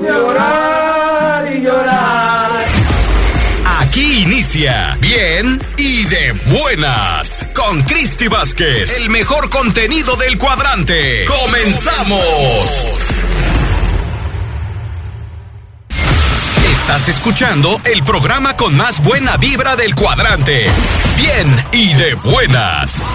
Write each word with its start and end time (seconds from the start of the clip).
Llorar 0.00 1.52
y 1.52 1.60
llorar. 1.60 2.64
Aquí 3.80 4.22
inicia 4.22 4.96
Bien 5.00 5.60
y 5.76 6.04
de 6.04 6.32
buenas 6.46 7.44
con 7.52 7.82
Cristi 7.82 8.28
Vázquez, 8.28 9.00
el 9.00 9.10
mejor 9.10 9.50
contenido 9.50 10.14
del 10.14 10.38
cuadrante. 10.38 11.24
¡Comenzamos! 11.24 12.84
Estás 16.70 17.08
escuchando 17.08 17.80
el 17.84 18.04
programa 18.04 18.56
con 18.56 18.76
más 18.76 19.02
buena 19.02 19.36
vibra 19.36 19.74
del 19.74 19.96
cuadrante. 19.96 20.66
Bien 21.16 21.64
y 21.72 21.92
de 21.94 22.14
buenas. 22.14 23.14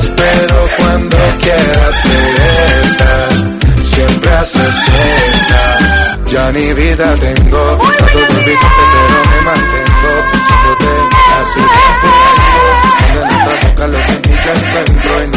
te 0.00 0.10
vas, 0.10 0.12
pero 0.16 0.68
cuando 0.78 1.16
quieras 1.40 2.04
regresas. 2.04 3.44
Siempre 3.82 4.32
haces 4.32 4.76
esa. 4.76 6.18
Ya 6.26 6.52
ni 6.52 6.72
vida 6.72 7.14
tengo. 7.14 7.78
Trato 7.98 8.18
de 8.18 8.24
olvidarte, 8.24 8.82
pero 8.92 9.18
me 9.30 9.40
mantengo 9.42 10.10
pensándote 10.30 10.90
hace 11.40 11.60
tiempo. 11.60 12.08
Cuando 12.98 13.34
entra 13.34 13.54
toca 13.60 13.86
lo 13.86 13.98
que 13.98 14.12
en 14.12 14.22
ti 14.22 14.30
ya 14.44 14.52
encuentro 14.52 15.10
no 15.10 15.20
encontré. 15.20 15.35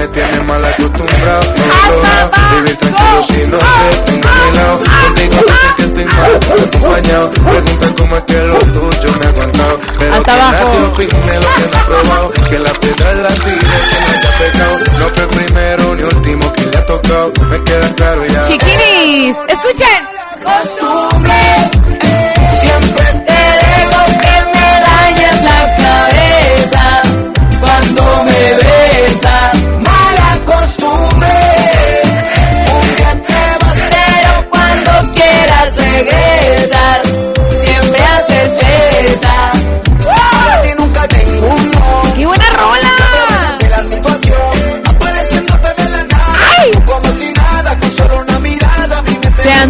Me 0.00 0.08
tienes 0.08 0.42
mal 0.46 0.64
acostumbrado, 0.64 1.42
no 1.44 1.90
lo 1.90 1.96
logrado. 1.96 2.30
Vivir 2.54 2.76
tranquilo 2.78 3.22
si 3.22 3.46
no 3.46 3.58
te 3.58 4.10
tengo 4.10 4.28
a 4.28 4.50
mi 4.50 4.56
lado. 4.56 4.80
Contigo 5.04 5.36
veces 5.46 5.74
que 5.76 5.82
estoy 5.82 6.04
mal, 6.06 6.36
acompañado. 6.36 7.30
Pregunta 7.32 7.86
cómo 7.98 8.16
es 8.16 8.22
que 8.24 8.40
lo 8.40 8.58
tuyo 8.60 9.12
me 9.18 9.26
ha 9.26 9.28
aguantado. 9.28 9.80
Pero 9.98 10.14
Hasta 10.14 10.24
que 10.24 10.40
abajo. 10.40 10.54
nadie 10.54 10.86
opine 10.86 11.34
lo 11.34 11.40
que 11.54 11.60
no 11.60 11.78
he 11.78 11.84
probado. 11.84 12.30
Que 12.30 12.58
la 12.58 12.72
piedra 12.72 13.12
la 13.12 13.28
tire, 13.28 13.58
que 13.90 14.00
no 14.00 14.08
haya 14.08 14.38
pecado. 14.38 14.78
No 14.98 15.08
fue 15.10 15.26
primero 15.26 15.94
ni 15.94 16.02
último 16.02 16.50
que 16.54 16.62
le 16.64 16.76
ha 16.78 16.86
tocado. 16.86 17.32
Me 17.50 17.62
queda 17.62 17.94
claro 17.94 18.24
ya. 18.24 18.42
Chiquinis, 18.44 19.36
escuchen. 19.48 21.19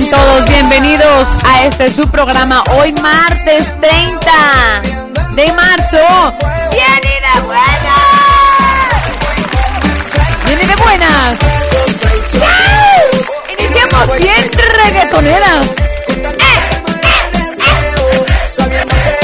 Sean 0.01 0.11
me 0.11 0.17
todos 0.17 0.45
bienvenidos 0.47 1.29
a 1.45 1.67
este 1.67 1.93
su 1.93 2.09
programa 2.11 2.63
hoy 2.73 2.93
martes 2.93 3.67
30 3.81 4.83
de 5.35 5.53
marzo. 5.53 6.33
Bien 6.71 7.01
y 7.03 7.19
de 7.21 7.41
buenas. 7.47 7.81
Bien 10.47 10.59
y 10.63 10.67
de 10.67 10.77
buenas. 10.77 11.39
Iniciamos 13.59 14.19
bien 14.19 14.51
reggaetoneras. 14.85 15.67
Sabiendo 18.47 18.97
que 18.97 19.21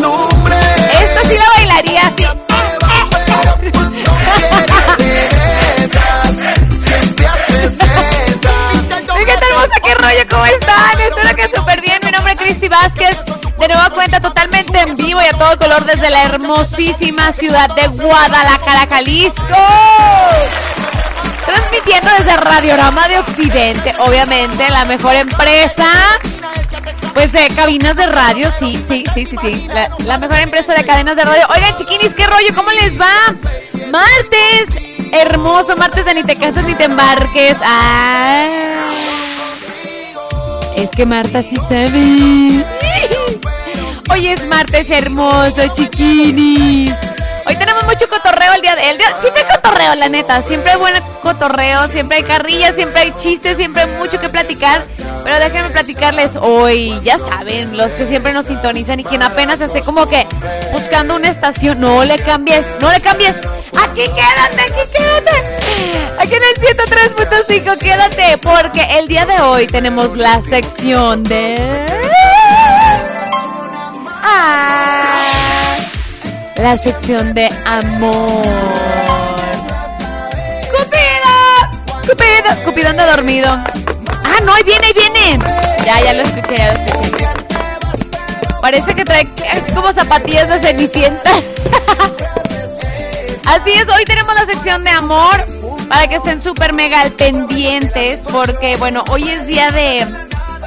Costumbre. 0.00 0.56
Esta 1.02 1.28
sí 1.28 1.36
la 1.36 1.48
bailaría 1.56 2.00
así. 2.06 2.24
¿Qué 9.26 9.36
tal, 9.36 9.42
hermosa? 9.50 9.80
¿Qué 9.82 9.94
rollo? 9.94 10.26
¿Cómo 10.30 10.46
están? 10.46 11.00
Espero 11.00 11.36
que 11.36 11.48
súper 11.54 11.80
bien. 11.82 11.98
Mi 12.02 12.10
nombre 12.12 12.32
es 12.32 12.38
Cristi 12.38 12.68
Vázquez. 12.68 13.18
De 13.58 13.68
nueva 13.68 13.90
cuenta, 13.90 14.20
totalmente 14.20 14.80
en 14.80 14.96
vivo 14.96 15.20
y 15.20 15.26
a 15.26 15.32
todo 15.32 15.58
color 15.58 15.84
desde 15.84 16.08
la 16.08 16.24
hermosísima 16.24 17.32
ciudad 17.32 17.68
de 17.74 17.88
Guadalajara, 17.88 18.86
Jalisco. 18.88 19.58
Transmitiendo 21.44 22.10
desde 22.18 22.36
Radiorama 22.38 23.06
de 23.08 23.18
Occidente, 23.18 23.94
obviamente, 23.98 24.70
la 24.70 24.86
mejor 24.86 25.14
empresa. 25.14 25.86
Pues 27.14 27.32
de 27.32 27.48
cabinas 27.54 27.96
de 27.96 28.06
radio, 28.06 28.50
sí, 28.50 28.80
sí, 28.86 29.04
sí, 29.12 29.26
sí, 29.26 29.36
sí. 29.40 29.68
La, 30.04 30.18
mejor 30.18 30.38
empresa 30.38 30.74
de 30.74 30.84
cadenas 30.84 31.16
de 31.16 31.24
radio. 31.24 31.42
Oigan, 31.54 31.74
chiquinis, 31.74 32.14
¿qué 32.14 32.26
rollo? 32.26 32.54
¿Cómo 32.54 32.70
les 32.70 32.98
va? 32.98 33.34
Martes, 33.90 34.82
hermoso, 35.12 35.76
martes 35.76 36.04
de 36.04 36.14
ni 36.14 36.22
te 36.22 36.36
casas 36.36 36.64
ni 36.64 36.74
te 36.74 36.84
embarques. 36.84 37.56
Ah. 37.62 38.90
Es 40.76 40.90
que 40.90 41.04
Marta 41.04 41.42
sí 41.42 41.56
sabe. 41.56 42.64
Hoy 44.10 44.28
es 44.28 44.46
martes 44.46 44.90
hermoso, 44.90 45.68
chiquinis. 45.74 46.94
Hoy 47.50 47.56
tenemos 47.56 47.84
mucho 47.84 48.08
cotorreo 48.08 48.52
el 48.54 48.62
día 48.62 48.76
de 48.76 48.90
el 48.90 48.96
día, 48.96 49.08
siempre 49.18 49.42
hay 49.42 49.56
cotorreo, 49.56 49.96
la 49.96 50.08
neta, 50.08 50.40
siempre 50.40 50.70
hay 50.70 50.78
buen 50.78 50.94
cotorreo, 51.20 51.88
siempre 51.88 52.18
hay 52.18 52.22
carrilla, 52.22 52.72
siempre 52.72 53.00
hay 53.00 53.12
chistes, 53.16 53.56
siempre 53.56 53.82
hay 53.82 53.88
mucho 53.98 54.20
que 54.20 54.28
platicar. 54.28 54.86
Pero 55.24 55.36
déjenme 55.40 55.70
platicarles 55.70 56.36
hoy, 56.40 57.00
ya 57.02 57.18
saben, 57.18 57.76
los 57.76 57.92
que 57.94 58.06
siempre 58.06 58.32
nos 58.32 58.46
sintonizan 58.46 59.00
y 59.00 59.04
quien 59.04 59.24
apenas 59.24 59.60
esté 59.60 59.82
como 59.82 60.06
que 60.06 60.28
buscando 60.72 61.16
una 61.16 61.28
estación, 61.28 61.80
no 61.80 62.04
le 62.04 62.20
cambies, 62.20 62.64
no 62.80 62.88
le 62.88 63.00
cambies. 63.00 63.34
Aquí 63.82 64.02
quédate, 64.02 64.62
aquí 64.62 64.92
quédate. 64.92 66.14
Aquí 66.20 66.34
en 66.36 66.42
el 66.44 67.64
103.5 67.64 67.78
quédate 67.78 68.38
porque 68.38 68.86
el 68.96 69.08
día 69.08 69.26
de 69.26 69.40
hoy 69.40 69.66
tenemos 69.66 70.16
la 70.16 70.40
sección 70.40 71.24
de 71.24 71.84
Ah, 74.22 75.09
la 76.60 76.76
sección 76.76 77.32
de 77.32 77.48
amor. 77.64 78.42
Cupido, 80.70 81.32
Cupido, 82.02 82.64
Cupido 82.64 82.90
anda 82.90 83.06
dormido. 83.06 83.48
Ah, 83.50 84.40
no, 84.44 84.52
ahí 84.52 84.62
viene, 84.64 84.86
ahí 84.86 84.92
viene. 84.92 85.38
Ya, 85.84 86.00
ya 86.00 86.12
lo 86.12 86.22
escuché, 86.22 86.56
ya 86.56 86.72
lo 86.72 86.78
escuché. 86.80 87.28
Parece 88.60 88.94
que 88.94 89.04
trae 89.04 89.28
así 89.50 89.72
como 89.72 89.92
zapatillas 89.92 90.48
de 90.48 90.60
cenicienta. 90.60 91.30
Así 93.46 93.72
es, 93.72 93.88
hoy 93.88 94.04
tenemos 94.04 94.32
la 94.34 94.46
sección 94.46 94.84
de 94.84 94.90
amor 94.90 95.44
para 95.88 96.06
que 96.06 96.16
estén 96.16 96.40
súper 96.40 96.72
mega 96.72 97.00
al 97.00 97.10
pendientes 97.10 98.20
porque, 98.30 98.76
bueno, 98.76 99.02
hoy 99.10 99.28
es 99.28 99.48
día 99.48 99.70
de 99.70 100.06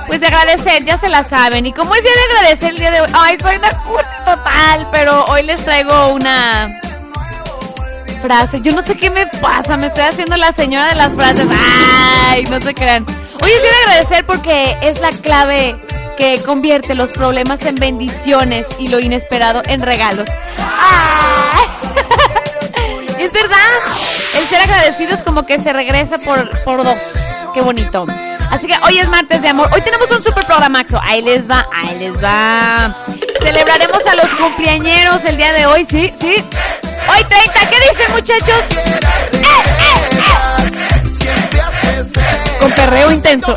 pues 0.07 0.19
de 0.19 0.27
agradecer, 0.27 0.83
ya 0.83 0.97
se 0.97 1.09
la 1.09 1.23
saben. 1.23 1.65
Y 1.65 1.73
como 1.73 1.95
es 1.95 2.01
día 2.03 2.11
de 2.11 2.37
agradecer 2.37 2.69
el 2.71 2.77
día 2.77 2.91
de 2.91 3.01
hoy, 3.01 3.07
ay, 3.13 3.37
soy 3.41 3.55
una 3.57 3.69
cursi 3.69 4.15
total, 4.25 4.87
pero 4.91 5.25
hoy 5.25 5.43
les 5.43 5.63
traigo 5.63 6.09
una 6.09 6.69
frase. 8.21 8.61
Yo 8.61 8.71
no 8.73 8.81
sé 8.81 8.95
qué 8.95 9.09
me 9.09 9.25
pasa, 9.25 9.77
me 9.77 9.87
estoy 9.87 10.03
haciendo 10.03 10.37
la 10.37 10.51
señora 10.51 10.87
de 10.87 10.95
las 10.95 11.15
frases. 11.15 11.47
Ay, 12.29 12.43
no 12.45 12.59
se 12.59 12.73
crean. 12.73 13.05
Hoy 13.41 13.51
es 13.51 13.61
día 13.61 13.71
de 13.71 13.77
agradecer 13.85 14.25
porque 14.25 14.77
es 14.81 14.99
la 15.01 15.11
clave 15.11 15.75
que 16.17 16.41
convierte 16.43 16.95
los 16.95 17.11
problemas 17.11 17.63
en 17.65 17.75
bendiciones 17.75 18.67
y 18.79 18.87
lo 18.87 18.99
inesperado 18.99 19.61
en 19.65 19.81
regalos. 19.81 20.27
Es 23.19 23.31
verdad. 23.31 23.57
El 24.37 24.45
ser 24.47 24.61
agradecido 24.61 25.13
es 25.13 25.21
como 25.21 25.45
que 25.45 25.57
se 25.57 25.71
regresa 25.71 26.17
por, 26.17 26.49
por 26.63 26.83
dos. 26.83 26.97
Qué 27.53 27.61
bonito. 27.61 28.05
Así 28.51 28.67
que 28.67 28.75
hoy 28.85 28.99
es 28.99 29.09
martes 29.09 29.41
de 29.41 29.49
amor. 29.49 29.69
Hoy 29.73 29.81
tenemos 29.81 30.09
un 30.11 30.23
super 30.23 30.45
programaxo. 30.45 30.99
Ahí 31.01 31.21
les 31.21 31.49
va, 31.49 31.65
ahí 31.73 31.99
les 31.99 32.23
va. 32.23 32.95
Celebraremos 33.41 34.05
a 34.05 34.15
los 34.15 34.27
cumpleañeros 34.35 35.25
el 35.25 35.37
día 35.37 35.53
de 35.53 35.65
hoy, 35.65 35.85
¿sí? 35.85 36.13
¿Sí? 36.19 36.35
Hoy 37.09 37.23
30, 37.23 37.69
¿qué 37.69 37.77
dicen 37.89 38.11
muchachos? 38.11 38.61
¡Eh, 38.71 39.01
eh, 39.35 39.63
eh! 39.79 40.13
Con 42.59 42.71
perreo 42.71 43.11
intenso. 43.11 43.55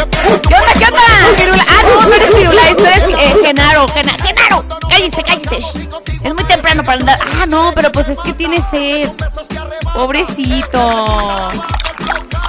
¡Eh, 0.00 0.40
¿Qué 0.48 0.54
onda, 0.54 0.72
qué 0.78 0.84
onda? 0.84 1.02
Firula. 1.36 1.64
Ah, 1.68 1.82
no, 1.82 2.08
no 2.08 2.14
eres 2.14 2.34
Firula, 2.34 2.70
esto 2.70 2.86
es 2.86 3.06
eh, 3.06 3.36
Genaro, 3.42 3.86
Genaro, 3.88 4.24
Genaro. 4.24 4.64
Cállese, 4.88 5.22
cállese. 5.22 5.58
Es 6.22 6.34
muy 6.34 6.44
temprano 6.44 6.82
para 6.84 7.00
andar. 7.00 7.18
Ah, 7.40 7.46
no, 7.46 7.72
pero 7.74 7.92
pues 7.92 8.08
es 8.08 8.18
que 8.18 8.32
tiene 8.32 8.62
sed. 8.62 9.10
Pobrecito. 9.94 11.50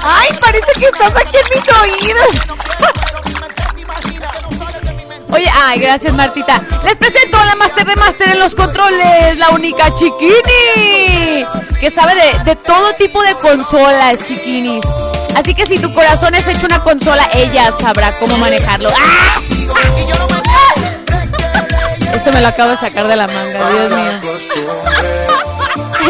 Ay, 0.04 0.30
parece 0.40 0.72
que 0.78 0.86
estás 0.86 1.14
aquí 1.16 1.38
en 1.38 1.46
mis 1.50 1.70
oídos. 1.80 2.36
Oye, 5.32 5.50
ay, 5.64 5.80
gracias 5.80 6.14
Martita. 6.14 6.62
Les 6.84 6.98
presento 6.98 7.38
a 7.38 7.46
la 7.46 7.56
Master 7.56 7.86
de 7.86 7.96
Master 7.96 8.30
en 8.30 8.40
los 8.40 8.54
controles, 8.54 9.38
la 9.38 9.50
única 9.52 9.94
Chiquini, 9.96 11.46
que 11.80 11.90
sabe 11.90 12.16
de, 12.16 12.44
de 12.44 12.56
todo 12.58 12.94
tipo 12.96 13.24
de 13.24 13.34
consolas, 13.36 14.20
Chiquinis. 14.28 14.84
Así 15.36 15.54
que 15.54 15.66
si 15.66 15.80
tu 15.80 15.94
corazón 15.94 16.36
es 16.36 16.48
hecho 16.48 16.66
una 16.66 16.82
consola, 16.82 17.28
ella 17.34 17.72
sabrá 17.80 18.12
cómo 18.20 18.38
manejarlo. 18.38 18.90
¡Ah! 18.96 19.42
Eso 22.14 22.32
me 22.32 22.42
lo 22.42 22.48
acabo 22.50 22.72
de 22.72 22.78
sacar 22.78 23.08
de 23.08 23.16
la 23.16 23.28
manga, 23.28 23.70
Dios 23.70 23.92
mío. 23.92 24.20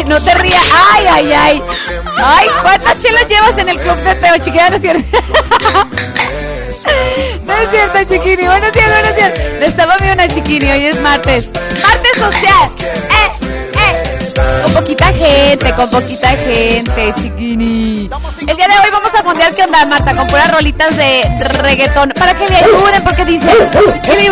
No 0.06 0.20
te 0.20 0.34
rías. 0.34 0.62
Ay, 0.92 1.06
ay, 1.08 1.32
ay. 1.32 1.62
Ay, 2.16 2.48
¿cuántas 2.62 3.00
chelas 3.00 3.26
llevas 3.28 3.56
en 3.58 3.68
el 3.68 3.78
club 3.78 3.96
de 3.98 4.14
Teo, 4.16 4.36
chiquilla? 4.38 4.70
No 4.70 4.76
es 4.76 4.82
cierto. 4.82 5.04
No 7.46 7.52
es 7.54 7.70
cierto, 7.70 7.98
chiquini. 8.04 8.46
Buenos 8.46 8.72
días, 8.72 8.88
buenos 8.88 9.16
días. 9.16 9.32
Estaba 9.60 9.96
viendo 9.98 10.14
una 10.14 10.28
chiquini. 10.32 10.70
Hoy 10.70 10.86
es 10.86 11.00
martes. 11.00 11.48
Martes 11.82 12.18
social. 12.18 12.70
Con 14.62 14.72
poquita 14.72 15.06
gente, 15.06 15.72
con 15.74 15.90
poquita 15.90 16.28
gente, 16.30 17.14
chiquini. 17.20 18.08
El 18.46 18.56
día 18.56 18.68
de 18.68 18.74
hoy 18.74 18.90
vamos 18.92 19.14
a 19.14 19.22
fondear 19.22 19.54
qué 19.54 19.64
onda, 19.64 19.84
Marta, 19.86 20.14
con 20.14 20.26
puras 20.28 20.50
rolitas 20.52 20.96
de 20.96 21.22
reggaetón. 21.62 22.10
Para 22.10 22.34
que 22.34 22.48
le 22.48 22.56
ayuden, 22.56 23.02
porque 23.02 23.24
dice, 23.24 23.50
es 23.94 24.00
que 24.00 24.14
le. 24.14 24.28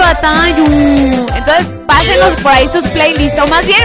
Entonces, 1.36 1.76
pásenos 1.86 2.40
por 2.42 2.52
ahí 2.52 2.68
sus 2.68 2.86
playlists. 2.88 3.40
O 3.40 3.46
más 3.48 3.66
bien, 3.66 3.82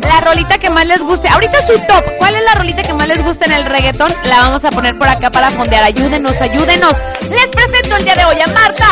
la 0.00 0.20
rolita 0.20 0.58
que 0.58 0.70
más 0.70 0.86
les 0.86 1.00
guste. 1.00 1.28
Ahorita 1.28 1.60
su 1.66 1.74
top. 1.86 2.04
¿Cuál 2.18 2.36
es 2.36 2.44
la 2.44 2.54
rolita 2.54 2.82
que 2.82 2.94
más 2.94 3.08
les 3.08 3.22
gusta 3.22 3.44
en 3.46 3.52
el 3.52 3.64
reggaetón? 3.66 4.14
La 4.24 4.38
vamos 4.38 4.64
a 4.64 4.70
poner 4.70 4.96
por 4.96 5.08
acá 5.08 5.30
para 5.30 5.50
fondear. 5.50 5.84
Ayúdenos, 5.84 6.40
ayúdenos. 6.40 6.96
Les 7.30 7.46
presento 7.48 7.96
el 7.96 8.04
día 8.04 8.14
de 8.14 8.24
hoy 8.24 8.40
a 8.40 8.46
Marta 8.48 8.86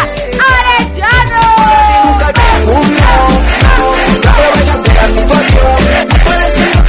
Aprovechaste 4.28 6.79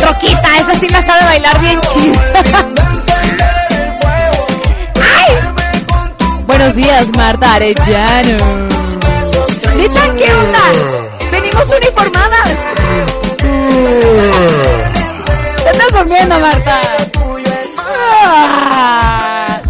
troquita. 0.00 0.58
Esa 0.58 0.74
sí 0.78 0.88
la 0.88 1.02
sabe 1.02 1.24
bailar 1.24 1.58
bien 1.60 1.80
chido. 1.92 2.20
¡Ay! 4.96 5.34
Buenos 6.46 6.74
días, 6.74 7.08
Marta 7.16 7.54
Arellano. 7.54 8.36
¿Neta 9.76 10.14
qué 10.16 10.32
onda? 10.32 11.30
Venimos 11.30 11.68
uniformadas. 11.68 12.50
Te 15.62 15.70
estás 15.70 15.92
durmiendo, 15.92 16.38
Marta. 16.38 16.80
Ah. 17.78 19.60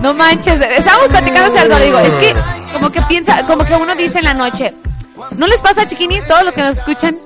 No 0.00 0.14
manches, 0.14 0.60
estábamos 0.60 1.08
platicando 1.08 1.58
algo, 1.58 1.76
digo, 1.78 1.98
es 1.98 2.12
que 2.14 2.34
como 2.74 2.90
que 2.90 3.00
piensa, 3.02 3.42
como 3.46 3.64
que 3.64 3.74
uno 3.74 3.94
dice 3.94 4.18
en 4.18 4.26
la 4.26 4.34
noche, 4.34 4.74
¿no 5.36 5.46
les 5.46 5.62
pasa, 5.62 5.86
chiquinis, 5.86 6.26
todos 6.26 6.44
los 6.44 6.54
que 6.54 6.62
nos 6.62 6.76
escuchan? 6.76 7.16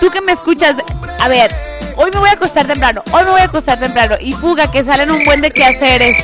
Tú 0.00 0.10
que 0.10 0.22
me 0.22 0.32
escuchas, 0.32 0.76
a 1.20 1.28
ver, 1.28 1.54
hoy 1.96 2.10
me 2.12 2.18
voy 2.18 2.28
a 2.28 2.32
acostar 2.32 2.66
temprano, 2.66 3.02
hoy 3.12 3.24
me 3.24 3.30
voy 3.30 3.40
a 3.40 3.44
acostar 3.44 3.78
temprano, 3.78 4.16
y 4.20 4.32
fuga, 4.32 4.70
que 4.70 4.84
salen 4.84 5.10
un 5.10 5.24
buen 5.24 5.40
de 5.40 5.50
quehaceres. 5.50 6.16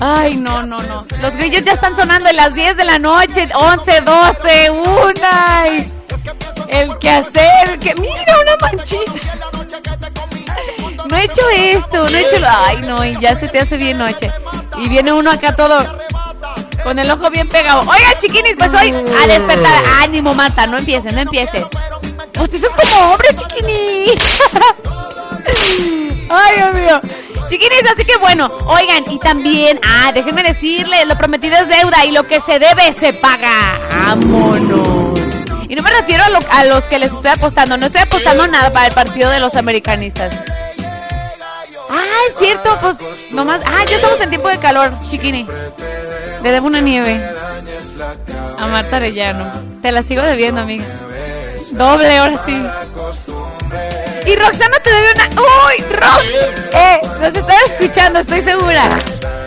Ay, 0.00 0.36
no, 0.36 0.62
no, 0.62 0.82
no. 0.82 1.04
Los 1.22 1.36
grillos 1.36 1.64
ya 1.64 1.72
están 1.72 1.96
sonando 1.96 2.28
en 2.28 2.36
las 2.36 2.52
10 2.54 2.76
de 2.76 2.84
la 2.84 2.98
noche, 2.98 3.48
11, 3.54 4.00
12, 4.00 4.70
una. 4.70 5.68
y 5.68 5.92
El 6.68 6.98
quehacer, 6.98 7.78
que 7.78 7.94
mira 7.94 8.36
una 8.42 8.56
manchita. 8.60 9.12
No 11.08 11.16
he 11.16 11.24
hecho 11.24 11.42
esto, 11.50 12.08
no 12.08 12.16
he 12.16 12.20
hecho 12.22 12.38
lo. 12.38 12.48
Ay, 12.48 12.78
no, 12.86 13.04
y 13.04 13.18
ya 13.20 13.36
se 13.36 13.48
te 13.48 13.60
hace 13.60 13.76
bien 13.76 13.98
noche. 13.98 14.30
Y 14.78 14.88
viene 14.88 15.12
uno 15.12 15.30
acá 15.30 15.54
todo 15.54 15.86
con 16.82 16.98
el 16.98 17.10
ojo 17.10 17.30
bien 17.30 17.48
pegado. 17.48 17.80
Oiga, 17.80 18.18
chiquinis, 18.18 18.54
pues 18.58 18.74
hoy 18.74 18.92
a 18.92 19.26
despertar. 19.26 19.82
Ánimo, 20.02 20.34
Marta, 20.34 20.66
no 20.66 20.76
empieces, 20.76 21.12
no 21.14 21.20
empieces. 21.20 21.64
Usted 22.40 22.64
es 22.64 22.72
como 22.72 23.12
hombre, 23.12 23.28
chiquini. 23.34 24.06
Ay, 26.30 26.56
Dios 26.56 26.74
mío. 26.74 27.00
Chiquinis, 27.48 27.84
así 27.92 28.04
que 28.04 28.16
bueno, 28.16 28.50
oigan, 28.66 29.04
y 29.10 29.18
también, 29.18 29.78
ah, 29.84 30.10
déjenme 30.12 30.42
decirles, 30.42 31.06
lo 31.06 31.16
prometido 31.16 31.56
es 31.56 31.68
deuda 31.68 32.04
y 32.04 32.10
lo 32.12 32.24
que 32.24 32.40
se 32.40 32.58
debe 32.58 32.92
se 32.92 33.12
paga. 33.12 33.78
Vámonos. 33.90 35.18
Y 35.68 35.74
no 35.74 35.82
me 35.82 35.90
refiero 35.90 36.24
a, 36.24 36.30
lo- 36.30 36.38
a 36.50 36.64
los 36.64 36.84
que 36.84 36.98
les 36.98 37.12
estoy 37.12 37.30
apostando, 37.30 37.76
no 37.76 37.86
estoy 37.86 38.02
apostando 38.02 38.46
nada 38.48 38.72
para 38.72 38.86
el 38.86 38.92
partido 38.94 39.30
de 39.30 39.40
los 39.40 39.54
americanistas. 39.56 40.32
Ah, 41.90 42.02
es 42.28 42.36
cierto, 42.38 42.76
pues 42.80 42.96
nomás. 43.30 43.60
Ah, 43.64 43.84
ya 43.86 43.96
estamos 43.96 44.20
en 44.20 44.30
tiempo 44.30 44.48
de 44.48 44.58
calor, 44.58 44.94
chiquini. 45.08 45.46
Le 46.42 46.50
debo 46.50 46.66
una 46.66 46.80
nieve 46.80 47.20
a 48.58 48.66
Marta 48.66 48.96
Arellano. 48.96 49.46
Te 49.82 49.92
la 49.92 50.02
sigo 50.02 50.22
debiendo, 50.22 50.62
amiga. 50.62 50.84
Doble, 51.74 52.18
ahora 52.18 52.38
sí. 52.44 52.62
Y 54.26 54.36
Roxana 54.36 54.78
te 54.82 54.90
debe 54.90 55.08
una. 55.14 55.28
¡Uy! 55.42 55.84
¡Rox! 55.90 56.24
¡Eh! 56.72 57.00
Nos 57.20 57.34
estaba 57.36 57.58
escuchando, 57.66 58.20
estoy 58.20 58.40
segura. 58.42 58.88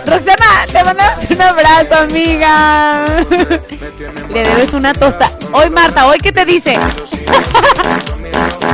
Roxana, 0.05 0.65
te 0.71 0.83
mandamos 0.83 1.17
un 1.29 1.41
abrazo, 1.41 1.95
amiga. 1.95 3.05
Le 4.29 4.43
debes 4.43 4.73
una 4.73 4.93
tosta. 4.93 5.31
Hoy, 5.51 5.69
Marta, 5.69 6.07
¿hoy 6.07 6.17
qué 6.19 6.31
te 6.31 6.45
dice? 6.45 6.73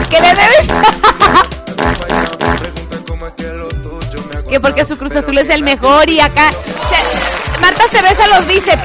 que 0.09 0.21
le 0.21 0.27
debes. 0.29 0.67
que 4.49 4.59
porque 4.59 4.85
su 4.85 4.97
Cruz 4.97 5.15
Azul 5.15 5.37
es 5.37 5.49
el 5.49 5.63
mejor 5.63 6.09
y 6.09 6.19
acá. 6.19 6.49
se- 6.51 7.59
Marta 7.61 7.85
se 7.89 8.01
besa 8.01 8.27
los 8.27 8.45
bíceps. 8.45 8.83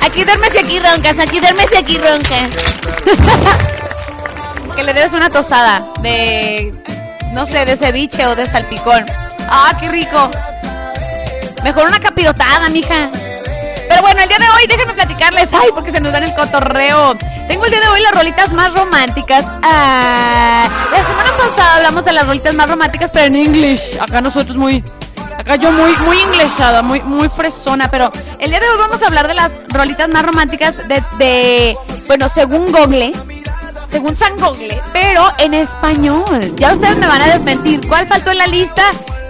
Aquí 0.00 0.24
duermes 0.24 0.54
y 0.54 0.58
aquí 0.58 0.78
roncas, 0.78 1.18
aquí 1.18 1.40
duermes 1.40 1.72
y 1.72 1.76
aquí 1.76 1.98
roncas. 1.98 2.50
que 4.76 4.82
le 4.84 4.94
debes 4.94 5.12
una 5.12 5.28
tostada 5.28 5.82
de, 6.02 6.72
no 7.34 7.46
sé, 7.46 7.64
de 7.64 7.76
ceviche 7.76 8.26
o 8.26 8.36
de 8.36 8.46
salpicón. 8.46 9.04
Ah, 9.50 9.72
qué 9.80 9.88
rico. 9.88 10.30
Mejor 11.64 11.88
una 11.88 11.98
capirotada, 11.98 12.68
mija. 12.68 13.10
Pero 13.88 14.02
bueno, 14.02 14.20
el 14.20 14.28
día 14.28 14.38
de 14.38 14.44
hoy 14.44 14.66
déjenme 14.68 14.94
platicarles, 14.94 15.48
ay, 15.52 15.70
porque 15.74 15.90
se 15.90 16.00
nos 16.00 16.12
dan 16.12 16.22
el 16.22 16.34
cotorreo. 16.34 17.16
Tengo 17.48 17.64
el 17.64 17.70
día 17.70 17.80
de 17.80 17.88
hoy 17.88 18.02
las 18.02 18.12
rolitas 18.12 18.52
más 18.52 18.72
románticas. 18.74 19.46
Ah, 19.62 20.68
la 20.92 21.02
semana 21.02 21.36
pasada 21.36 21.76
hablamos 21.76 22.04
de 22.04 22.12
las 22.12 22.26
rolitas 22.26 22.54
más 22.54 22.68
románticas, 22.68 23.10
pero 23.12 23.26
en 23.26 23.36
English. 23.36 23.98
Acá 23.98 24.20
nosotros 24.20 24.56
muy, 24.56 24.84
acá 25.38 25.56
yo 25.56 25.70
muy, 25.72 25.96
muy 25.96 26.20
inglesada, 26.20 26.82
muy, 26.82 27.00
muy 27.00 27.28
fresona. 27.28 27.90
Pero 27.90 28.12
el 28.38 28.50
día 28.50 28.60
de 28.60 28.68
hoy 28.68 28.78
vamos 28.78 29.02
a 29.02 29.06
hablar 29.06 29.28
de 29.28 29.34
las 29.34 29.52
rolitas 29.68 30.08
más 30.10 30.24
románticas 30.24 30.76
de, 30.88 31.02
de 31.18 31.76
bueno, 32.06 32.28
según 32.28 32.70
Google, 32.70 33.12
según 33.88 34.16
San 34.16 34.36
Google, 34.36 34.80
pero 34.92 35.30
en 35.38 35.54
español. 35.54 36.54
Ya 36.56 36.72
ustedes 36.72 36.96
me 36.96 37.06
van 37.06 37.22
a 37.22 37.28
desmentir. 37.28 37.80
¿Cuál 37.88 38.06
faltó 38.06 38.32
en 38.32 38.38
la 38.38 38.46
lista? 38.46 38.82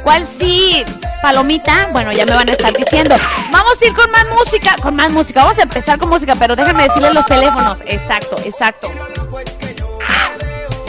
¿Cuál 0.03 0.27
sí? 0.27 0.85
Palomita, 1.21 1.89
bueno, 1.93 2.13
ya 2.13 2.25
me 2.25 2.33
van 2.33 2.49
a 2.49 2.53
estar 2.53 2.73
diciendo. 2.73 3.17
Vamos 3.51 3.83
a 3.83 3.87
ir 3.87 3.93
con 3.93 4.11
más 4.11 4.25
música, 4.31 4.77
con 4.81 4.95
más 4.95 5.11
música. 5.11 5.43
Vamos 5.43 5.59
a 5.59 5.63
empezar 5.63 5.99
con 5.99 6.09
música, 6.09 6.37
pero 6.37 6.55
déjenme 6.55 6.85
decirles 6.85 7.13
los 7.13 7.27
teléfonos. 7.27 7.83
Exacto, 7.87 8.37
exacto. 8.45 8.89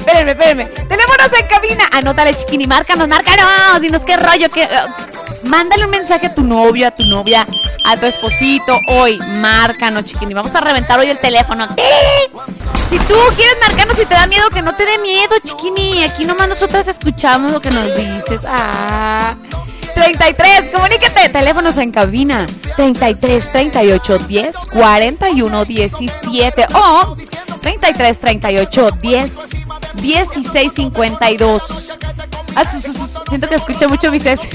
Espérenme, 0.10 0.32
espérenme. 0.32 0.66
Teléfonos 0.66 1.40
en 1.40 1.48
cabina. 1.48 1.84
Anótale, 1.92 2.36
chiquini, 2.36 2.68
márcanos, 2.68 3.08
márcanos. 3.08 3.82
Dinos 3.82 4.04
qué 4.04 4.18
rollo, 4.18 4.50
qué. 4.50 4.64
uh, 4.64 5.48
mándale 5.48 5.86
un 5.86 5.92
mensaje 5.92 6.28
a 6.28 6.36
tu 6.36 6.44
novio, 6.44 6.88
a 6.88 6.92
tu 6.92 7.04
novia, 7.06 7.46
a 7.86 7.98
tu 7.98 8.06
esposito. 8.06 8.78
Hoy, 8.90 9.20
márcanos, 9.40 10.06
chiquini. 10.06 10.34
Vamos 10.34 10.54
a 10.56 10.62
reventar 10.62 11.00
hoy 11.00 11.10
el 11.10 11.20
teléfono. 11.20 11.68
Si 12.90 12.98
tú 13.00 13.16
quieres 13.36 13.56
marcarnos 13.68 14.00
y 14.00 14.06
te 14.06 14.16
da 14.16 14.26
miedo, 14.26 14.50
que 14.50 14.62
no 14.62 14.74
te 14.74 14.86
dé 14.86 14.98
miedo, 14.98 15.36
chiquini. 15.44 16.04
Aquí 16.04 16.26
nomás 16.26 16.50
nosotras 16.50 16.88
escuchamos 16.88 17.52
lo 17.52 17.62
que 17.62 17.70
nos 17.70 17.96
dices. 17.96 18.42
Ah. 18.48 19.36
33, 20.00 20.70
comunícate. 20.74 21.28
Teléfonos 21.28 21.78
en 21.78 21.92
cabina. 21.92 22.48
33 22.78 23.52
38 23.52 24.20
10 24.20 24.56
41 24.72 25.66
17 25.66 26.68
o 26.74 27.18
33 27.62 28.20
38 28.20 28.92
10 29.02 29.34
16 29.96 30.74
52. 30.74 31.98
Ah, 32.56 32.64
siento 32.64 33.50
que 33.50 33.56
escuché 33.56 33.90
mucho 33.90 34.10
mis 34.10 34.26
es. 34.26 34.40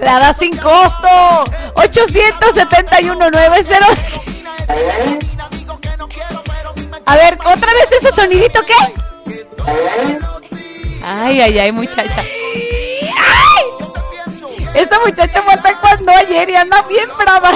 La 0.00 0.18
da 0.18 0.32
sin 0.32 0.56
costo. 0.56 1.44
871 1.74 3.30
90. 3.30 3.76
A 7.04 7.16
ver, 7.16 7.34
otra 7.44 7.72
vez 7.74 7.92
ese 7.92 8.10
sonidito, 8.12 8.62
¿qué? 8.62 8.74
Ay, 11.02 11.40
ay, 11.40 11.58
ay, 11.58 11.72
muchacha. 11.72 12.20
¡Ay! 12.20 13.64
Esta 14.74 14.98
muchacha 15.00 15.42
muerta 15.42 15.74
cuando 15.80 16.12
ayer 16.12 16.50
y 16.50 16.56
anda 16.56 16.82
bien 16.82 17.08
brava. 17.18 17.52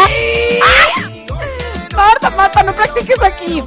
¡Ay! 0.00 0.60
Marta, 1.94 2.30
Marta, 2.30 2.62
no 2.62 2.72
practiques 2.72 3.22
aquí. 3.22 3.62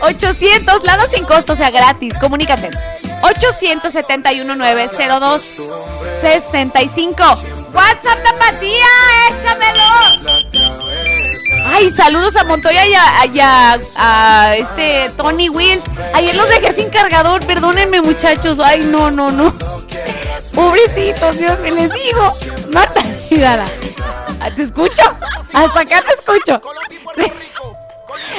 800, 0.00 0.84
lado 0.84 1.06
sin 1.08 1.24
costo, 1.24 1.52
o 1.52 1.56
sea, 1.56 1.70
gratis. 1.70 2.18
Comunícate. 2.18 2.70
871 3.22 4.56
902 4.56 5.54
65. 6.20 7.24
WhatsApp 7.72 8.22
Tapatía, 8.22 8.86
échamelo. 9.30 10.47
Ay, 11.70 11.90
saludos 11.90 12.34
a 12.36 12.44
Montoya 12.44 12.86
y 12.86 12.94
a, 13.40 14.56
este 14.56 15.12
Tony 15.16 15.48
Wills. 15.48 15.84
Ayer 16.14 16.34
los 16.34 16.48
dejé 16.48 16.72
sin 16.72 16.90
cargador, 16.90 17.44
perdónenme 17.46 18.00
muchachos. 18.02 18.58
Ay, 18.62 18.80
no, 18.84 19.10
no, 19.10 19.30
no. 19.30 19.54
Pobrecitos, 20.54 21.38
Dios 21.38 21.58
me 21.60 21.70
les 21.70 21.90
digo. 21.90 22.30
Marta, 22.72 23.02
cuidada. 23.28 23.66
Ah, 24.40 24.50
¿Te 24.54 24.62
escucho? 24.62 25.02
Hasta 25.52 25.80
acá 25.80 26.02
te 26.02 26.14
escucho. 26.14 26.60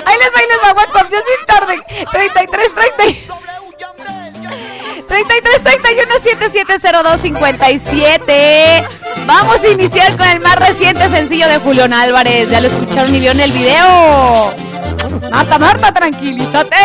Ahí 0.06 0.18
les 0.18 0.30
va, 0.30 0.40
ahí 0.40 0.46
les 0.48 0.60
va 0.64 0.74
WhatsApp, 0.74 1.12
ya 1.12 1.18
es 1.18 1.26
bien 1.26 1.46
tarde. 1.46 1.84
33, 2.12 2.74
30. 2.74 3.40
33 5.10 5.64
31 5.64 6.14
7702 6.24 7.22
57. 7.22 8.88
Vamos 9.26 9.62
a 9.62 9.68
iniciar 9.68 10.16
con 10.16 10.28
el 10.28 10.40
más 10.40 10.56
reciente 10.56 11.10
sencillo 11.10 11.48
de 11.48 11.58
Julián 11.58 11.94
Álvarez. 11.94 12.50
Ya 12.50 12.62
lo 12.62 12.68
escucharon 12.68 13.14
y 13.14 13.20
vieron 13.20 13.40
el 13.40 13.52
video. 13.52 14.54
Marta, 15.32 15.60
Marta, 15.60 15.92
tranquilízate. 15.92 16.78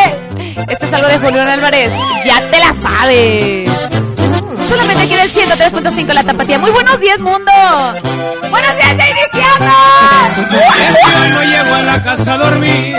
Esto 0.68 0.86
es 0.86 0.92
algo 0.92 1.08
de 1.08 1.18
Julián 1.18 1.48
Álvarez. 1.48 1.92
Ya 2.24 2.40
te 2.50 2.58
la 2.58 2.72
sabes. 2.74 3.70
Solamente 4.68 5.02
aquí 5.02 5.14
el 5.14 5.30
103.5 5.30 6.12
la 6.12 6.22
tapatía. 6.22 6.58
Muy 6.58 6.70
buenos 6.70 6.98
días, 6.98 7.18
mundo. 7.20 7.52
Buenos 8.50 8.76
días, 8.76 8.96
ya 8.96 9.10
iniciamos. 9.10 10.38
Es 10.80 10.96
que 10.98 11.16
hoy 11.20 11.30
no 11.30 11.42
llego 11.42 11.74
a 11.74 11.82
la 11.82 12.02
casa 12.02 12.34
a 12.34 12.38
dormir, 12.38 12.96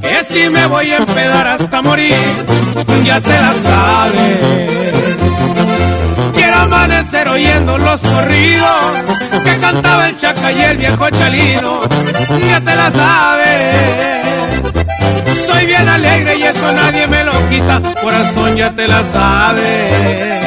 que 0.00 0.24
si 0.24 0.48
me 0.50 0.66
voy 0.66 0.90
a 0.92 0.96
empedar 0.98 1.46
hasta 1.46 1.82
morir, 1.82 2.14
ya 3.02 3.20
te 3.20 3.30
la 3.30 3.54
sabes. 3.54 4.96
Quiero 6.34 6.56
amanecer 6.56 7.28
oyendo 7.28 7.78
los 7.78 8.00
corridos 8.02 8.76
que 9.44 9.56
cantaba 9.56 10.08
el 10.08 10.16
chaca 10.18 10.52
y 10.52 10.60
el 10.60 10.76
viejo 10.78 11.10
chalino, 11.10 11.82
ya 12.48 12.60
te 12.60 12.76
la 12.76 12.90
sabes. 12.90 14.26
Soy 15.46 15.66
bien 15.66 15.88
alegre 15.88 16.36
y 16.36 16.42
eso 16.42 16.72
nadie 16.72 17.06
me 17.06 17.24
lo 17.24 17.48
quita, 17.48 17.80
corazón 18.02 18.56
ya 18.56 18.70
te 18.74 18.86
la 18.88 19.02
sabes. 19.04 20.46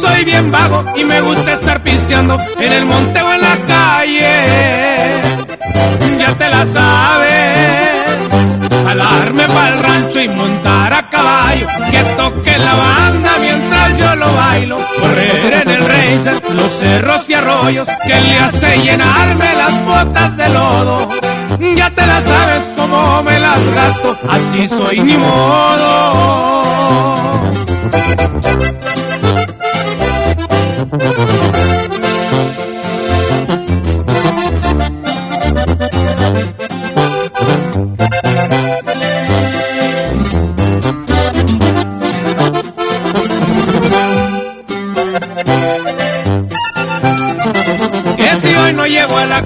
Soy 0.00 0.24
bien 0.24 0.50
vago 0.50 0.84
y 0.96 1.04
me 1.04 1.20
gusta 1.20 1.52
estar 1.52 1.80
pisteando 1.82 2.36
en 2.58 2.72
el 2.72 2.86
monte 2.86 3.22
o 3.22 3.32
en 3.32 3.40
la 3.40 3.56
calle. 3.68 4.32
Ya 6.18 6.34
te 6.36 6.48
la 6.48 6.66
sabes. 6.66 8.01
Jalarme 8.92 9.46
para 9.46 9.68
el 9.68 9.82
rancho 9.82 10.20
y 10.20 10.28
montar 10.28 10.92
a 10.92 11.08
caballo. 11.08 11.66
Que 11.90 12.04
toque 12.14 12.58
la 12.58 12.74
banda 12.74 13.30
mientras 13.40 13.96
yo 13.96 14.14
lo 14.16 14.30
bailo. 14.34 14.76
Correr 15.00 15.62
en 15.62 15.70
el 15.70 15.82
racer, 15.82 16.42
los 16.50 16.70
cerros 16.70 17.26
y 17.30 17.32
arroyos. 17.32 17.88
Que 18.06 18.20
le 18.20 18.38
hace 18.38 18.76
llenarme 18.80 19.54
las 19.54 19.82
botas 19.86 20.36
de 20.36 20.46
lodo. 20.50 21.08
Ya 21.74 21.88
te 21.88 22.06
la 22.06 22.20
sabes 22.20 22.68
cómo 22.76 23.22
me 23.22 23.38
las 23.38 23.62
gasto. 23.72 24.14
Así 24.28 24.68
soy 24.68 25.00
ni 25.00 25.16
modo. 25.16 26.52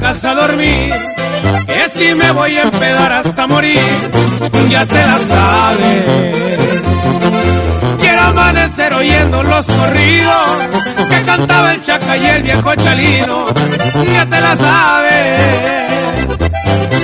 Casa 0.06 0.30
a 0.30 0.34
dormir, 0.36 0.94
que 1.66 1.88
si 1.88 2.14
me 2.14 2.30
voy 2.30 2.56
a 2.56 2.62
empedar 2.62 3.10
hasta 3.10 3.48
morir, 3.48 3.80
ya 4.68 4.86
te 4.86 5.02
la 5.04 5.18
sabes. 5.18 6.04
Quiero 7.98 8.22
amanecer 8.22 8.94
oyendo 8.94 9.42
los 9.42 9.66
corridos 9.66 10.46
que 11.10 11.22
cantaba 11.22 11.72
el 11.72 11.82
chaca 11.82 12.16
y 12.16 12.24
el 12.24 12.42
viejo 12.44 12.72
chalino, 12.76 13.46
ya 14.14 14.24
te 14.26 14.40
la 14.40 14.56
sabes. 14.56 15.40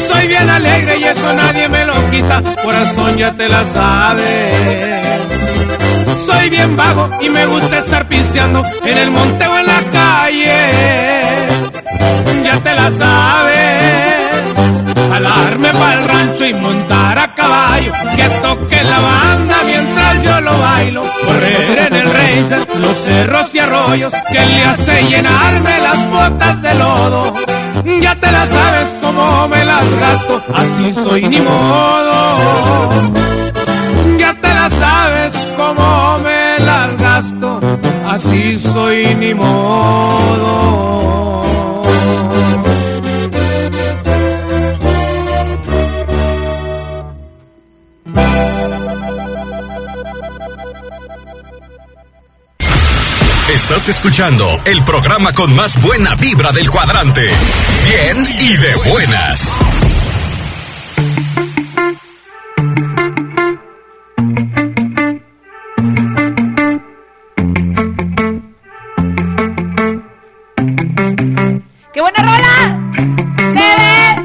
Soy 0.07 0.29
bien 0.29 0.49
alegre 0.49 0.99
y 0.99 1.05
eso 1.05 1.33
nadie 1.33 1.69
me 1.69 1.85
lo 1.85 1.95
quita, 2.09 2.41
corazón 2.63 3.17
ya 3.17 3.33
te 3.33 3.49
la 3.49 3.65
sabes. 3.65 5.03
Soy 6.25 6.51
bien 6.51 6.77
vago 6.77 7.11
y 7.21 7.29
me 7.31 7.47
gusta 7.47 7.81
estar 7.81 8.07
pisteando 8.07 8.63
en 8.85 8.97
el 8.97 9.11
monte 9.11 9.45
o 9.49 9.59
en 9.59 9.67
la 9.67 9.83
calle. 9.93 11.52
Ya 12.45 12.57
te 12.63 12.75
la 12.75 12.91
sabes. 12.91 14.33
Jalarme 15.11 15.73
para 15.73 16.01
el 16.01 16.09
rancho 16.09 16.47
y 16.47 16.55
montar 16.55 17.19
a 17.19 17.35
caballo. 17.35 17.93
Que 18.17 18.29
toque 18.43 18.85
la 18.85 19.01
banda 19.01 19.57
mientras 19.67 20.23
yo 20.23 20.41
lo 20.41 20.59
bailo. 20.59 21.03
Correr 21.27 21.79
en 21.89 21.95
el 21.95 22.11
racer, 22.11 22.67
los 22.79 22.97
cerros 22.97 23.55
y 23.55 23.59
arroyos. 23.59 24.15
Que 24.33 24.41
le 24.47 24.65
hace 24.65 25.03
llenarme 25.05 25.79
las 25.81 26.11
botas 26.11 26.63
de 26.63 26.75
lodo. 26.75 27.35
Ya 28.01 28.15
te 28.17 28.31
la 28.31 28.47
sabes 28.47 28.95
cómo 29.03 29.49
me 29.49 29.65
las 29.65 29.85
gasto. 30.01 30.43
Así 30.55 30.93
soy 30.95 31.23
ni 31.29 31.41
modo. 31.41 32.89
Ya 34.19 34.35
te 34.35 34.49
la 34.55 34.71
sabes 34.71 35.35
cómo 35.57 36.19
me 36.23 36.65
las 36.65 36.97
gasto, 36.97 37.61
así 38.07 38.59
soy 38.61 39.15
ni 39.17 39.35
modo. 39.35 40.63
Estás 53.63 53.89
escuchando 53.89 54.45
el 54.65 54.83
programa 54.85 55.33
con 55.33 55.55
más 55.55 55.81
buena 55.81 56.17
vibra 56.17 56.51
del 56.51 56.69
cuadrante. 56.69 57.29
Bien 57.87 58.27
y 58.41 58.57
de 58.57 58.75
buenas. 58.91 59.57
¡Qué 71.95 72.01
buena 72.01 72.19
rola! 72.19 72.57
¡Bebé! 73.55 74.17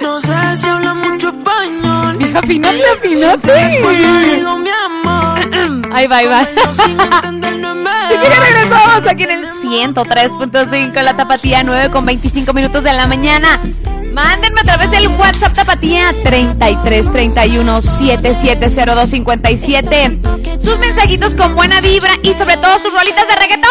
No 0.00 0.18
sé 0.20 0.56
si 0.56 0.66
habla 0.66 0.94
mucho 0.94 1.28
español. 1.28 2.18
Digo 4.34 4.58
mi 4.58 4.70
amor. 4.86 5.38
Ahí 5.92 6.06
va, 6.06 6.16
ahí 6.16 6.26
va. 6.26 6.48
Mejor. 8.20 8.44
regresamos 8.44 9.06
aquí 9.08 9.22
en 9.24 9.30
el 9.30 9.44
103.5 9.46 11.02
La 11.02 11.16
Tapatía 11.16 11.62
9 11.62 11.90
con 11.90 12.06
25 12.06 12.52
minutos 12.52 12.84
de 12.84 12.92
la 12.92 13.06
mañana. 13.06 13.60
Mándenme 14.12 14.60
a 14.60 14.64
través 14.64 14.90
del 14.90 15.08
WhatsApp 15.08 15.54
Tapatía 15.54 16.12
33 16.24 17.12
31 17.12 17.80
7702 17.80 19.10
57 19.10 20.18
sus 20.60 20.78
mensajitos 20.78 21.34
con 21.34 21.54
buena 21.54 21.80
vibra 21.80 22.12
y 22.22 22.34
sobre 22.34 22.56
todo 22.56 22.78
sus 22.78 22.92
rolitas 22.92 23.28
de 23.28 23.36
reggaetón. 23.36 23.67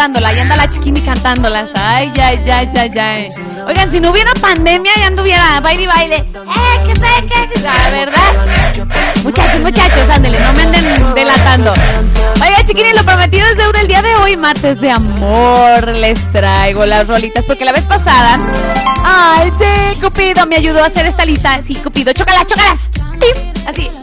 Cantándola, 0.00 0.30
anda 0.30 0.56
la 0.56 0.70
chiquini 0.70 1.02
cantándolas. 1.02 1.68
Ay, 1.74 2.10
ay, 2.22 2.40
ay, 2.50 2.70
ay, 2.74 2.98
ay. 2.98 3.28
Oigan, 3.68 3.92
si 3.92 4.00
no 4.00 4.12
hubiera 4.12 4.32
pandemia, 4.40 4.90
ya 4.96 5.08
anduviera 5.08 5.60
baile 5.60 5.82
y 5.82 5.86
baile. 5.86 6.16
Eh, 6.16 6.80
que 6.86 6.96
sé, 6.96 7.06
que, 7.28 7.60
la 7.60 7.90
verdad. 7.90 8.32
Muchachos, 9.22 9.60
muchachos, 9.60 10.08
ándele, 10.08 10.40
no 10.40 10.54
me 10.54 10.62
anden 10.62 11.14
delatando. 11.14 11.74
Oiga, 12.42 12.64
chiquini, 12.64 12.94
lo 12.94 13.04
prometido 13.04 13.46
es 13.48 13.58
deuda 13.58 13.82
el 13.82 13.88
día 13.88 14.00
de 14.00 14.16
hoy, 14.16 14.38
martes 14.38 14.80
de 14.80 14.90
amor. 14.90 15.88
Les 15.88 16.32
traigo 16.32 16.86
las 16.86 17.06
rolitas, 17.06 17.44
porque 17.44 17.66
la 17.66 17.72
vez 17.72 17.84
pasada. 17.84 18.40
Ay, 19.04 19.52
sí, 19.58 20.00
Cupido 20.00 20.46
me 20.46 20.56
ayudó 20.56 20.82
a 20.82 20.86
hacer 20.86 21.04
esta 21.04 21.26
lista. 21.26 21.60
Sí, 21.60 21.74
Cupido, 21.74 22.14
chócalas, 22.14 22.46
chócalas. 22.46 22.78
Así. 23.66 23.90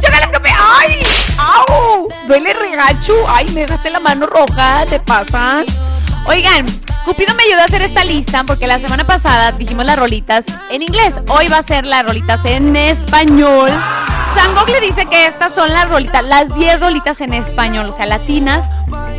¡Chócalas, 0.00 0.30
Cupido! 0.32 0.56
¡Ay! 0.80 1.00
¡Au! 1.36 2.08
Duele 2.26 2.54
regacho. 2.72 3.14
Ay, 3.28 3.48
me 3.50 3.62
dejaste 3.62 3.90
la 3.90 4.00
mano 4.00 4.26
roja. 4.26 4.84
¿Te 4.86 4.98
pasas? 4.98 5.66
Oigan, 6.26 6.66
Cupido 7.04 7.34
me 7.34 7.42
ayudó 7.42 7.60
a 7.60 7.64
hacer 7.64 7.82
esta 7.82 8.04
lista 8.04 8.44
porque 8.44 8.66
la 8.66 8.78
semana 8.78 9.04
pasada 9.04 9.52
dijimos 9.52 9.84
las 9.84 9.98
rolitas 9.98 10.44
en 10.70 10.82
inglés. 10.82 11.14
Hoy 11.28 11.48
va 11.48 11.58
a 11.58 11.62
ser 11.62 11.84
las 11.84 12.04
rolitas 12.04 12.44
en 12.44 12.74
español. 12.76 13.70
Sangok 14.34 14.68
le 14.70 14.80
dice 14.80 15.04
que 15.06 15.26
estas 15.26 15.54
son 15.54 15.70
las 15.72 15.90
rolitas, 15.90 16.22
las 16.24 16.54
10 16.54 16.80
rolitas 16.80 17.20
en 17.20 17.34
español, 17.34 17.90
o 17.90 17.92
sea, 17.92 18.06
latinas, 18.06 18.64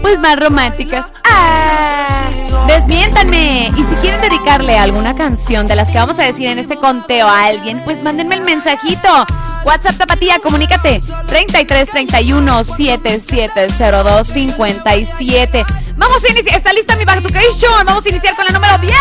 pues 0.01 0.17
más 0.19 0.39
románticas. 0.39 1.13
¡Ah! 1.29 2.29
Desmiéntanme. 2.67 3.71
Y 3.75 3.83
si 3.83 3.95
quieren 3.95 4.21
dedicarle 4.21 4.77
alguna 4.77 5.13
canción 5.13 5.67
de 5.67 5.75
las 5.75 5.91
que 5.91 5.97
vamos 5.97 6.17
a 6.17 6.23
decir 6.23 6.47
en 6.47 6.57
este 6.57 6.77
conteo 6.77 7.27
a 7.27 7.45
alguien, 7.45 7.83
pues 7.83 8.01
mándenme 8.01 8.35
el 8.35 8.41
mensajito. 8.41 9.27
WhatsApp 9.65 9.97
Tapatía, 9.97 10.39
comunícate 10.39 11.01
33 11.27 11.89
31 11.89 12.63
7702 12.63 14.27
57. 14.27 15.65
Vamos 15.95 16.23
a 16.23 16.31
iniciar. 16.31 16.57
¿Está 16.57 16.73
lista 16.73 16.95
mi 16.95 17.05
Show? 17.05 17.71
Vamos 17.85 18.05
a 18.05 18.09
iniciar 18.09 18.35
con 18.35 18.45
la 18.45 18.51
número 18.51 18.77
10. 18.77 18.93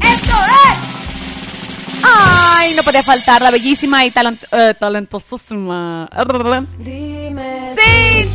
¡Esto 0.00 0.36
es! 0.36 0.98
Ay, 2.02 2.74
no 2.74 2.82
puede 2.82 3.02
faltar 3.02 3.42
la 3.42 3.50
bellísima 3.50 4.04
y 4.04 4.10
talent 4.10 4.42
eh, 4.52 4.74
talentosísima. 4.78 6.08
Sí, 7.76 8.28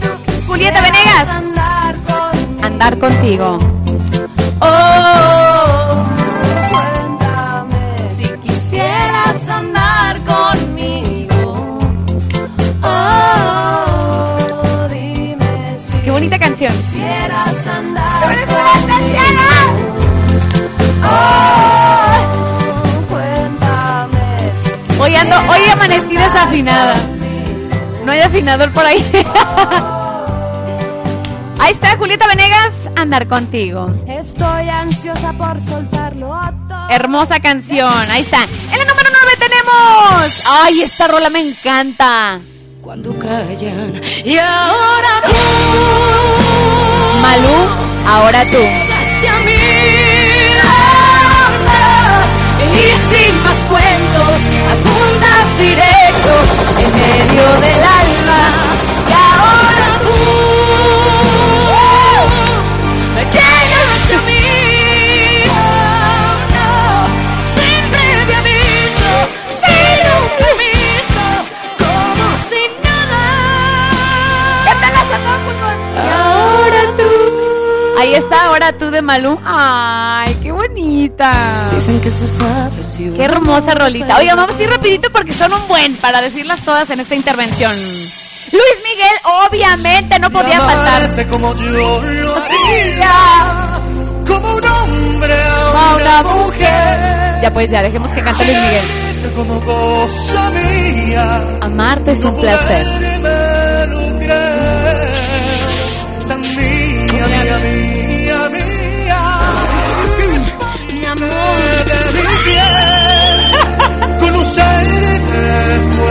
Julieta 0.48 0.82
Venegas. 0.82 1.28
Andar 2.62 2.98
contigo. 2.98 3.58
Oh, 4.62 5.93
canción. 16.44 16.74
Quisieras 16.74 17.68
andar. 17.68 18.20
¡Se 18.22 18.28
merece 18.28 18.54
una 18.54 18.74
Oh, 21.06 22.16
cuéntame. 23.10 24.52
Hoy 25.00 25.16
ando, 25.16 25.38
hoy 25.50 25.70
amanecí 25.72 26.18
desafinada. 26.18 26.96
No 28.06 28.12
hay 28.12 28.20
afinador 28.22 28.72
por 28.72 28.86
ahí. 28.86 29.04
Ahí 31.60 31.72
está 31.72 31.96
Julieta 31.96 32.28
Venegas, 32.28 32.90
andar 32.98 33.26
contigo. 33.30 33.90
Estoy 34.06 34.68
ansiosa 34.68 35.32
por 35.34 35.62
soltarlo 35.62 36.38
todo. 36.68 36.90
Hermosa 36.90 37.40
canción, 37.40 37.94
ahí 38.12 38.24
está. 38.24 38.44
En 38.44 38.80
la 38.80 38.86
número 38.86 39.10
9 39.14 39.38
tenemos. 39.40 40.44
Ay, 40.46 40.82
esta 40.82 41.08
rola 41.08 41.30
me 41.30 41.40
encanta. 41.40 42.42
Cuando 42.82 43.18
callan 43.18 43.94
y 44.26 44.38
ahora 44.38 45.22
tú. 45.26 45.32
Malú, 47.22 47.58
ahora 48.08 48.46
tú. 48.48 48.58
Llegaste 48.58 49.30
a 49.30 49.40
mí. 49.40 49.54
Y 52.74 52.86
sin 53.10 53.44
más 53.44 53.60
cuentos, 53.66 54.38
apuntas 54.74 55.58
directo 55.58 56.34
en 56.80 56.90
medio 56.92 57.46
del 57.62 57.83
Ahí 78.14 78.20
está, 78.20 78.46
ahora 78.46 78.72
tú 78.74 78.92
de 78.92 79.02
Malú. 79.02 79.40
Ay, 79.44 80.38
qué 80.44 80.52
bonita. 80.52 81.70
Dicen 81.74 82.00
que 82.00 82.12
se 82.12 82.28
sabe 82.28 82.84
si 82.84 83.10
Qué 83.10 83.24
hermosa 83.24 83.74
rolita. 83.74 84.18
Oiga, 84.18 84.36
vamos 84.36 84.60
a 84.60 84.62
ir 84.62 84.70
rapidito 84.70 85.10
porque 85.12 85.34
son 85.34 85.52
un 85.52 85.68
buen 85.68 85.96
para 85.96 86.22
decirlas 86.22 86.62
todas 86.62 86.88
en 86.92 87.00
esta 87.00 87.16
intervención. 87.16 87.72
Luis 87.76 88.78
Miguel, 88.84 89.48
obviamente, 89.48 90.20
no 90.20 90.30
podía 90.30 90.60
faltar. 90.62 91.26
Como 91.28 91.56
yo 91.56 92.02
lo 92.04 92.36
hacía. 92.36 93.82
como 94.28 94.58
un 94.58 94.64
hombre 94.64 95.36
A 95.76 95.96
una 95.96 96.22
mujer. 96.22 97.42
Ya 97.42 97.52
pues, 97.52 97.72
ya, 97.72 97.82
dejemos 97.82 98.14
que 98.14 98.22
cante 98.22 98.46
Luis 98.46 98.58
Miguel. 98.60 99.34
como 99.36 99.60
cosa 99.62 100.52
mía. 100.52 101.42
Amarte 101.62 102.12
es 102.12 102.24
un 102.24 102.36
placer. 102.40 102.86
Mía, 106.56 107.28
mía, 107.28 107.60
mía, 107.60 107.93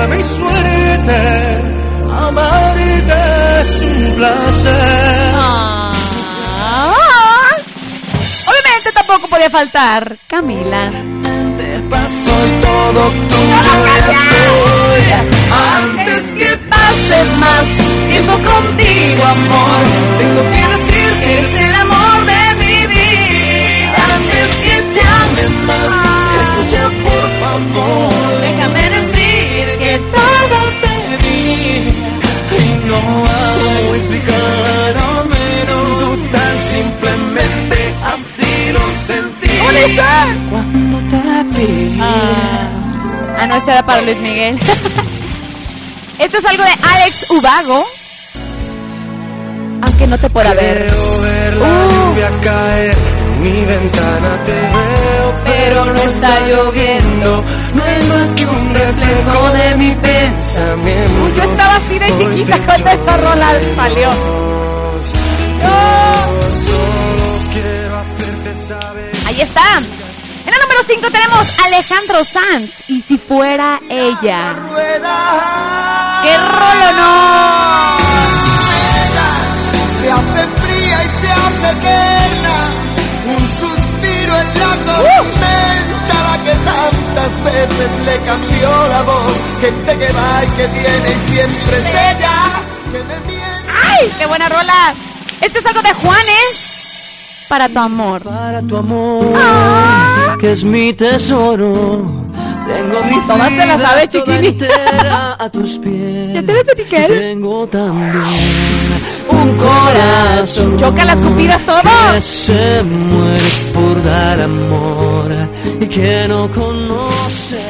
fue 0.06 0.16
mi 0.16 0.24
suerte. 0.24 1.18
Amarte 2.10 3.60
es 3.60 3.82
un 3.82 4.14
placer. 4.16 5.32
Ah. 5.34 5.92
Obviamente 8.46 8.92
tampoco 8.94 9.28
podía 9.28 9.50
faltar 9.50 10.16
Camila. 10.26 10.90
Te 11.56 11.78
paso 11.90 12.32
y 12.46 12.60
todo 12.60 13.10
tuyo 13.10 13.62
soy. 14.32 15.02
Antes 15.52 16.24
que 16.34 16.56
pase 16.56 17.24
más 17.38 17.66
tiempo 18.08 18.32
contigo, 18.32 19.24
amor. 19.24 19.82
Tengo 20.18 20.42
que 20.52 20.62
decir 20.74 21.20
que 21.22 21.38
eres 21.38 21.54
el 21.54 21.74
amor 21.74 22.24
de 22.32 22.54
mi 22.62 22.86
vida. 22.86 24.04
Antes 24.14 24.48
que 24.64 24.82
te 24.94 25.00
ame 25.00 25.48
más, 25.66 25.94
escucha 26.42 26.82
por 27.04 27.26
favor. 27.40 28.21
Hago 33.08 33.94
explicar 33.94 34.96
a 34.96 35.24
menos. 35.24 36.30
Tan 36.30 36.56
simplemente 36.72 37.94
así 38.12 38.72
lo 38.72 38.80
sentí. 39.06 39.48
Cuando 40.50 40.98
te 40.98 41.58
vi. 41.58 41.98
Ah, 42.00 43.46
no, 43.46 43.56
ese 43.56 43.72
era 43.72 43.84
para 43.84 44.02
Luis 44.02 44.18
Miguel. 44.18 44.58
Esto 46.18 46.38
es 46.38 46.44
algo 46.44 46.62
de 46.62 46.70
Alex 46.70 47.30
Ubago. 47.30 47.84
Aunque 49.82 50.06
no 50.06 50.18
te 50.18 50.30
pueda 50.30 50.54
ver. 50.54 50.90
Ver 51.22 51.54
la 51.54 51.64
Uh. 51.66 51.90
lluvia 51.90 52.30
caer 52.42 52.94
en 52.94 53.42
mi 53.42 53.64
ventana 53.64 54.38
te 54.46 54.52
veo 54.52 55.12
pero 55.44 55.84
no 55.86 55.94
está 56.02 56.40
lloviendo 56.46 57.44
no 57.74 57.86
es 57.86 58.08
más 58.08 58.32
que 58.32 58.46
un 58.46 58.74
reflejo 58.74 59.50
de 59.50 59.74
mi 59.76 59.94
pensamiento. 59.94 61.24
Uy, 61.24 61.32
yo 61.36 61.42
estaba 61.42 61.76
así 61.76 61.98
de 61.98 62.06
chiquita 62.16 62.58
cuando 62.66 62.90
esa 62.90 63.16
rola 63.16 63.52
salió. 63.76 64.10
Ahí 69.26 69.40
está. 69.40 69.78
En 69.78 70.52
el 70.52 70.60
número 70.60 70.80
5 70.86 71.10
tenemos 71.10 71.58
Alejandro 71.64 72.24
Sanz. 72.24 72.88
Y 72.88 73.00
si 73.00 73.16
fuera 73.18 73.80
ella. 73.88 74.54
¡Qué 76.22 76.36
rolo 76.36 76.92
no! 76.98 77.96
Se 79.98 80.10
hace 80.10 80.46
fría 80.62 81.04
y 81.04 81.08
se 81.08 81.32
hace 81.32 81.70
eterna. 81.78 82.56
Un 83.36 83.48
suspiro 83.48 84.36
en 84.38 84.58
la. 84.58 84.72
¡Uh! 85.00 85.41
Veces 87.42 87.90
le 88.04 88.16
cambió 88.26 88.88
la 88.88 89.02
voz. 89.02 89.32
Gente 89.60 89.98
que 89.98 90.12
va 90.12 90.44
y 90.44 90.46
que 90.56 90.66
viene 90.68 91.10
y 91.10 91.30
siempre 91.30 91.78
es 91.78 91.86
ella 91.88 92.36
que 92.92 92.98
me 92.98 93.20
miente. 93.26 93.70
¡Ay! 93.90 94.12
¡Qué 94.18 94.26
buena 94.26 94.48
rola! 94.48 94.94
Esto 95.40 95.58
es 95.58 95.66
algo 95.66 95.82
de 95.82 95.92
Juanes. 95.94 97.46
Para 97.48 97.68
tu 97.68 97.78
amor. 97.78 98.22
Para 98.22 98.62
tu 98.62 98.76
amor, 98.76 99.32
Ah. 99.36 100.36
que 100.40 100.52
es 100.52 100.64
mi 100.64 100.92
tesoro. 100.94 102.10
Tengo 102.66 103.02
mi 103.04 103.20
Todas 103.26 103.48
te 103.50 103.56
la 103.66 103.76
vida 103.76 103.88
sabes, 103.88 104.08
chiquini. 104.08 104.56
a 105.38 105.48
tus 105.52 105.78
pies. 105.78 106.34
¿Ya 106.34 106.42
te 106.42 106.52
ves 106.52 106.64
tu? 106.64 106.72
Tengo 107.18 107.66
también 107.66 108.22
un 109.42 109.56
corazón. 109.56 110.76
Choca 110.78 111.04
las 111.04 111.20
cupidas 111.20 111.60
todo. 111.66 111.80
Que 112.14 112.20
se 112.20 112.82
muere 112.82 113.50
por 113.74 114.02
dar 114.04 114.40
amor 114.40 115.30
y 115.80 115.86
que 115.86 116.26
no 116.28 116.50
conoce. 116.50 117.60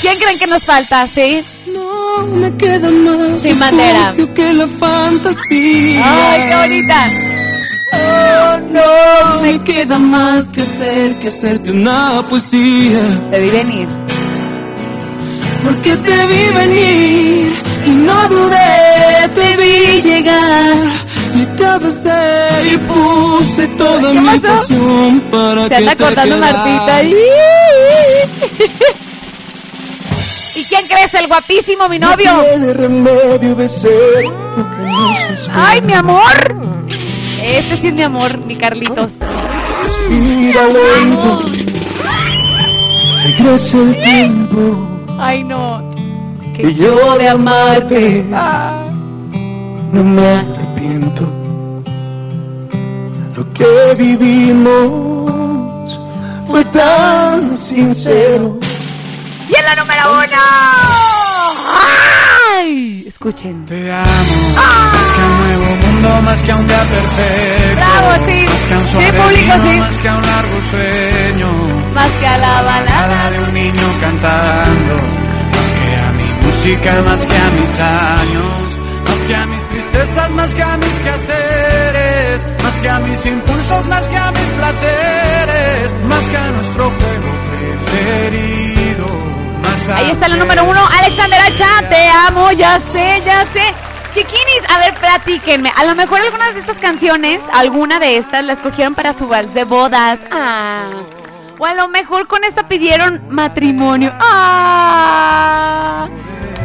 ¿Quién 0.00 0.18
creen 0.18 0.38
que 0.38 0.46
nos 0.46 0.64
falta? 0.64 1.06
¿Sí? 1.06 1.42
No 1.72 2.26
me 2.26 2.52
queda 2.56 2.90
más 2.90 3.40
Sin 3.40 3.58
bandera. 3.58 4.10
refugio 4.12 4.34
que 4.34 4.52
la 4.52 4.66
fantasía. 4.66 6.32
¡Ay, 6.32 6.40
qué 6.48 6.56
bonita! 6.56 7.10
Oh, 7.94 8.58
no 8.72 9.42
me 9.42 9.62
queda 9.64 9.98
más 9.98 10.44
que 10.44 10.64
ser 10.64 11.18
que 11.18 11.28
hacerte 11.28 11.70
una 11.70 12.26
poesía. 12.28 13.00
Te 13.30 13.38
vi 13.40 13.50
venir. 13.50 13.88
Porque 15.62 15.96
te 15.96 16.26
vi 16.26 16.48
venir 16.54 17.52
y 17.86 17.90
no 17.90 18.28
dudé, 18.28 19.28
te 19.34 19.56
vi 19.56 20.00
llegar. 20.02 20.76
Y 21.34 21.46
te 21.56 21.64
abracé 21.64 22.10
y 22.72 22.76
puse 22.78 23.66
toda 23.78 24.12
¿Qué 24.12 24.20
mi 24.20 24.38
pasó? 24.38 24.56
pasión 24.60 25.20
para 25.30 25.62
Se 25.64 25.68
que 25.70 25.74
anda 25.76 25.96
te 25.96 26.04
cortando 26.04 26.34
quedaras. 26.36 26.66
Martita. 26.66 27.02
¿Y 30.54 30.64
quién 30.64 30.86
crees? 30.86 31.14
El 31.14 31.26
guapísimo, 31.28 31.88
mi 31.88 31.98
novio. 31.98 32.32
No 32.58 32.72
remedio 32.74 33.54
de 33.54 33.68
ser 33.68 34.24
lo 34.56 34.70
que 34.70 34.76
nos. 34.82 35.48
¡Ay, 35.54 35.80
mi 35.80 35.94
amor! 35.94 36.56
Este 37.42 37.76
sí 37.76 37.86
es 37.88 37.94
mi 37.94 38.02
amor, 38.02 38.38
mi 38.44 38.54
Carlitos. 38.56 39.18
Respira 39.18 40.66
lento. 40.68 41.42
Regresa 43.24 43.78
el 43.78 44.00
tiempo. 44.02 44.91
Ay, 45.24 45.44
no. 45.44 45.80
Que 46.56 46.74
yo 46.74 47.16
de 47.16 47.28
amarte 47.28 48.26
Ah. 48.34 48.82
no 49.92 50.02
me 50.02 50.26
arrepiento. 50.40 51.22
Lo 53.36 53.42
que 53.52 53.94
vivimos 53.96 55.30
fue 56.48 56.64
tan 56.64 57.56
sincero. 57.56 58.58
Y 59.48 59.54
en 59.54 59.64
la 59.64 59.76
número 59.76 60.02
uno. 60.24 61.21
Te 63.22 63.92
amo, 63.92 64.04
más 64.56 65.12
que 65.14 65.20
un 65.22 65.38
nuevo 65.38 65.76
mundo, 65.76 66.22
más 66.22 66.42
que 66.42 66.50
a 66.50 66.56
un 66.56 66.66
día 66.66 66.82
perfecto. 66.82 67.76
Bravo, 67.76 68.26
sí. 68.26 68.46
Más 68.48 68.66
que 68.66 68.74
a 68.74 68.78
un 68.78 68.86
Sí, 68.88 68.96
público, 68.96 69.30
vino, 69.30 69.54
sí. 69.62 69.78
más 69.78 69.98
que 69.98 70.08
a 70.08 70.14
un 70.16 70.26
largo 70.26 70.62
sueño. 70.62 71.52
Más 71.94 72.10
que 72.18 72.26
a 72.26 72.38
la 72.38 72.62
balada. 72.62 73.30
De 73.30 73.38
un 73.44 73.54
niño 73.54 73.86
cantando, 74.00 74.94
más 75.54 75.70
que 75.78 75.96
a 76.02 76.12
mi 76.18 76.46
música, 76.46 77.02
más 77.06 77.24
que 77.24 77.36
a 77.36 77.50
mis 77.60 77.72
años, 77.78 78.78
más 79.08 79.22
que 79.22 79.36
a 79.36 79.46
mis 79.46 79.64
tristezas, 79.66 80.30
más 80.30 80.54
que 80.56 80.62
a 80.64 80.76
mis 80.78 80.98
quehaceres, 80.98 82.46
más 82.64 82.78
que 82.80 82.88
a 82.90 82.98
mis 82.98 83.24
impulsos, 83.24 83.86
más 83.86 84.08
que 84.08 84.16
a 84.16 84.32
mis 84.32 84.50
placeres, 84.58 85.94
más 86.08 86.28
que 86.28 86.36
a 86.36 86.46
nuestro 86.50 86.84
juego 86.90 87.30
preferido. 87.86 88.81
Ahí 89.94 90.10
está 90.10 90.28
la 90.28 90.36
número 90.36 90.64
uno, 90.64 90.80
Alexander 91.00 91.40
Hacha, 91.40 91.88
te 91.88 92.08
amo, 92.28 92.52
ya 92.52 92.78
sé, 92.78 93.22
ya 93.24 93.46
sé. 93.46 93.62
Chiquinis, 94.12 94.62
a 94.68 94.78
ver, 94.78 94.92
platíquenme. 94.94 95.72
A 95.74 95.84
lo 95.84 95.94
mejor 95.94 96.20
algunas 96.20 96.52
de 96.52 96.60
estas 96.60 96.76
canciones, 96.76 97.40
alguna 97.54 97.98
de 97.98 98.18
estas 98.18 98.44
la 98.44 98.52
escogieron 98.52 98.94
para 98.94 99.14
su 99.14 99.26
vals 99.28 99.54
de 99.54 99.64
bodas. 99.64 100.20
Ah. 100.30 100.90
O 101.58 101.64
a 101.64 101.72
lo 101.72 101.88
mejor 101.88 102.26
con 102.26 102.44
esta 102.44 102.68
pidieron 102.68 103.22
matrimonio. 103.30 104.12
Ah. 104.20 106.06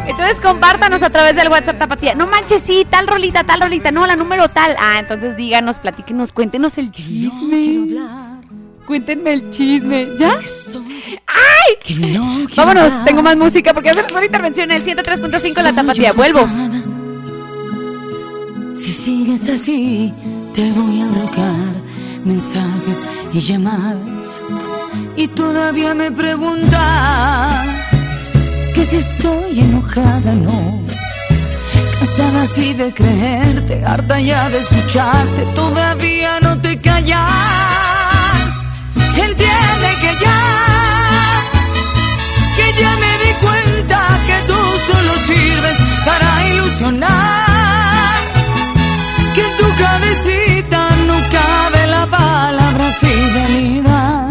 Entonces 0.05 0.41
compártanos 0.41 1.01
a 1.01 1.09
través 1.09 1.37
del 1.37 1.47
WhatsApp 1.47 1.79
Tapatía. 1.79 2.13
No 2.13 2.27
manches, 2.27 2.61
sí, 2.61 2.85
tal 2.89 3.07
rolita, 3.07 3.45
tal 3.45 3.61
rolita, 3.61 3.89
no, 3.89 4.05
la 4.05 4.17
número 4.17 4.49
tal. 4.49 4.75
Ah, 4.79 4.99
entonces 4.99 5.37
díganos, 5.37 5.79
platíquenos, 5.79 6.33
cuéntenos 6.33 6.77
el 6.77 6.91
chisme. 6.91 7.87
Cuéntenme 8.87 9.33
el 9.33 9.49
chisme. 9.49 10.07
¿Ya? 10.17 10.39
¡Ay! 11.27 12.47
Vámonos, 12.55 13.03
tengo 13.03 13.21
más 13.21 13.35
música 13.35 13.73
porque 13.73 13.89
hacemos 13.89 14.13
una 14.13 14.23
intervención 14.25 14.71
en 14.71 14.77
el 14.77 14.85
103.5 14.85 15.61
La 15.61 15.73
Tapatía. 15.73 16.13
Vuelvo. 16.13 16.47
Si 18.73 18.93
sigues 18.93 19.49
así, 19.49 20.13
te 20.53 20.71
voy 20.71 21.01
a 21.01 21.05
bloquear 21.07 21.75
mensajes 22.23 23.05
y 23.33 23.39
llamadas. 23.41 24.41
Y 25.17 25.27
todavía 25.27 25.93
me 25.93 26.09
preguntas 26.09 27.67
que 28.73 28.85
si 28.85 28.95
estoy 28.97 29.59
enojada, 29.59 30.33
no. 30.33 30.81
Cansada 31.99 32.43
así 32.43 32.73
de 32.73 32.93
creerte, 32.93 33.83
harta 33.83 34.21
ya 34.21 34.49
de 34.49 34.59
escucharte, 34.59 35.43
todavía 35.53 36.39
no 36.39 36.57
te 36.61 36.79
callas. 36.79 37.96
Entiende 39.25 39.89
que 40.01 40.11
ya, 40.23 40.39
que 42.55 42.81
ya 42.81 42.91
me 43.03 43.11
di 43.23 43.33
cuenta 43.45 43.99
que 44.27 44.37
tú 44.49 44.59
solo 44.89 45.13
sirves 45.25 45.77
para 46.05 46.49
ilusionar 46.49 48.17
que 49.35 49.41
en 49.41 49.57
tu 49.57 49.67
cabecita 49.83 50.89
no 51.07 51.15
cabe 51.37 51.87
la 51.87 52.05
palabra 52.05 52.85
fidelidad. 53.01 54.29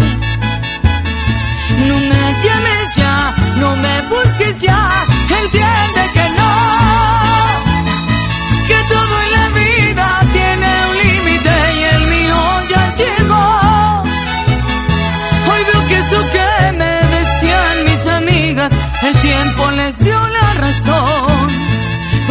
No 1.88 1.96
me 2.11 2.25
llames 2.42 2.94
ya, 2.96 3.35
no 3.57 3.77
me 3.77 3.94
busques 4.12 4.61
ya, 4.61 5.05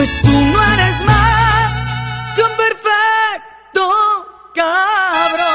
pues 0.06 0.22
tú 0.22 0.30
no 0.32 0.64
eres 0.74 1.04
más 1.04 1.94
que 2.36 2.42
un 2.44 2.52
perfecto 2.64 3.84
cabrón. 4.54 5.46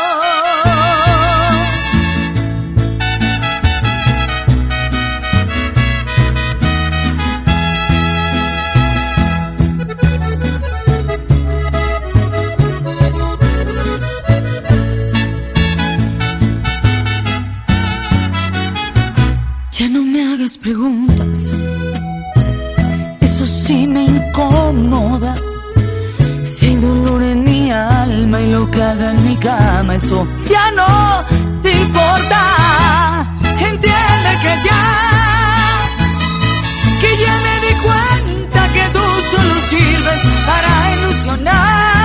Ya 19.70 19.88
no 19.88 20.02
me 20.02 20.34
hagas 20.34 20.58
preguntas, 20.58 21.52
eso 23.20 23.46
sí 23.46 23.86
me 23.86 24.19
incomoda. 24.70 25.34
Si 26.44 26.66
hay 26.66 26.76
dolor 26.76 27.22
en 27.22 27.44
mi 27.44 27.70
alma 27.70 28.40
y 28.40 28.52
lo 28.52 28.70
que 28.70 28.82
haga 28.82 29.10
en 29.10 29.24
mi 29.24 29.36
cama, 29.36 29.94
eso 29.94 30.26
ya 30.48 30.70
no 30.72 31.24
te 31.62 31.72
importa. 31.72 33.34
Entiende 33.58 34.30
que 34.42 34.52
ya, 34.68 34.82
que 37.00 37.10
ya 37.22 37.34
me 37.46 37.54
di 37.66 37.74
cuenta 37.86 38.68
que 38.72 38.84
tú 38.92 39.04
solo 39.30 39.54
sirves 39.70 40.22
para 40.46 40.96
ilusionar. 40.96 41.99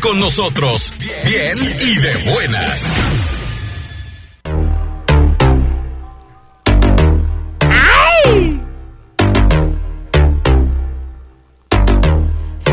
Con 0.00 0.18
nosotros, 0.18 0.92
bien 1.24 1.58
y 1.58 1.94
de 1.96 2.16
buenas. 2.30 3.19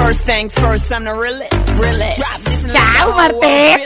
First 0.07 0.23
things 0.23 0.55
first, 0.55 0.89
I'm 0.93 1.03
the 1.03 1.13
realest. 1.13 1.51
realest. 1.77 2.21
Chao, 2.71 3.11
Marte. 3.11 3.83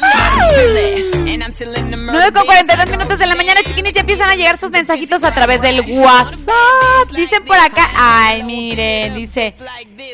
9 1.89 2.31
con 2.31 2.45
42 2.45 2.89
minutos 2.91 3.17
de 3.17 3.25
la 3.25 3.33
mañana, 3.33 3.63
chiquinis, 3.63 3.93
ya 3.93 4.01
empiezan 4.01 4.29
a 4.29 4.35
llegar 4.35 4.55
sus 4.55 4.69
mensajitos 4.69 5.23
a 5.23 5.33
través 5.33 5.63
del 5.63 5.81
WhatsApp. 5.81 7.09
Dicen 7.15 7.43
por 7.43 7.57
acá, 7.57 7.89
ay, 7.95 8.43
miren, 8.43 9.15
dice. 9.15 9.55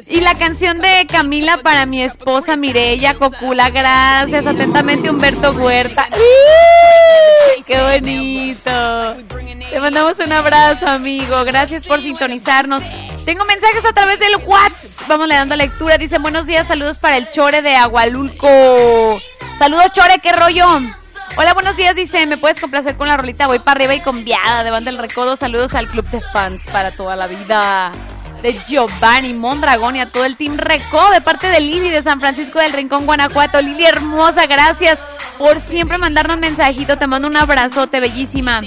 Y 0.07 0.21
la 0.21 0.35
canción 0.35 0.79
de 0.79 1.05
Camila 1.11 1.57
para 1.57 1.85
mi 1.85 2.01
esposa 2.01 2.55
Mireya 2.55 3.15
Cocula, 3.15 3.69
gracias. 3.69 4.45
Atentamente, 4.45 5.09
Humberto 5.09 5.51
Huerta. 5.51 6.07
¡Uy! 6.13 7.63
¡Qué 7.65 7.81
bonito! 7.81 9.15
Te 9.69 9.79
mandamos 9.81 10.19
un 10.19 10.31
abrazo, 10.31 10.87
amigo. 10.87 11.43
Gracias 11.43 11.85
por 11.85 12.01
sintonizarnos. 12.01 12.81
Tengo 13.27 13.43
mensajes 13.43 13.83
a 13.83 13.91
través 13.91 14.21
del 14.21 14.37
WhatsApp. 14.45 15.05
Vamos 15.09 15.27
le 15.27 15.35
dando 15.35 15.57
lectura. 15.57 15.97
Dice, 15.97 16.17
buenos 16.17 16.45
días, 16.45 16.65
saludos 16.65 16.99
para 16.99 17.17
el 17.17 17.29
Chore 17.29 17.61
de 17.61 17.75
Agualulco. 17.75 19.19
Saludos, 19.59 19.91
Chore, 19.91 20.19
qué 20.23 20.31
rollo. 20.31 20.65
Hola, 21.35 21.53
buenos 21.53 21.75
días, 21.75 21.93
dice, 21.93 22.25
¿me 22.25 22.37
puedes 22.37 22.61
complacer 22.61 22.95
con 22.95 23.09
la 23.09 23.17
rolita? 23.17 23.47
Voy 23.47 23.59
para 23.59 23.79
arriba 23.79 23.95
y 23.95 23.99
con 23.99 24.23
viada 24.23 24.63
de 24.63 24.71
Banda 24.71 24.91
del 24.91 25.01
Recodo. 25.01 25.35
Saludos 25.35 25.73
al 25.73 25.89
club 25.89 26.05
de 26.05 26.21
fans 26.21 26.67
para 26.71 26.95
toda 26.95 27.17
la 27.17 27.27
vida. 27.27 27.91
De 28.41 28.53
Giovanni 28.65 29.33
Mondragón 29.33 29.97
y 29.97 29.99
a 29.99 30.09
todo 30.09 30.23
el 30.23 30.37
team 30.37 30.57
Recodo 30.57 31.11
de 31.11 31.19
parte 31.19 31.47
de 31.47 31.59
Lili 31.59 31.89
de 31.89 32.03
San 32.03 32.21
Francisco 32.21 32.59
del 32.59 32.71
Rincón, 32.71 33.05
Guanajuato. 33.05 33.61
Lili 33.61 33.83
hermosa, 33.83 34.45
gracias 34.45 34.99
por 35.37 35.59
siempre 35.59 35.97
mandarnos 35.97 36.37
mensajito. 36.37 36.97
Te 36.97 37.07
mando 37.07 37.27
un 37.27 37.35
abrazote, 37.35 37.99
bellísima. 37.99 38.61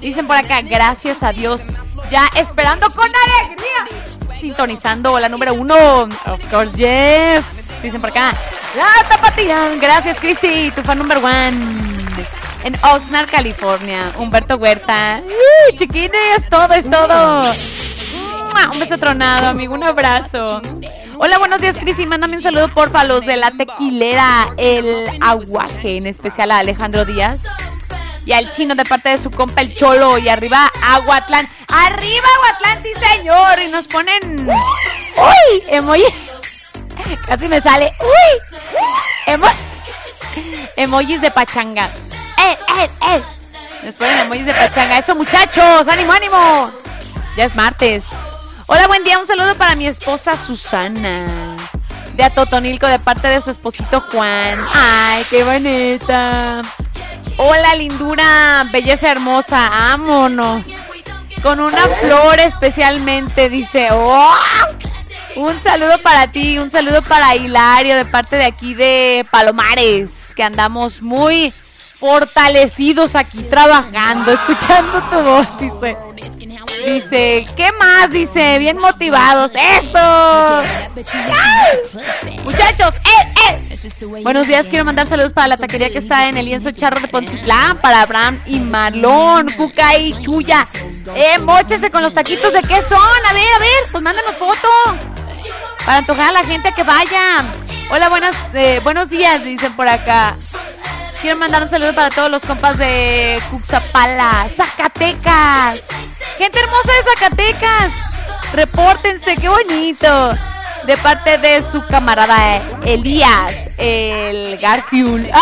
Dicen 0.00 0.26
por 0.26 0.38
acá, 0.38 0.62
gracias 0.62 1.22
a 1.22 1.34
Dios. 1.34 1.60
Ya 2.10 2.26
esperando 2.36 2.88
con 2.90 3.06
alegría. 3.06 4.38
Sintonizando 4.38 5.18
la 5.18 5.28
número 5.28 5.52
uno. 5.52 6.04
Of 6.26 6.46
course, 6.50 6.76
yes. 6.76 7.80
Dicen 7.82 8.00
por 8.00 8.10
acá. 8.10 8.32
La 8.76 9.08
tapatía. 9.08 9.70
Gracias, 9.80 10.18
Cristi. 10.18 10.70
Tu 10.70 10.82
fan 10.82 10.98
number 10.98 11.18
one. 11.18 11.58
En 12.64 12.76
Oxnard, 12.82 13.28
California. 13.30 14.10
Humberto 14.16 14.56
Huerta. 14.56 15.20
Uy, 15.24 15.76
chiquines, 15.76 16.48
todo 16.48 16.72
es 16.74 16.88
todo. 16.88 17.42
Un 18.72 18.78
beso 18.80 18.96
tronado, 18.98 19.48
amigo. 19.48 19.74
Un 19.74 19.84
abrazo. 19.84 20.62
Hola, 21.18 21.38
buenos 21.38 21.60
días, 21.60 21.76
Cristi. 21.76 22.06
Mándame 22.06 22.36
un 22.36 22.42
saludo, 22.42 22.68
porfa, 22.68 23.00
a 23.00 23.04
los 23.04 23.26
de 23.26 23.36
la 23.36 23.50
tequilera, 23.50 24.54
el 24.56 25.10
aguaje, 25.20 25.98
en 25.98 26.06
especial 26.06 26.52
a 26.52 26.60
Alejandro 26.60 27.04
Díaz 27.04 27.42
y 28.28 28.34
al 28.34 28.50
chino 28.50 28.74
de 28.74 28.84
parte 28.84 29.08
de 29.08 29.22
su 29.22 29.30
compa 29.30 29.62
el 29.62 29.74
Cholo 29.74 30.18
y 30.18 30.28
arriba 30.28 30.70
Aguatlán. 30.82 31.48
¡Arriba 31.66 32.26
Aguatlán, 32.36 32.82
sí 32.82 32.92
señor! 33.00 33.58
Y 33.58 33.68
nos 33.68 33.86
ponen... 33.86 34.46
¡Uy! 34.46 35.62
Emoji. 35.68 36.04
Casi 37.26 37.48
me 37.48 37.58
sale. 37.58 37.90
¡Uy! 37.98 38.58
Emo... 39.32 39.46
Emojis 40.76 41.22
de 41.22 41.30
pachanga. 41.30 41.86
¡Eh, 41.86 42.58
eh, 42.80 42.90
eh! 43.12 43.22
Nos 43.82 43.94
ponen 43.94 44.18
emojis 44.18 44.44
de 44.44 44.52
pachanga. 44.52 44.98
¡Eso, 44.98 45.14
muchachos! 45.14 45.88
¡Ánimo, 45.88 46.12
ánimo! 46.12 46.70
Ya 47.34 47.46
es 47.46 47.56
martes. 47.56 48.04
Hola, 48.66 48.88
buen 48.88 49.04
día. 49.04 49.18
Un 49.18 49.26
saludo 49.26 49.56
para 49.56 49.74
mi 49.74 49.86
esposa 49.86 50.36
Susana. 50.36 51.56
De 52.18 52.24
Atotonilco, 52.24 52.88
de 52.88 52.98
parte 52.98 53.28
de 53.28 53.40
su 53.40 53.52
esposito 53.52 54.00
Juan. 54.10 54.58
¡Ay, 54.74 55.24
qué 55.30 55.44
bonita! 55.44 56.62
Hola, 57.36 57.76
lindura, 57.76 58.64
belleza 58.72 59.12
hermosa, 59.12 59.68
vámonos. 59.70 60.66
Con 61.44 61.60
una 61.60 61.86
flor 62.00 62.40
especialmente, 62.40 63.48
dice. 63.48 63.90
¡Oh! 63.92 64.34
Un 65.36 65.62
saludo 65.62 65.96
para 66.02 66.32
ti, 66.32 66.58
un 66.58 66.72
saludo 66.72 67.02
para 67.02 67.36
Hilario 67.36 67.94
de 67.94 68.04
parte 68.04 68.34
de 68.34 68.46
aquí 68.46 68.74
de 68.74 69.24
Palomares, 69.30 70.34
que 70.34 70.42
andamos 70.42 71.00
muy 71.00 71.54
fortalecidos 71.98 73.16
aquí 73.16 73.42
trabajando, 73.44 74.32
escuchando 74.32 75.02
tu 75.10 75.20
voz, 75.22 75.58
dice. 75.58 75.96
Dice, 76.84 77.46
¿qué 77.56 77.70
más? 77.72 78.10
Dice, 78.10 78.58
bien 78.60 78.78
motivados. 78.78 79.50
¡Eso! 79.54 80.62
Muchachos, 82.44 82.94
¡eh, 82.96 83.34
eh! 83.50 84.22
Buenos 84.22 84.46
días, 84.46 84.68
quiero 84.68 84.84
mandar 84.84 85.06
saludos 85.06 85.32
para 85.32 85.48
la 85.48 85.56
taquería 85.56 85.90
que 85.90 85.98
está 85.98 86.28
en 86.28 86.36
el 86.36 86.46
lienzo 86.46 86.70
charro 86.70 87.00
de 87.00 87.08
Poncitlán, 87.08 87.78
para 87.78 88.02
Abraham 88.02 88.40
y 88.46 88.60
Marlón, 88.60 89.48
Cuca 89.56 89.98
y 89.98 90.20
Chuya. 90.22 90.66
Eh, 91.14 91.38
con 91.90 92.02
los 92.02 92.14
taquitos 92.14 92.52
de 92.52 92.62
qué 92.62 92.80
son. 92.82 92.98
A 93.28 93.32
ver, 93.32 93.46
a 93.56 93.58
ver, 93.58 93.90
pues 93.90 94.02
mándenos 94.04 94.36
foto. 94.36 94.68
Para 95.84 95.98
antojar 95.98 96.28
a 96.28 96.32
la 96.32 96.44
gente 96.44 96.72
que 96.72 96.84
vaya. 96.84 97.52
Hola, 97.90 98.08
buenas, 98.08 98.36
eh, 98.54 98.80
buenos 98.84 99.10
días, 99.10 99.42
dicen 99.42 99.72
por 99.74 99.88
acá. 99.88 100.36
Quiero 101.20 101.36
mandar 101.36 101.64
un 101.64 101.68
saludo 101.68 101.92
para 101.94 102.10
todos 102.10 102.30
los 102.30 102.44
compas 102.44 102.78
de 102.78 103.40
Cuxapala, 103.50 104.46
Zacatecas. 104.48 105.82
Gente 106.38 106.60
hermosa 106.60 106.92
de 106.92 107.02
Zacatecas. 107.10 107.92
Repórtense, 108.52 109.36
qué 109.36 109.48
bonito. 109.48 110.36
De 110.84 110.96
parte 110.98 111.38
de 111.38 111.60
su 111.62 111.84
camarada 111.86 112.56
eh, 112.56 112.62
Elías, 112.84 113.52
el 113.76 114.56
Garfield. 114.58 115.28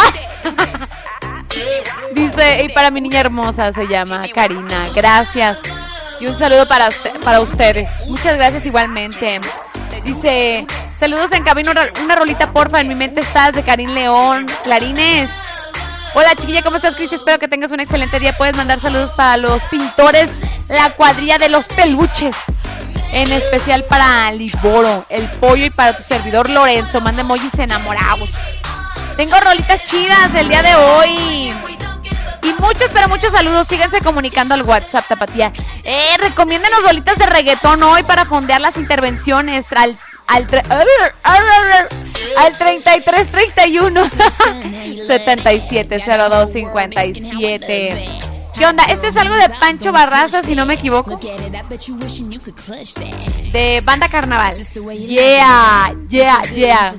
Dice, 2.15 2.65
y 2.65 2.71
para 2.71 2.91
mi 2.91 3.03
niña 3.03 3.21
hermosa 3.21 3.71
se 3.71 3.87
llama 3.87 4.21
Karina. 4.35 4.89
Gracias. 4.95 5.61
Y 6.21 6.27
un 6.27 6.35
saludo 6.35 6.67
para, 6.67 6.89
para 7.23 7.41
ustedes. 7.41 8.07
Muchas 8.09 8.37
gracias 8.37 8.65
igualmente. 8.65 9.41
Dice, 10.05 10.67
saludos 10.99 11.33
en 11.33 11.45
camino, 11.45 11.73
una 12.03 12.17
rolita 12.17 12.51
porfa, 12.51 12.81
en 12.81 12.89
mi 12.89 12.95
mente 12.95 13.21
estás 13.21 13.53
de 13.53 13.63
Karin 13.63 13.95
León. 13.95 14.47
Clarines. 14.65 15.29
Hola 16.19 16.35
chiquilla, 16.35 16.63
¿cómo 16.63 16.77
estás, 16.77 16.97
Cris? 16.97 17.13
Espero 17.13 17.39
que 17.39 17.47
tengas 17.47 17.71
un 17.73 17.79
excelente 17.79 18.19
día. 18.19 18.33
Puedes 18.33 18.57
mandar 18.57 18.81
saludos 18.81 19.11
para 19.11 19.37
los 19.37 19.61
pintores, 19.65 20.31
la 20.71 20.97
cuadrilla 20.97 21.37
de 21.37 21.51
los 21.51 21.67
peluches. 21.67 22.35
En 23.13 23.31
especial 23.31 23.85
para 23.85 24.33
Liboro, 24.33 25.05
el 25.11 25.31
pollo 25.33 25.67
y 25.67 25.69
para 25.69 25.95
tu 25.95 26.03
servidor 26.03 26.49
Lorenzo. 26.49 27.03
Manda 27.03 27.21
emojis 27.21 27.59
enamorados. 27.59 28.31
Tengo 29.19 29.39
rolitas 29.39 29.83
chidas 29.83 30.35
el 30.35 30.49
día 30.49 30.63
de 30.63 30.75
hoy. 30.75 31.55
Y 32.43 32.63
muchos, 32.63 32.91
pero 32.95 33.11
muchos 33.11 33.33
saludos. 33.33 33.69
Síganse 33.69 34.01
comunicando 34.01 34.55
al 34.55 34.63
WhatsApp, 34.63 35.05
Tapatía. 35.07 35.53
Eh, 35.85 36.17
recomiéndenos 36.19 36.83
rolitas 36.83 37.19
de 37.19 37.27
reggaetón 37.27 37.83
hoy 37.83 38.03
para 38.05 38.25
fondear 38.25 38.63
las 38.63 38.79
intervenciones. 38.79 39.67
Al, 40.27 40.47
al, 41.23 41.89
al 42.37 42.59
33 42.59 43.29
31 43.29 44.11
77 45.07 45.99
02 45.99 46.51
57. 46.51 48.09
¿Qué 48.59 48.67
onda? 48.67 48.85
Esto 48.85 49.09
es 49.09 49.17
algo 49.19 49.35
de 49.37 49.51
Pancho 49.51 49.93
Barraza, 49.93 50.43
si 50.43 50.55
no 50.55 50.65
me 50.65 50.73
equivoco. 50.75 51.19
De 53.53 53.83
Banda 53.85 54.09
Carnaval. 54.09 54.55
Yeah, 55.07 55.95
yeah, 56.09 56.41
yeah. 56.55 56.91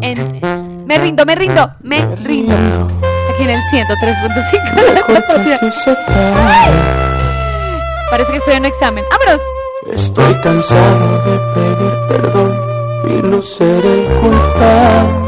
En, 0.00 0.86
me 0.86 0.98
rindo, 0.98 1.26
me 1.26 1.34
rindo, 1.34 1.74
me 1.80 2.14
rindo. 2.16 2.54
Aquí 3.34 3.42
en 3.42 3.50
el 3.50 3.60
103.5. 3.62 5.86
Parece 8.10 8.30
que 8.30 8.38
estoy 8.38 8.54
en 8.54 8.60
un 8.60 8.66
examen. 8.66 9.04
¡Vámonos! 9.10 9.42
Estoy 9.92 10.34
cansado 10.42 11.22
de 11.26 11.38
pedir 11.54 11.94
perdón 12.08 12.50
y 13.08 13.22
no 13.26 13.42
ser 13.42 13.84
el 13.84 14.04
culpable. 14.20 15.22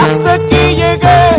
Hasta 0.00 0.34
aquí 0.34 0.76
llegué. 0.76 1.30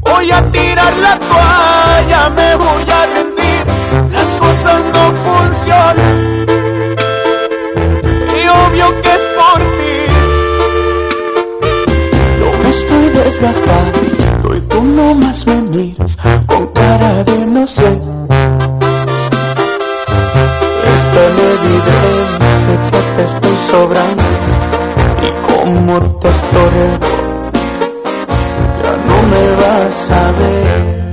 Voy 0.00 0.30
a 0.32 0.50
tirar 0.50 0.92
la 0.96 1.18
toalla, 1.20 2.30
me 2.30 2.56
voy 2.56 2.84
a 2.90 3.06
rendir. 3.14 3.64
Las 4.12 4.28
cosas 4.36 4.82
no 4.92 5.12
funcionan. 5.24 6.46
Y 8.36 8.48
obvio 8.48 9.02
que 9.02 9.14
es 9.14 9.22
por 9.38 9.60
ti. 9.78 9.96
Me 12.62 12.70
estoy 12.70 13.08
desgastando 13.10 14.56
y 14.56 14.60
tú 14.62 14.82
nomás 14.82 15.46
me 15.46 15.54
miras 15.54 16.16
con 16.46 16.66
cara 16.68 17.22
de 17.22 17.46
no 17.46 17.66
sé. 17.66 18.23
Es 21.14 21.20
tan 21.20 21.38
evidente 21.38 22.74
que 22.90 23.16
te 23.16 23.22
estoy 23.22 23.56
sobrando 23.56 24.22
y 25.22 25.30
como 25.46 26.00
te 26.18 26.28
estorbo 26.28 26.98
ya 28.82 28.92
no 29.06 29.16
me 29.30 29.44
vas 29.60 30.10
a 30.10 30.32
ver. 30.40 31.03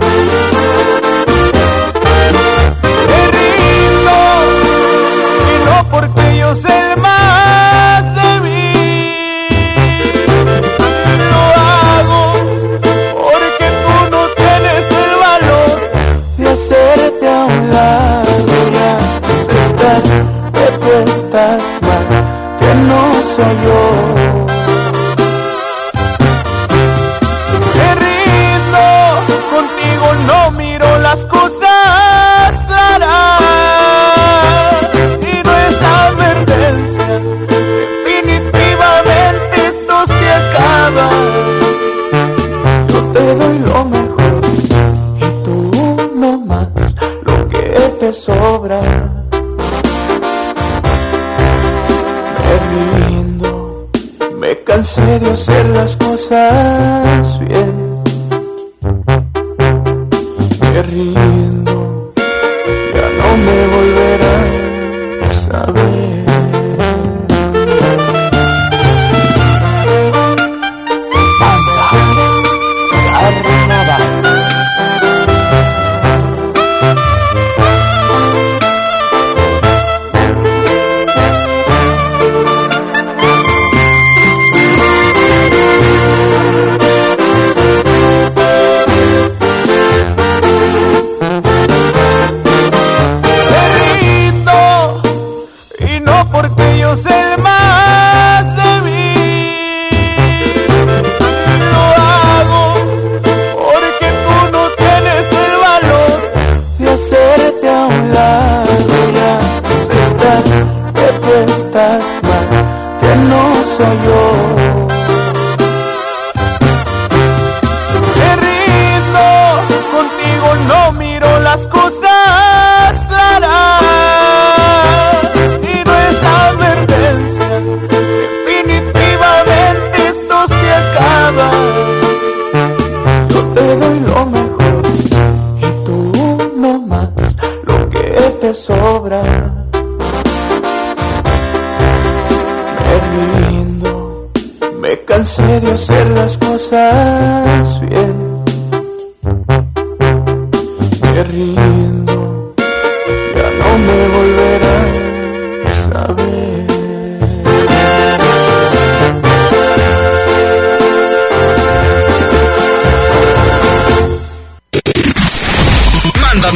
Hacer 55.32 55.70
las 55.70 55.96
cosas 55.96 56.71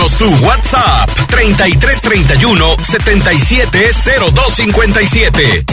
Mándanos 0.05 0.17
tu 0.17 0.29
WhatsApp 0.45 1.09
3331 1.27 2.75
770257. 2.83 5.65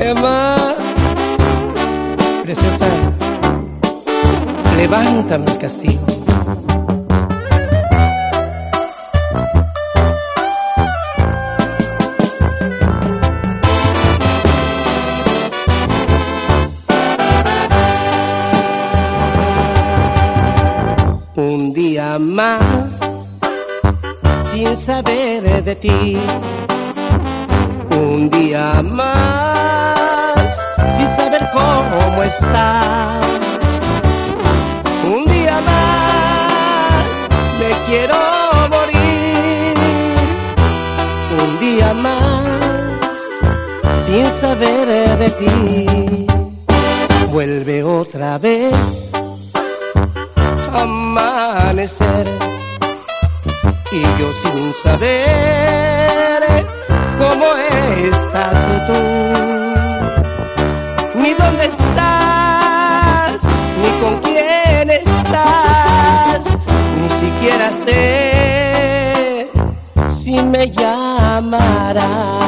Emma, 0.00 0.56
preciosa, 2.42 2.86
levántame 4.78 5.52
el 5.52 5.58
castigo. 5.58 6.21
Saber 24.82 25.62
de 25.62 25.76
ti. 25.76 26.18
Un 27.90 28.28
día 28.28 28.82
más 28.82 30.66
sin 30.96 31.08
saber 31.14 31.48
cómo 31.52 32.22
estás. 32.24 33.24
Un 35.06 35.24
día 35.26 35.60
más 35.70 37.14
me 37.60 37.70
quiero 37.86 38.16
morir. 38.74 39.76
Un 41.42 41.60
día 41.60 41.94
más 41.94 43.16
sin 44.04 44.28
saber 44.32 45.16
de 45.16 45.30
ti. 45.30 46.26
Vuelve 47.30 47.84
otra 47.84 48.36
vez 48.38 49.12
amanecer 50.72 52.26
y 53.94 54.00
yo 54.18 54.32
sin 54.32 54.72
saber 54.72 56.42
cómo 57.18 57.44
estás 58.02 58.86
tú, 58.86 58.94
ni 61.20 61.34
dónde 61.34 61.66
estás, 61.66 63.42
ni 63.82 63.90
con 64.00 64.18
quién 64.20 64.90
estás, 64.90 66.46
ni 67.00 67.08
siquiera 67.20 67.70
sé 67.70 69.50
si 70.08 70.42
me 70.42 70.70
llamarás. 70.70 72.41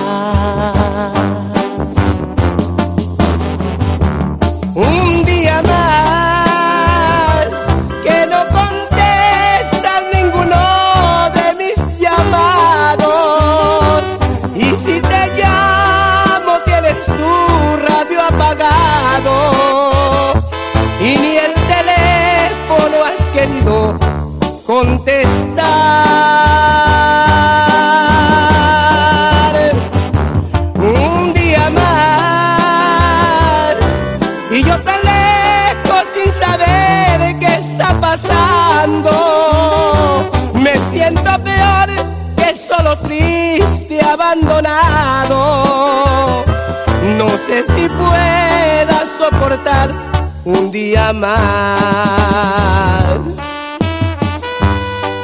Día 50.74 51.12
más. 51.12 51.38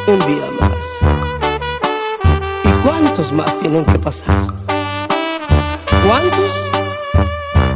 Un 0.06 0.18
día 0.20 0.46
más. 0.60 1.00
¿Y 2.62 2.68
cuántos 2.86 3.32
más 3.32 3.58
tienen 3.58 3.84
que 3.84 3.98
pasar? 3.98 4.46
¿Cuántos? 6.06 6.70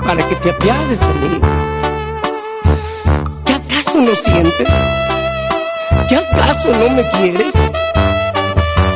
Para 0.06 0.22
que 0.22 0.36
te 0.36 0.50
apiades 0.50 1.00
de 1.00 1.14
mí. 1.14 1.40
¿Qué 3.44 3.54
acaso 3.54 4.00
no 4.00 4.14
sientes 4.14 4.68
¿Qué 6.08 6.16
acaso 6.16 6.68
no 6.68 6.90
me 6.90 7.02
quieres? 7.10 7.56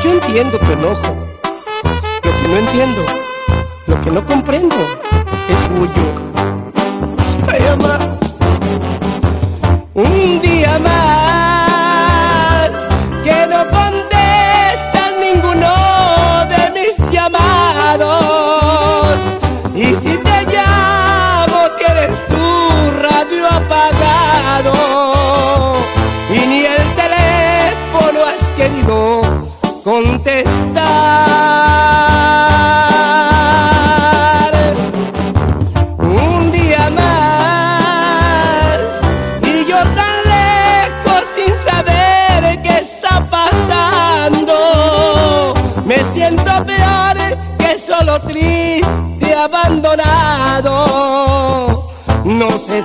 Yo 0.05 0.13
entiendo 0.13 0.57
tu 0.57 0.71
enojo. 0.71 1.17
Lo 2.23 2.31
que 2.31 2.49
no 2.49 2.57
entiendo, 2.59 3.03
lo 3.89 4.01
que 4.03 4.11
no 4.13 4.25
comprendo 4.25 4.77
es 5.49 5.69
tuyo. 5.69 6.05
Ay, 7.49 7.67
ama. 7.73 8.18
Un 9.99 10.41
día 10.43 10.48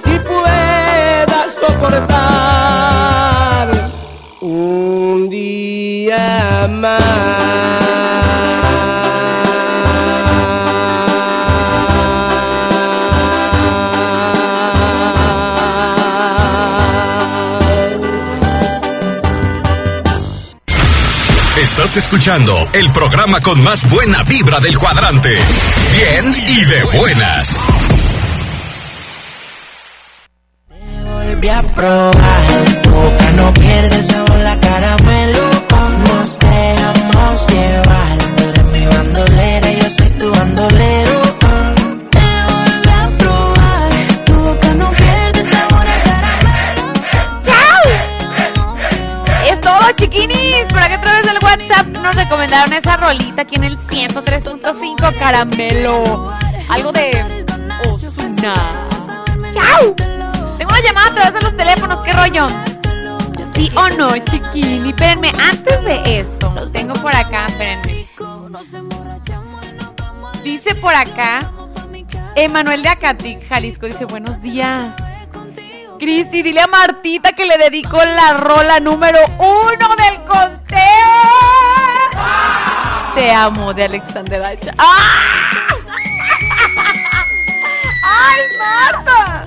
Si 0.02 0.20
pueda 0.20 1.46
soportar 1.60 2.08
un 4.42 5.30
día 5.30 6.68
Estás 21.62 21.98
escuchando 21.98 22.56
el 22.74 22.92
programa 22.92 23.42
con 23.42 23.64
más 23.64 23.88
buena 23.90 24.24
vibra 24.24 24.60
del 24.60 24.78
cuadrante. 24.78 25.36
Bien 25.92 26.36
y 26.48 26.66
de 26.66 26.84
buenas. 26.98 28.03
Probar. 31.76 32.82
Tu 32.82 32.90
boca 32.90 33.32
no 33.36 33.54
pierde 33.54 34.04
sabor 34.04 34.40
la 34.40 34.60
caramelo. 34.60 35.50
Nos 36.08 36.40
dejamos 36.40 37.48
llevar. 37.48 38.18
Tú 38.36 38.44
eres 38.44 38.66
mi 38.66 38.86
bandolera, 38.86 39.72
yo 39.72 39.90
soy 39.90 40.10
tu 40.12 40.32
bandolero. 40.32 41.22
Te 42.12 42.28
volví 42.50 42.90
a 42.90 43.18
probar, 43.18 43.92
tu 44.26 44.34
boca 44.36 44.74
no 44.74 44.90
pierde 44.92 45.50
sabor 45.52 45.88
a 45.88 46.04
caramelo. 46.04 46.94
¡Chao! 47.44 47.82
Es 49.50 49.62
todo, 49.62 49.92
chiquinis. 49.96 50.66
Por 50.70 50.80
aquí 50.80 50.94
a 50.94 51.02
través 51.02 51.26
del 51.26 51.38
WhatsApp 51.44 51.88
nos 51.88 52.16
recomendaron 52.16 52.74
esa 52.74 52.98
rolita 52.98 53.44
aquí 53.44 53.56
en 53.56 53.64
el 53.66 53.78
103.5 53.78 55.20
Caramelo. 55.20 56.34
Algo 56.70 56.92
de 56.92 57.46
Ozuna. 57.90 58.54
¡Chao! 59.52 60.13
Llamada 60.84 61.08
a 61.08 61.14
través 61.14 61.34
de 61.34 61.42
los 61.42 61.56
teléfonos, 61.56 62.02
¿qué 62.02 62.14
rollo? 62.14 62.48
¿Sí 63.56 63.72
o 63.76 63.90
no, 63.90 64.18
chiquini? 64.18 64.90
Espérenme, 64.90 65.32
antes 65.50 65.84
de 65.84 66.20
eso, 66.20 66.54
tengo 66.72 66.94
por 66.96 67.16
acá, 67.16 67.48
espérenme. 67.48 68.08
Dice 70.44 70.76
por 70.76 70.94
acá, 70.94 71.40
Emanuel 72.36 72.84
de 72.84 72.90
Acatic, 72.90 73.48
Jalisco, 73.48 73.86
dice, 73.86 74.06
buenos 74.06 74.42
días. 74.42 74.94
Cristi, 76.00 76.42
dile 76.42 76.62
a 76.62 76.68
Martita 76.68 77.32
que 77.32 77.46
le 77.46 77.58
dedico 77.58 77.96
la 77.96 78.34
rola 78.34 78.80
número 78.82 79.20
uno 79.38 79.96
del 79.96 80.24
conteo. 80.26 80.80
Te 83.16 83.32
amo, 83.32 83.74
de 83.74 83.86
Alexander 83.86 84.44
Hacha. 84.44 84.74
¡Ah! 84.78 85.68
¡Ay, 88.04 88.42
Marta! 88.58 89.43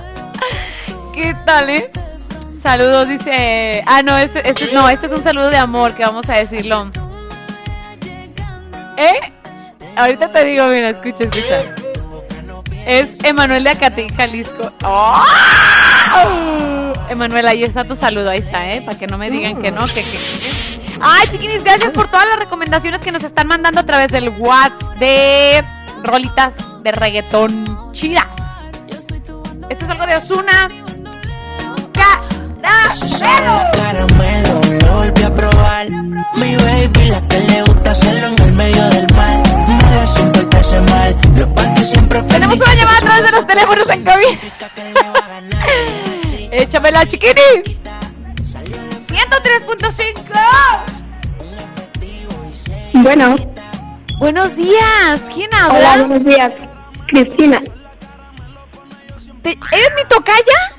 ¿Qué 1.17 1.35
tal, 1.47 1.67
eh? 1.71 1.89
Saludos, 2.61 3.09
dice. 3.09 3.83
Ah, 3.87 4.03
no, 4.03 4.15
este, 4.19 4.47
este, 4.47 4.71
no, 4.71 4.87
este 4.87 5.07
es 5.07 5.11
un 5.11 5.23
saludo 5.23 5.49
de 5.49 5.57
amor 5.57 5.95
que 5.95 6.03
vamos 6.03 6.29
a 6.29 6.35
decirlo. 6.35 6.91
¿Eh? 8.97 9.33
Ahorita 9.95 10.31
te 10.31 10.45
digo, 10.45 10.67
mira, 10.67 10.89
escucha, 10.89 11.23
escucha. 11.23 11.73
Es 12.85 13.23
Emanuel 13.23 13.63
de 13.63 13.71
Acatín, 13.71 14.09
Jalisco. 14.15 14.71
¡Oh! 14.83 15.23
Emanuel, 17.09 17.47
ahí 17.47 17.63
está 17.63 17.83
tu 17.83 17.95
saludo, 17.95 18.29
ahí 18.29 18.37
está, 18.37 18.71
¿eh? 18.71 18.83
Para 18.83 18.99
que 18.99 19.07
no 19.07 19.17
me 19.17 19.31
digan 19.31 19.59
que 19.59 19.71
no, 19.71 19.85
que, 19.85 20.03
que. 20.03 20.19
Ay, 21.01 21.27
chiquinis, 21.31 21.63
gracias 21.63 21.93
por 21.93 22.11
todas 22.11 22.27
las 22.27 22.37
recomendaciones 22.37 23.01
que 23.01 23.11
nos 23.11 23.23
están 23.23 23.47
mandando 23.47 23.79
a 23.79 23.83
través 23.87 24.11
del 24.11 24.29
WhatsApp 24.29 24.99
de 24.99 25.65
rolitas 26.03 26.83
de 26.83 26.91
reggaetón 26.91 27.91
chidas. 27.91 28.27
Esto 29.67 29.83
es 29.83 29.89
algo 29.89 30.05
de 30.05 30.15
Osuna. 30.15 30.86
¡Caramelo! 32.71 33.71
Caramelo, 33.73 34.61
lo 34.85 34.93
volví 34.95 35.23
a 35.23 35.33
probar. 35.33 35.89
Mi 36.35 36.55
baby, 36.57 37.07
la 37.09 37.21
que 37.21 37.39
le 37.39 37.61
gusta 37.63 37.91
hacerlo 37.91 38.27
en 38.27 38.41
el 38.43 38.51
medio 38.53 38.89
del 38.89 39.07
mar. 39.15 39.41
Mala 39.67 40.07
sin 40.07 40.31
portarse 40.31 40.81
mal. 40.81 41.15
Los 41.35 41.47
parques 41.49 41.89
siempre 41.91 42.21
Tenemos 42.23 42.59
una 42.59 42.73
llamada 42.75 42.97
a 42.97 43.01
través 43.01 43.23
de 43.23 43.31
los 43.31 43.47
teléfonos 43.47 43.89
en 43.89 44.03
cabina. 44.03 44.39
Échamela, 46.51 47.05
chiquini. 47.05 47.77
103.5. 48.97 50.13
Bueno. 52.93 53.35
Buenos 54.19 54.55
días. 54.55 55.21
¿Quién 55.33 55.53
habla? 55.53 55.77
Hola, 55.77 55.97
buenos 56.05 56.25
días. 56.25 56.51
Cristina. 57.07 57.61
¿Te- 59.43 59.57
¿Eres 59.71 59.91
mi 59.95 60.03
tocaya? 60.09 60.75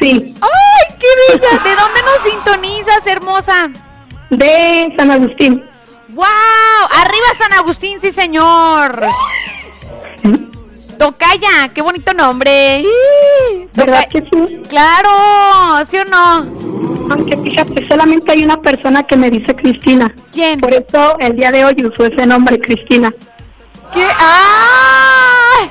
Sí. 0.00 0.34
¡Ay, 0.40 0.96
qué 0.98 1.06
bella! 1.28 1.62
¿De 1.62 1.76
dónde 1.76 2.02
nos 2.02 2.20
sintonizas, 2.22 3.06
hermosa? 3.06 3.70
De 4.30 4.94
San 4.96 5.10
Agustín. 5.10 5.64
¡Wow! 6.08 6.24
¡Arriba 6.90 7.26
San 7.38 7.52
Agustín, 7.54 8.00
sí, 8.00 8.10
señor! 8.10 9.06
Tocaya, 10.98 11.68
qué 11.74 11.82
bonito 11.82 12.14
nombre. 12.14 12.82
¿Verdad 13.74 14.08
que 14.08 14.20
sí? 14.20 14.62
Claro, 14.68 15.84
¿sí 15.84 15.98
o 15.98 16.04
no? 16.04 16.38
Aunque 17.10 17.36
fíjate, 17.36 17.86
solamente 17.86 18.32
hay 18.32 18.44
una 18.44 18.56
persona 18.56 19.02
que 19.02 19.16
me 19.16 19.30
dice 19.30 19.54
Cristina. 19.54 20.14
¿Quién? 20.32 20.60
Por 20.60 20.72
eso 20.72 21.18
el 21.20 21.36
día 21.36 21.52
de 21.52 21.64
hoy 21.64 21.74
usó 21.84 22.06
ese 22.06 22.26
nombre, 22.26 22.58
Cristina. 22.58 23.12
¿Qué? 23.92 24.06
¡Ah! 24.18 25.68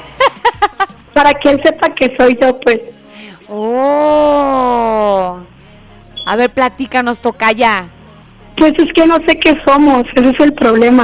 Para 1.13 1.34
que 1.34 1.49
él 1.49 1.61
sepa 1.63 1.89
que 1.89 2.15
soy 2.17 2.38
yo, 2.41 2.59
pues. 2.59 2.80
¡Oh! 3.47 5.39
A 6.25 6.35
ver, 6.35 6.51
platícanos, 6.51 7.19
Tocaya. 7.19 7.89
Pues 8.57 8.73
es 8.77 8.91
que 8.93 9.05
no 9.05 9.17
sé 9.27 9.39
qué 9.39 9.61
somos, 9.67 10.03
ese 10.15 10.29
es 10.29 10.39
el 10.39 10.53
problema. 10.53 11.03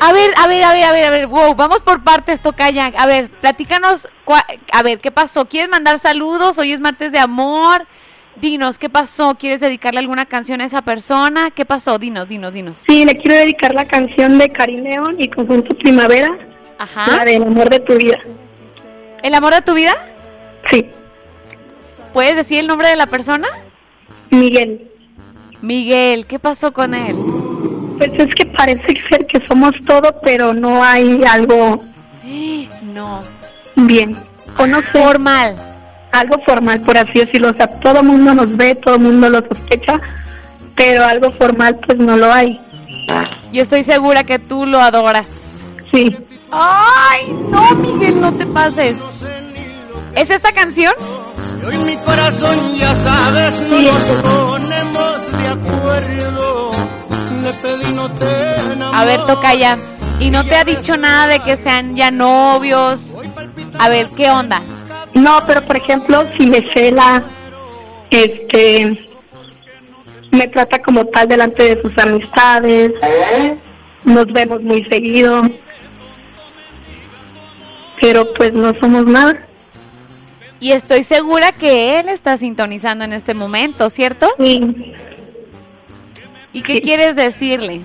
A 0.00 0.12
ver, 0.12 0.30
a 0.36 0.46
ver, 0.46 0.64
a 0.64 0.72
ver, 0.72 0.84
a 0.84 0.92
ver, 0.92 1.04
a 1.04 1.10
ver, 1.10 1.26
wow, 1.28 1.54
vamos 1.54 1.80
por 1.82 2.02
partes, 2.02 2.40
Tocaya. 2.40 2.92
A 2.96 3.06
ver, 3.06 3.30
platícanos, 3.30 4.08
a 4.72 4.82
ver, 4.82 5.00
¿qué 5.00 5.10
pasó? 5.10 5.46
¿Quieres 5.46 5.70
mandar 5.70 5.98
saludos? 5.98 6.58
Hoy 6.58 6.72
es 6.72 6.80
martes 6.80 7.12
de 7.12 7.18
amor. 7.18 7.86
Dinos, 8.36 8.76
¿qué 8.76 8.90
pasó? 8.90 9.36
¿Quieres 9.38 9.60
dedicarle 9.60 10.00
alguna 10.00 10.26
canción 10.26 10.60
a 10.60 10.66
esa 10.66 10.82
persona? 10.82 11.50
¿Qué 11.50 11.64
pasó? 11.64 11.98
Dinos, 11.98 12.28
dinos, 12.28 12.52
dinos. 12.52 12.82
Sí, 12.86 13.04
le 13.06 13.14
quiero 13.16 13.34
dedicar 13.36 13.72
la 13.74 13.86
canción 13.86 14.36
de 14.38 14.50
Karim 14.50 14.82
León 14.84 15.16
y 15.18 15.28
Conjunto 15.28 15.74
Primavera, 15.78 16.36
Ajá. 16.78 17.16
la 17.16 17.24
del 17.24 17.44
amor 17.44 17.70
de 17.70 17.80
tu 17.80 17.94
vida. 17.96 18.18
¿El 19.22 19.32
amor 19.34 19.54
de 19.54 19.62
tu 19.62 19.72
vida? 19.72 19.94
Sí, 20.70 20.90
¿Puedes 22.16 22.34
decir 22.34 22.60
el 22.60 22.66
nombre 22.66 22.88
de 22.88 22.96
la 22.96 23.04
persona? 23.04 23.46
Miguel. 24.30 24.90
Miguel, 25.60 26.24
¿qué 26.24 26.38
pasó 26.38 26.72
con 26.72 26.94
él? 26.94 27.14
Pues 27.98 28.10
es 28.14 28.34
que 28.34 28.46
parece 28.46 28.94
ser 29.10 29.26
que 29.26 29.46
somos 29.46 29.72
todo, 29.86 30.18
pero 30.22 30.54
no 30.54 30.82
hay 30.82 31.20
algo 31.28 31.78
No. 32.94 33.20
bien. 33.74 34.16
O 34.56 34.66
no 34.66 34.80
sé. 34.80 34.86
Formal. 34.92 35.56
Algo 36.10 36.40
formal, 36.46 36.80
por 36.80 36.96
así 36.96 37.18
decirlo. 37.18 37.50
O 37.50 37.54
sea, 37.54 37.66
todo 37.80 38.00
el 38.00 38.06
mundo 38.06 38.32
nos 38.32 38.56
ve, 38.56 38.74
todo 38.76 38.94
el 38.94 39.02
mundo 39.02 39.28
lo 39.28 39.46
sospecha, 39.46 40.00
pero 40.74 41.04
algo 41.04 41.30
formal 41.32 41.78
pues 41.80 41.98
no 41.98 42.16
lo 42.16 42.32
hay. 42.32 42.58
Yo 43.52 43.60
estoy 43.60 43.84
segura 43.84 44.24
que 44.24 44.38
tú 44.38 44.64
lo 44.64 44.80
adoras. 44.80 45.66
Sí. 45.92 46.16
¡Ay, 46.50 47.30
no, 47.50 47.74
Miguel, 47.74 48.22
no 48.22 48.32
te 48.32 48.46
pases! 48.46 48.96
¿Es 50.14 50.30
esta 50.30 50.52
canción? 50.52 50.94
Hoy 51.66 51.78
mi 51.78 51.96
corazón, 51.96 52.76
ya 52.76 52.94
sabes, 52.94 53.62
no 53.62 53.80
nos 53.82 54.04
ponemos 54.22 55.32
de 55.32 55.48
acuerdo. 55.48 56.70
Le 57.42 57.52
pedí 57.54 57.92
no 57.92 58.08
te 58.10 58.84
A 58.94 59.04
ver, 59.04 59.26
Tocaya. 59.26 59.76
¿Y 60.20 60.30
no 60.30 60.44
te 60.44 60.54
ha 60.54 60.64
dicho 60.64 60.96
nada 60.96 61.26
de 61.26 61.40
que 61.40 61.56
sean 61.56 61.96
ya 61.96 62.10
novios? 62.10 63.18
A 63.78 63.88
ver, 63.88 64.06
¿qué 64.16 64.30
onda? 64.30 64.62
No, 65.12 65.40
pero 65.46 65.62
por 65.62 65.76
ejemplo, 65.76 66.24
si 66.36 66.46
me 66.46 66.62
cela, 66.72 67.22
este, 68.10 69.10
me 70.30 70.46
trata 70.48 70.80
como 70.80 71.04
tal 71.06 71.28
delante 71.28 71.74
de 71.74 71.82
sus 71.82 71.98
amistades, 71.98 72.92
nos 74.04 74.26
vemos 74.26 74.62
muy 74.62 74.84
seguido, 74.84 75.42
pero 78.00 78.32
pues 78.34 78.52
no 78.52 78.72
somos 78.78 79.04
nada. 79.04 79.46
Y 80.58 80.72
estoy 80.72 81.02
segura 81.02 81.52
que 81.52 82.00
él 82.00 82.08
está 82.08 82.36
sintonizando 82.36 83.04
en 83.04 83.12
este 83.12 83.34
momento, 83.34 83.90
¿cierto? 83.90 84.28
Sí. 84.38 84.94
¿Y 86.52 86.62
qué 86.62 86.80
quieres 86.80 87.14
decirle? 87.16 87.82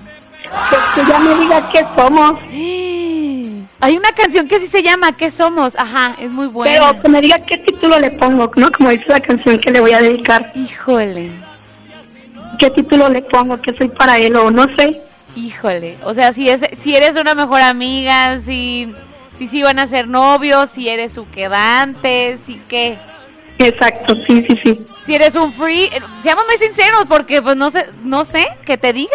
Que 0.94 1.00
ya 1.06 1.18
me 1.18 1.34
diga 1.40 1.68
qué 1.68 1.86
somos. 1.96 2.32
Hay 3.84 3.96
una 3.96 4.12
canción 4.12 4.46
que 4.46 4.60
sí 4.60 4.68
se 4.68 4.82
llama 4.82 5.10
¿Qué 5.10 5.28
somos? 5.28 5.74
Ajá, 5.76 6.14
es 6.20 6.30
muy 6.30 6.46
buena. 6.46 6.72
Pero 6.72 7.02
que 7.02 7.08
me 7.08 7.20
diga 7.20 7.40
qué 7.40 7.58
título 7.58 7.98
le 7.98 8.12
pongo, 8.12 8.48
¿no? 8.54 8.70
Como 8.70 8.90
dice 8.90 9.06
la 9.08 9.18
canción 9.18 9.58
que 9.58 9.72
le 9.72 9.80
voy 9.80 9.90
a 9.90 10.00
dedicar. 10.00 10.52
Híjole. 10.54 11.32
¿Qué 12.60 12.70
título 12.70 13.08
le 13.08 13.22
pongo? 13.22 13.60
¿Qué 13.60 13.74
soy 13.76 13.88
para 13.88 14.18
él 14.18 14.36
o 14.36 14.52
no 14.52 14.66
sé? 14.76 15.02
Híjole. 15.34 15.96
O 16.04 16.14
sea, 16.14 16.32
si, 16.32 16.48
es, 16.48 16.62
si 16.78 16.94
eres 16.94 17.16
una 17.16 17.34
mejor 17.34 17.60
amiga, 17.60 18.38
si, 18.38 18.94
si 19.48 19.58
sí 19.58 19.62
van 19.62 19.78
a 19.78 19.86
ser 19.86 20.06
novios, 20.06 20.70
si 20.70 20.88
eres 20.88 21.12
su 21.12 21.28
quedante, 21.28 22.38
si 22.38 22.56
qué. 22.68 22.96
Exacto, 23.58 24.14
sí, 24.26 24.44
sí, 24.48 24.60
sí. 24.62 24.86
Si 25.04 25.14
eres 25.14 25.34
un 25.34 25.52
free, 25.52 25.84
eh, 25.84 26.00
seamos 26.20 26.44
muy 26.46 26.56
sinceros 26.56 27.04
porque 27.08 27.42
pues 27.42 27.56
no 27.56 27.70
sé, 27.70 27.86
no 28.04 28.24
sé, 28.24 28.46
que 28.64 28.78
te 28.78 28.92
diga. 28.92 29.10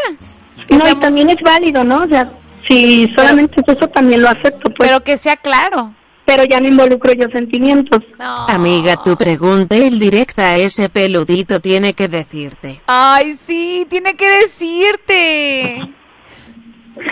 No, 0.69 0.89
y 0.89 0.95
también 0.95 1.29
es 1.29 1.41
válido, 1.41 1.83
¿no? 1.83 2.03
O 2.03 2.07
sea, 2.07 2.29
si 2.67 3.07
solamente 3.15 3.61
es 3.65 3.77
eso 3.77 3.87
también 3.87 4.21
lo 4.21 4.29
acepto, 4.29 4.69
pues. 4.73 4.89
Pero 4.89 5.01
que 5.01 5.17
sea 5.17 5.37
claro. 5.37 5.93
Pero 6.25 6.43
ya 6.43 6.59
no 6.59 6.67
involucro 6.67 7.13
yo 7.13 7.29
sentimientos. 7.29 8.03
Amiga, 8.19 9.01
tu 9.01 9.15
pregunta 9.15 9.77
el 9.77 9.97
directa 9.97 10.57
ese 10.57 10.89
peludito 10.89 11.61
tiene 11.61 11.93
que 11.93 12.09
decirte. 12.09 12.81
Ay, 12.85 13.33
sí, 13.35 13.87
tiene 13.89 14.17
que 14.17 14.27
decirte. 14.27 15.89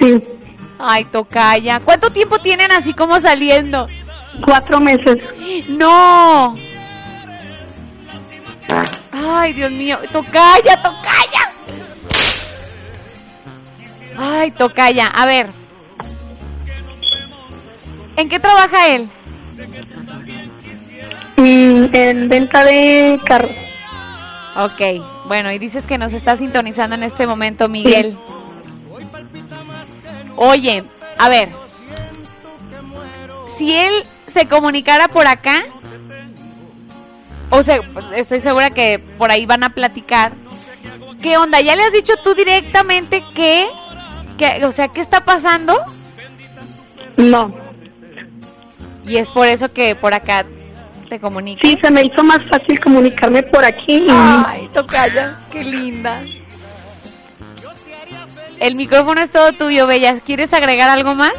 Sí. 0.01 0.21
Ay, 0.79 1.05
tocaya. 1.05 1.79
¿Cuánto 1.79 2.09
tiempo 2.09 2.39
tienen 2.39 2.71
así 2.71 2.93
como 2.93 3.19
saliendo? 3.19 3.87
Cuatro 4.43 4.79
meses. 4.79 5.21
No. 5.69 6.55
Ay, 9.11 9.53
Dios 9.53 9.71
mío. 9.71 9.97
Tocaya, 10.11 10.81
tocaya. 10.81 11.49
Ay, 14.17 14.51
tocaya. 14.51 15.07
A 15.07 15.25
ver. 15.25 15.49
¿En 18.17 18.29
qué 18.29 18.39
trabaja 18.39 18.87
él? 18.87 19.09
Mm, 21.37 21.93
en 21.93 22.29
venta 22.29 22.63
de 22.63 23.19
carros. 23.25 23.51
Ok, 24.57 25.03
bueno, 25.27 25.51
y 25.51 25.59
dices 25.59 25.85
que 25.85 25.97
nos 25.97 26.13
está 26.13 26.37
sintonizando 26.37 26.95
en 26.95 27.03
este 27.03 27.27
momento, 27.27 27.67
Miguel. 27.67 28.17
Oye, 30.37 30.83
a 31.17 31.29
ver, 31.29 31.49
si 33.55 33.73
él 33.73 33.91
se 34.27 34.47
comunicara 34.47 35.07
por 35.07 35.27
acá, 35.27 35.63
o 37.49 37.63
sea, 37.63 37.79
estoy 38.15 38.39
segura 38.39 38.69
que 38.69 38.99
por 39.17 39.31
ahí 39.31 39.45
van 39.45 39.63
a 39.63 39.69
platicar. 39.73 40.33
¿Qué 41.21 41.37
onda? 41.37 41.61
¿Ya 41.61 41.75
le 41.75 41.83
has 41.83 41.93
dicho 41.93 42.13
tú 42.23 42.33
directamente 42.35 43.23
que, 43.33 43.67
que 44.37 44.65
o 44.65 44.71
sea, 44.71 44.89
qué 44.89 45.01
está 45.01 45.23
pasando? 45.23 45.75
No. 47.17 47.53
Y 49.05 49.17
es 49.17 49.31
por 49.31 49.47
eso 49.47 49.71
que 49.71 49.95
por 49.95 50.13
acá 50.13 50.45
te 51.09 51.19
comunicas. 51.19 51.69
Sí, 51.69 51.77
se 51.79 51.89
me 51.91 52.03
hizo 52.03 52.23
más 52.23 52.41
fácil 52.49 52.79
comunicarme 52.79 53.43
por 53.43 53.63
aquí. 53.63 53.97
y- 53.97 54.07
Ay, 54.09 54.69
tocaya, 54.73 55.39
qué 55.51 55.63
linda. 55.63 56.21
El 58.59 58.75
micrófono 58.75 59.21
es 59.21 59.31
todo 59.31 59.51
tuyo, 59.53 59.87
Bella. 59.87 60.19
¿Quieres 60.19 60.53
agregar 60.53 60.89
algo 60.89 61.15
más? 61.15 61.33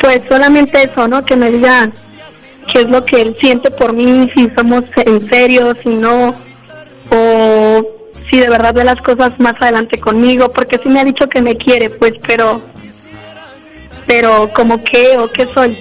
Pues 0.00 0.22
solamente 0.28 0.82
eso, 0.82 1.06
¿no? 1.08 1.24
Que 1.24 1.36
me 1.36 1.50
diga 1.50 1.90
qué 2.70 2.80
es 2.80 2.88
lo 2.88 3.04
que 3.04 3.22
él 3.22 3.34
siente 3.38 3.70
por 3.70 3.92
mí, 3.92 4.30
si 4.34 4.50
somos 4.56 4.84
en 4.96 5.28
serio, 5.28 5.74
si 5.82 5.90
no, 5.90 6.34
o 7.10 7.86
si 8.28 8.38
de 8.38 8.48
verdad 8.48 8.74
ve 8.74 8.84
las 8.84 9.00
cosas 9.00 9.38
más 9.38 9.60
adelante 9.60 9.98
conmigo, 10.00 10.48
porque 10.48 10.80
sí 10.82 10.88
me 10.88 11.00
ha 11.00 11.04
dicho 11.04 11.28
que 11.28 11.42
me 11.42 11.56
quiere, 11.56 11.90
pues, 11.90 12.14
pero, 12.26 12.62
pero 14.06 14.52
como 14.52 14.82
qué 14.82 15.18
o 15.18 15.28
qué 15.28 15.46
soy, 15.52 15.78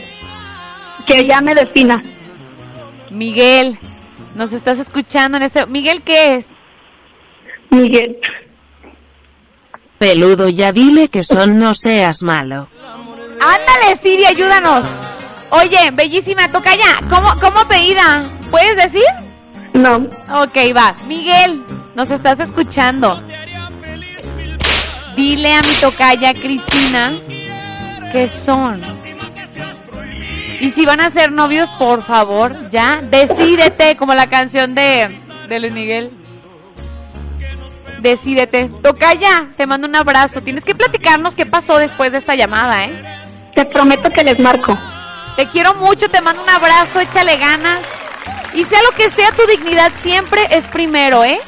que 1.08 1.26
ya 1.26 1.42
me 1.42 1.56
defina. 1.56 2.04
Miguel, 3.10 3.80
nos 4.36 4.54
estás 4.54 4.80
escuchando 4.80 5.38
en 5.38 5.44
este. 5.44 5.66
Miguel, 5.66 6.02
¿qué 6.04 6.36
es? 6.36 6.48
Miguel. 7.70 8.20
Peludo, 10.02 10.50
ya 10.50 10.72
dile 10.72 11.10
que 11.10 11.24
son 11.24 11.60
no 11.60 11.76
seas 11.76 12.24
malo. 12.24 12.68
Ándale, 13.40 13.96
Siri, 13.96 14.26
ayúdanos. 14.26 14.84
Oye, 15.52 15.92
bellísima, 15.94 16.50
toca 16.50 16.74
ya. 16.76 17.00
¿Cómo, 17.08 17.32
cómo 17.40 17.60
apellida? 17.60 18.24
¿Puedes 18.50 18.76
decir? 18.78 19.06
No. 19.74 19.98
Ok, 20.42 20.76
va. 20.76 20.96
Miguel, 21.08 21.64
nos 21.94 22.10
estás 22.10 22.40
escuchando. 22.40 23.22
Dile 25.16 25.54
a 25.54 25.62
mi 25.62 25.74
tocaya 25.80 26.34
Cristina 26.34 27.12
que 28.12 28.28
son. 28.28 28.82
Y 30.60 30.72
si 30.72 30.84
van 30.84 31.02
a 31.02 31.12
ser 31.12 31.32
novios, 31.32 31.70
por 31.78 32.04
favor, 32.04 32.72
ya, 32.72 33.04
decídete, 33.04 33.98
como 33.98 34.16
la 34.16 34.26
canción 34.26 34.74
de, 34.74 35.16
de 35.48 35.60
Luis 35.60 35.74
Miguel. 35.74 36.21
Decídete. 38.02 38.70
Tocaya, 38.82 39.48
te 39.56 39.68
mando 39.68 39.88
un 39.88 39.96
abrazo. 39.96 40.42
Tienes 40.42 40.66
que 40.66 40.76
platicarnos 40.76 41.36
qué 41.36 41.46
pasó 41.46 41.78
después 41.78 42.12
de 42.12 42.18
esta 42.18 42.36
llamada, 42.36 42.86
¿eh? 42.86 43.22
Te 43.54 43.66
prometo 43.66 44.10
que 44.10 44.24
les 44.24 44.40
marco. 44.40 44.78
Te 45.36 45.46
quiero 45.48 45.76
mucho, 45.76 46.10
te 46.10 46.22
mando 46.22 46.42
un 46.42 46.50
abrazo, 46.50 47.00
échale 47.00 47.38
ganas. 47.38 47.82
Y 48.54 48.66
sea 48.66 48.82
lo 48.82 48.92
que 48.92 49.10
sea, 49.10 49.32
tu 49.32 49.46
dignidad 49.48 49.92
siempre 50.02 50.48
es 50.50 50.68
primero, 50.68 51.24
¿eh? 51.24 51.40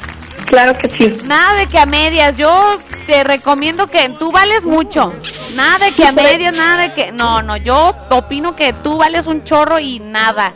Claro 0.46 0.78
que 0.78 0.88
sí. 0.88 1.18
Nada 1.24 1.54
de 1.54 1.66
que 1.66 1.78
a 1.78 1.86
medias. 1.86 2.36
Yo 2.36 2.78
te 3.06 3.24
recomiendo 3.24 3.88
que 3.88 4.08
tú 4.10 4.30
vales 4.30 4.64
mucho. 4.64 5.12
Nada 5.54 5.86
de 5.86 5.92
que 5.92 6.06
a 6.06 6.12
medias, 6.12 6.56
nada 6.56 6.82
de 6.82 6.94
que. 6.94 7.12
No, 7.12 7.42
no, 7.42 7.56
yo 7.56 7.94
opino 8.10 8.54
que 8.54 8.72
tú 8.72 8.96
vales 8.96 9.26
un 9.26 9.44
chorro 9.44 9.78
y 9.80 9.98
nada. 9.98 10.52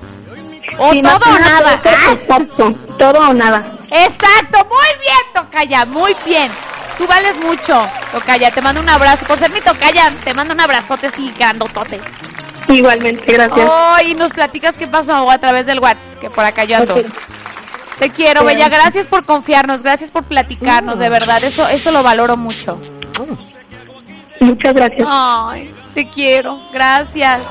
O 0.78 0.92
Sí, 0.92 1.02
más 1.02 1.18
todo 1.18 1.34
o 1.34 1.38
nada 1.38 1.80
¡Ah! 1.84 2.12
Exacto, 2.12 2.74
todo 2.98 3.30
o 3.30 3.34
nada. 3.34 3.77
Exacto, 3.90 4.58
muy 4.64 5.00
bien, 5.00 5.18
Tocaya, 5.34 5.84
muy 5.84 6.16
bien. 6.24 6.50
Tú 6.98 7.06
vales 7.06 7.36
mucho, 7.38 7.86
Tocaya. 8.12 8.50
Te 8.50 8.60
mando 8.60 8.80
un 8.80 8.88
abrazo. 8.88 9.26
Por 9.26 9.38
ser 9.38 9.50
mi 9.52 9.60
Tocaya, 9.60 10.12
te 10.24 10.34
mando 10.34 10.52
un 10.54 10.60
abrazote 10.60 11.06
así, 11.06 11.32
grandotote. 11.36 12.00
Igualmente, 12.68 13.32
gracias. 13.32 13.70
Oh, 13.70 13.96
y 14.04 14.14
nos 14.14 14.32
platicas 14.32 14.76
qué 14.76 14.86
pasó 14.86 15.30
a 15.30 15.38
través 15.38 15.66
del 15.66 15.80
WhatsApp, 15.80 16.20
que 16.20 16.30
por 16.30 16.44
acá 16.44 16.64
yo 16.64 16.76
ando. 16.76 16.96
Ok. 16.96 17.06
Te 17.98 18.10
quiero. 18.10 18.44
Bella. 18.44 18.68
Gracias 18.68 19.06
por 19.06 19.24
confiarnos, 19.24 19.82
gracias 19.82 20.10
por 20.10 20.24
platicarnos, 20.24 20.98
de 20.98 21.08
verdad. 21.08 21.42
Eso, 21.42 21.66
eso 21.68 21.90
lo 21.90 22.02
valoro 22.02 22.36
mucho. 22.36 22.80
Muchas 24.40 24.74
gracias. 24.74 25.08
Ay, 25.10 25.72
te 25.94 26.08
quiero. 26.08 26.60
Gracias. 26.72 27.46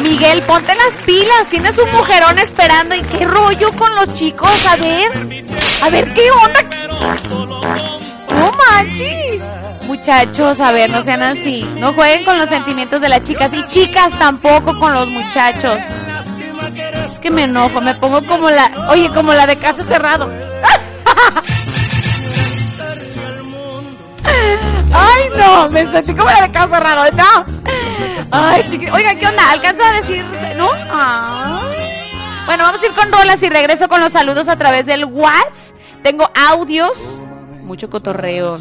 Miguel, 0.00 0.42
ponte 0.42 0.74
las 0.74 0.96
pilas. 1.04 1.48
Tienes 1.50 1.76
un 1.78 1.90
mujerón 1.90 2.38
esperando. 2.38 2.94
¿Y 2.94 3.02
qué 3.02 3.24
rollo 3.24 3.72
con 3.72 3.94
los 3.94 4.12
chicos? 4.12 4.50
A 4.66 4.76
ver. 4.76 5.46
A 5.82 5.90
ver, 5.90 6.12
¿qué 6.14 6.30
onda? 6.30 6.60
No 8.28 8.52
manches. 8.52 9.42
Muchachos, 9.86 10.60
a 10.60 10.70
ver, 10.72 10.90
no 10.90 11.02
sean 11.02 11.22
así. 11.22 11.66
No 11.78 11.92
jueguen 11.94 12.24
con 12.24 12.38
los 12.38 12.48
sentimientos 12.48 13.00
de 13.00 13.08
las 13.08 13.22
chicas. 13.22 13.52
Y 13.54 13.66
chicas 13.66 14.16
tampoco 14.18 14.78
con 14.78 14.92
los 14.92 15.08
muchachos. 15.08 15.78
Es 17.04 17.18
que 17.18 17.30
me 17.30 17.44
enojo. 17.44 17.80
Me 17.80 17.94
pongo 17.94 18.22
como 18.24 18.50
la. 18.50 18.70
Oye, 18.90 19.08
como 19.10 19.32
la 19.32 19.46
de 19.46 19.56
caso 19.56 19.82
cerrado. 19.82 20.30
Ay, 24.92 25.24
no, 25.36 25.68
me 25.68 25.86
sentí 25.86 26.14
como 26.14 26.30
la 26.30 26.42
de 26.42 26.50
caso 26.50 26.74
cerrado. 26.74 27.04
No. 27.12 27.44
Ay, 28.30 28.66
chiquito. 28.68 28.92
Oiga, 28.94 29.14
¿qué 29.14 29.26
onda? 29.26 29.50
¿Alcanzo 29.50 29.82
a 29.84 29.92
decir, 29.92 30.24
no? 30.56 30.68
Bueno, 32.46 32.64
vamos 32.64 32.82
a 32.82 32.86
ir 32.86 32.92
con 32.92 33.12
rolas 33.12 33.42
y 33.42 33.48
regreso 33.48 33.88
con 33.88 34.00
los 34.00 34.12
saludos 34.12 34.48
a 34.48 34.56
través 34.56 34.86
del 34.86 35.04
WhatsApp. 35.04 35.76
Tengo 36.02 36.30
audios, 36.50 37.24
mucho 37.62 37.90
cotorreo. 37.90 38.58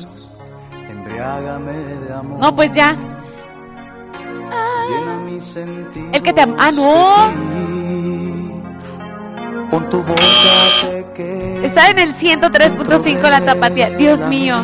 No, 2.40 2.56
pues 2.56 2.72
ya. 2.72 2.98
El 6.12 6.22
que 6.24 6.34
te 6.34 6.42
Ah, 6.58 6.72
no. 6.72 7.32
Está 11.64 11.90
en 11.90 12.00
el 12.00 12.14
103.5 12.14 13.22
la 13.30 13.46
tapatía. 13.46 13.90
Dios 13.92 14.22
mío 14.22 14.64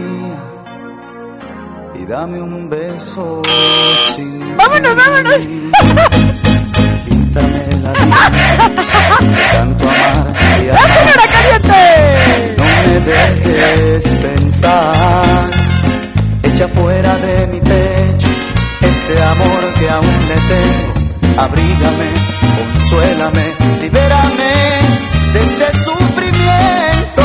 y 2.03 2.05
dame 2.05 2.41
un 2.41 2.69
beso. 2.69 3.41
Vámonos, 4.57 4.95
vámonos. 4.95 5.41
Píntame 7.05 7.61
la 7.83 7.91
vida, 7.93 8.31
tanto 9.53 9.89
amar 9.89 10.33
y 10.63 10.69
amar. 10.69 10.89
Señora 10.93 11.25
caliente! 11.35 11.81
No 12.57 12.65
me 12.85 12.99
dejes 13.09 14.03
pensar, 14.25 15.49
echa 16.43 16.67
fuera 16.69 17.15
de 17.17 17.47
mi 17.47 17.59
pecho 17.61 18.27
este 18.81 19.23
amor 19.23 19.61
que 19.79 19.89
aún 19.89 20.19
le 20.29 20.37
tengo. 20.51 21.41
Abrígame, 21.41 22.09
consuélame, 22.57 23.45
libérame 23.81 24.53
de 25.33 25.39
este 25.41 25.67
sufrimiento. 25.85 27.23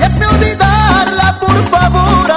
Y 0.00 0.02
hazme 0.04 0.26
olvidarla, 0.26 1.38
por 1.40 1.58
favor, 1.70 2.30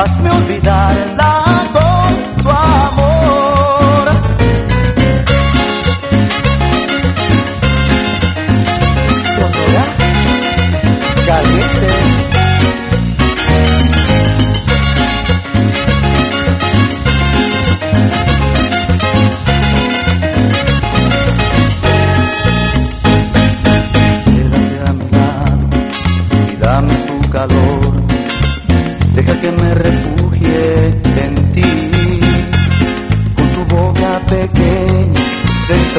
faz 0.00 0.20
me 0.20 0.30
olvidar. 0.32 0.79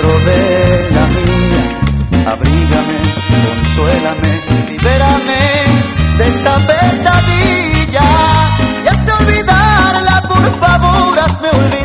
dentro 0.02 0.20
de 0.20 0.90
la 0.94 1.08
mía. 1.08 2.32
Abrígame, 2.32 2.98
consuélame, 3.46 4.42
libérame 4.70 5.42
de 6.18 6.28
esta 6.28 6.56
pesadilla. 6.68 8.02
Y 8.84 8.88
hasta 8.88 9.18
olvidarla, 9.18 10.22
por 10.28 10.60
favor, 10.60 11.20
hazme 11.20 11.50
olvidar. 11.50 11.81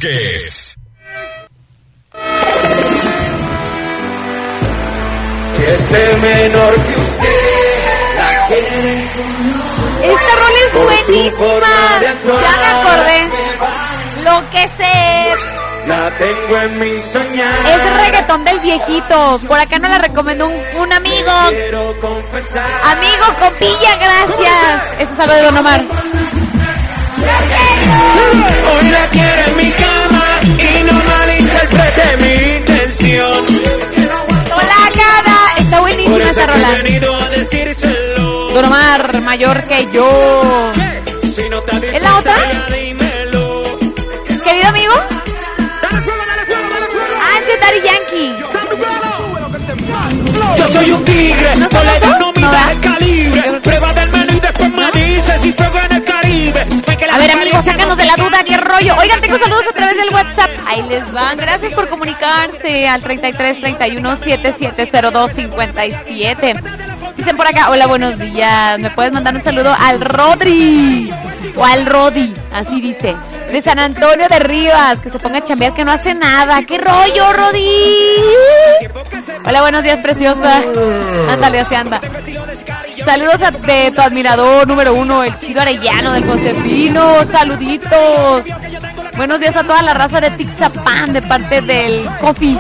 Vázquez. 0.05 0.77
Este 5.59 6.17
menor 6.19 6.75
que 6.75 7.01
usted 7.01 7.29
la 8.17 8.47
quiere 8.49 9.09
Esta 10.03 10.33
rola 10.37 10.59
es 10.67 11.09
buenísima. 11.09 11.67
Ya 12.03 12.15
me 12.61 12.67
acordé. 12.67 13.19
Lo 14.25 14.51
que 14.51 14.69
sé. 14.77 15.35
La 15.87 16.11
tengo 16.19 16.57
en 16.59 16.79
mi 16.79 17.01
soñar. 17.01 17.55
Es 17.67 18.05
reggaetón 18.05 18.45
del 18.45 18.61
viejito. 18.61 19.41
Por 19.47 19.59
acá 19.59 19.79
nos 19.79 19.91
la 19.91 19.99
recomendó 19.99 20.47
un, 20.47 20.81
un 20.81 20.93
amigo. 20.93 21.31
Quiero 21.51 21.99
confesar. 22.01 22.71
Amigo 22.85 23.25
Copilla, 23.39 23.97
gracias. 23.97 25.01
Esto 25.01 25.15
es 25.15 25.21
algo 25.21 25.35
de 25.35 25.43
Don 25.43 25.59
Omar. 25.59 25.85
Hoy 28.67 28.91
la 28.91 29.07
quiero 29.09 29.43
en 29.49 29.57
mi 29.57 29.71
malinterprete 31.65 32.17
mi 32.19 32.57
intención. 32.59 33.45
Hola, 34.55 34.91
cara. 34.95 35.37
Está 35.59 35.81
buenísima 35.81 36.31
esa 36.31 36.47
rola. 36.47 36.69
Don 38.55 38.65
Omar, 38.65 39.21
mayor 39.23 39.65
que 39.65 39.89
yo. 39.93 40.73
Si 41.35 41.49
no 41.49 41.63
¿Es 41.83 42.03
la 42.03 42.17
otra? 42.19 42.35
Querido 44.45 44.69
amigo. 44.69 44.95
Ah, 47.21 47.41
es 47.41 47.61
Daddy 47.61 47.81
Yankee. 47.85 48.35
Yo 50.57 50.69
soy 50.69 50.91
un 50.93 51.05
tigre, 51.05 51.57
¿No 51.57 51.69
son 51.69 51.87
no 52.21 52.33
mira 52.33 52.71
el 52.71 52.81
calibre. 52.81 53.61
Prueba 53.63 53.93
del 53.93 54.11
menú 54.11 54.33
y 54.37 54.41
después 54.41 54.73
me 54.73 54.91
dice 54.93 55.39
si 55.41 55.53
fuego 55.53 55.79
en 55.79 55.97
el 55.97 56.05
Caribe. 56.05 56.67
A 57.13 57.19
ver, 57.19 57.31
amigos, 57.31 57.65
sácanos 57.65 57.97
de 57.97 58.05
la 58.05 58.17
duda, 58.17 58.45
qué 58.45 58.57
rollo. 58.57 58.95
Oigan, 58.99 59.21
tengo 59.21 59.39
saludos 59.39 59.65
a 59.69 59.73
través 59.73 59.97
del 59.97 60.11
WhatsApp. 60.15 60.54
Ahí 60.67 60.83
les 60.89 61.11
van. 61.13 61.37
Gracias 61.37 61.73
por 61.73 61.89
comunicarse 61.89 62.89
al 62.89 63.03
33 63.03 63.61
31 63.61 64.17
7702 64.17 65.33
57. 65.33 66.55
Dicen 67.17 67.37
por 67.37 67.47
acá, 67.47 67.71
hola, 67.71 67.87
buenos 67.87 68.19
días. 68.19 68.79
¿Me 68.79 68.91
puedes 68.91 69.13
mandar 69.13 69.35
un 69.35 69.43
saludo 69.43 69.75
al 69.79 70.01
Rodri? 70.01 71.13
O 71.57 71.65
al 71.65 71.87
Rodi, 71.87 72.35
así 72.53 72.81
dice. 72.81 73.15
De 73.53 73.63
San 73.63 73.79
Antonio 73.79 74.27
de 74.29 74.39
Rivas, 74.41 74.99
que 74.99 75.11
se 75.11 75.19
ponga 75.19 75.39
a 75.39 75.45
chambear, 75.45 75.73
que 75.75 75.85
no 75.85 75.93
hace 75.93 76.15
nada. 76.15 76.63
¿Qué 76.65 76.79
rollo, 76.79 77.33
Rodi? 77.33 77.67
Hola, 79.47 79.61
buenos 79.61 79.83
días, 79.83 79.99
preciosa. 80.01 80.63
Ándale, 81.31 81.61
así 81.61 81.75
anda. 81.75 82.01
Saludos 83.05 83.43
a 83.43 83.51
de 83.51 83.93
tu 83.95 84.01
admirador 84.01 84.67
número 84.67 84.95
uno, 84.95 85.23
el 85.23 85.39
chido 85.39 85.61
arellano 85.61 86.13
del 86.13 86.25
Josefino. 86.25 87.25
Saluditos. 87.27 88.47
Buenos 89.17 89.39
días 89.39 89.55
a 89.55 89.63
toda 89.63 89.81
la 89.83 89.95
raza 89.95 90.21
de 90.21 90.31
Tixapan 90.33 91.13
de 91.13 91.23
parte 91.23 91.61
del 91.61 92.05
Cofis. 92.21 92.59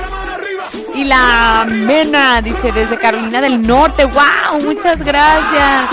Y 0.95 1.05
la 1.05 1.67
Mena, 1.69 2.41
dice, 2.41 2.71
desde 2.71 2.97
Carolina 2.97 3.41
del 3.41 3.67
Norte. 3.67 4.05
¡Wow! 4.05 4.63
Muchas 4.63 5.01
gracias. 5.01 5.91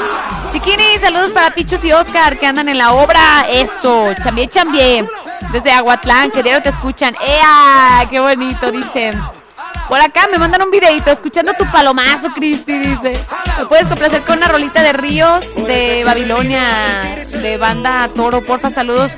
Chiquini, 0.51 0.99
saludos 1.01 1.31
para 1.31 1.49
Tichus 1.49 1.83
y 1.83 1.91
Oscar 1.91 2.37
que 2.37 2.45
andan 2.45 2.69
en 2.69 2.77
la 2.77 2.93
obra. 2.93 3.47
Eso, 3.49 4.13
chambié, 4.21 4.47
chambié. 4.47 5.07
Desde 5.51 5.71
Aguatlán, 5.71 6.29
que 6.29 6.43
diario 6.43 6.61
te 6.61 6.69
escuchan. 6.69 7.15
¡Ea! 7.25 8.07
¡Qué 8.09 8.19
bonito! 8.19 8.71
Dicen. 8.71 9.19
Por 9.89 9.99
acá 9.99 10.27
me 10.31 10.37
mandan 10.37 10.61
un 10.61 10.71
videito 10.71 11.11
escuchando 11.11 11.53
tu 11.53 11.65
palomazo, 11.65 12.31
Cristi, 12.33 12.71
dice. 12.79 13.13
¿Me 13.57 13.65
puedes 13.65 13.87
complacer 13.87 14.21
con 14.21 14.37
una 14.37 14.47
rolita 14.47 14.83
de 14.83 14.93
Ríos 14.93 15.43
de 15.55 16.03
Babilonia, 16.05 17.25
de 17.29 17.57
banda 17.57 18.07
Toro? 18.15 18.41
Porfa, 18.41 18.69
saludos. 18.69 19.11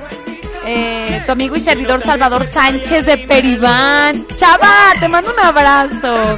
Eh, 0.66 1.22
tu 1.26 1.32
amigo 1.32 1.56
y 1.56 1.60
servidor 1.60 2.02
Salvador 2.04 2.46
Sánchez 2.46 3.06
de 3.06 3.18
Peribán. 3.18 4.26
Chava, 4.36 4.94
te 5.00 5.08
mando 5.08 5.34
un 5.34 5.40
abrazo. 5.40 6.38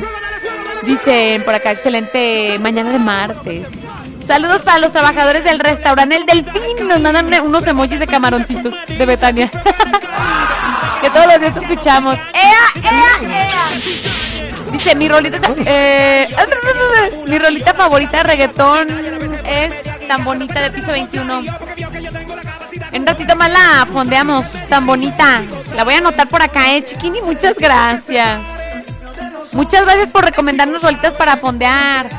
Dicen 0.84 1.44
por 1.44 1.56
acá, 1.56 1.72
excelente 1.72 2.58
mañana 2.60 2.92
de 2.92 3.00
martes. 3.00 3.68
Saludos 4.26 4.62
para 4.64 4.80
los 4.80 4.92
trabajadores 4.92 5.44
del 5.44 5.60
restaurante 5.60 6.16
El 6.16 6.26
Delfín. 6.26 6.88
Nos 6.88 7.00
mandan 7.00 7.32
unos 7.44 7.68
emojis 7.68 8.00
de 8.00 8.08
camaroncitos 8.08 8.74
de 8.88 9.06
Betania. 9.06 9.52
que 11.02 11.10
todos 11.10 11.28
los 11.28 11.40
días 11.40 11.58
escuchamos. 11.58 12.18
¡Ea, 12.34 12.82
ea, 12.84 13.48
ea! 13.48 13.66
Dice, 14.72 14.96
mi 14.96 15.08
rolita, 15.08 15.40
eh, 15.66 16.28
mi 17.28 17.38
rolita 17.38 17.74
favorita 17.74 18.18
de 18.18 18.24
reggaetón 18.24 18.88
es 19.46 20.08
tan 20.08 20.24
bonita 20.24 20.62
de 20.62 20.72
piso 20.72 20.92
21. 20.92 21.44
En 22.96 23.02
un 23.02 23.08
ratito 23.08 23.36
más 23.36 23.52
la 23.52 23.86
fondeamos, 23.92 24.46
tan 24.70 24.86
bonita. 24.86 25.44
La 25.76 25.84
voy 25.84 25.96
a 25.96 25.98
anotar 25.98 26.30
por 26.30 26.42
acá, 26.42 26.74
eh, 26.74 26.82
chiquini. 26.82 27.20
Muchas 27.20 27.54
gracias. 27.56 28.40
Muchas 29.52 29.84
gracias 29.84 30.08
por 30.08 30.24
recomendarnos 30.24 30.82
rolitas 30.82 31.14
para 31.14 31.36
fondear. 31.36 32.10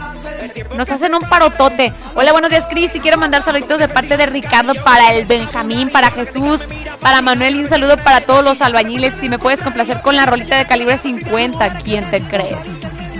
Nos 0.76 0.90
hacen 0.90 1.14
un 1.14 1.22
parotote. 1.22 1.94
Hola, 2.14 2.32
buenos 2.32 2.50
días, 2.50 2.66
Cristi. 2.68 3.00
Quiero 3.00 3.16
mandar 3.16 3.42
saluditos 3.42 3.78
de 3.78 3.88
parte 3.88 4.18
de 4.18 4.26
Ricardo 4.26 4.74
para 4.84 5.14
el 5.14 5.24
Benjamín, 5.24 5.88
para 5.88 6.10
Jesús, 6.10 6.60
para 7.00 7.22
Manuel 7.22 7.56
y 7.56 7.60
un 7.60 7.68
saludo 7.68 7.96
para 7.96 8.20
todos 8.20 8.44
los 8.44 8.60
albañiles. 8.60 9.14
Si 9.14 9.30
me 9.30 9.38
puedes 9.38 9.62
complacer 9.62 10.02
con 10.02 10.14
la 10.14 10.26
rolita 10.26 10.58
de 10.58 10.66
calibre 10.66 10.98
50, 10.98 11.70
¿quién 11.84 12.04
te 12.10 12.20
crees? 12.20 13.16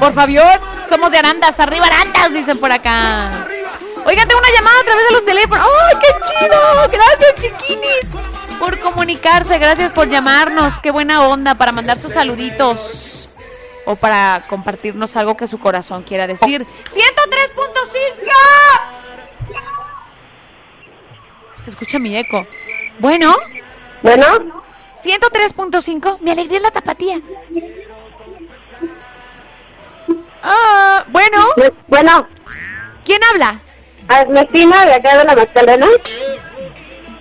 Por 0.00 0.12
favor, 0.12 0.60
somos 0.88 1.12
de 1.12 1.18
Arandas, 1.18 1.60
arriba 1.60 1.86
Arandas, 1.86 2.32
dicen 2.32 2.58
por 2.58 2.72
acá. 2.72 3.46
Oigan, 4.04 4.28
tengo 4.28 4.40
una 4.40 4.50
llamada 4.56 4.80
a 4.80 4.84
través 4.84 5.08
de 5.08 5.14
los 5.14 5.24
teléfonos. 5.24 5.66
¡Ay, 5.66 5.96
qué 6.00 6.08
chido! 6.26 6.58
Gracias, 6.90 7.34
chiquinis, 7.36 8.06
por 8.58 8.78
comunicarse. 8.80 9.58
Gracias 9.58 9.92
por 9.92 10.08
llamarnos. 10.08 10.80
Qué 10.80 10.90
buena 10.90 11.22
onda 11.26 11.54
para 11.54 11.72
mandar 11.72 11.98
sus 11.98 12.12
saluditos 12.12 13.28
o 13.84 13.96
para 13.96 14.46
compartirnos 14.48 15.16
algo 15.16 15.36
que 15.36 15.46
su 15.46 15.58
corazón 15.58 16.02
quiera 16.02 16.26
decir. 16.26 16.66
103.5. 16.84 16.90
Se 21.60 21.70
escucha 21.70 21.98
mi 21.98 22.16
eco. 22.16 22.46
Bueno. 22.98 23.36
Bueno. 24.02 24.62
103.5. 25.02 26.20
Mi 26.20 26.30
alegría 26.30 26.58
es 26.58 26.62
la 26.62 26.70
tapatía. 26.70 27.20
Ah, 30.42 31.04
bueno. 31.08 31.48
Bueno. 31.86 32.28
¿Quién 33.04 33.20
habla? 33.32 33.60
Ernestina 34.18 34.86
de 34.86 34.94
acá 34.94 35.18
de 35.18 35.24
la 35.24 35.34
Magdalena. 35.34 35.86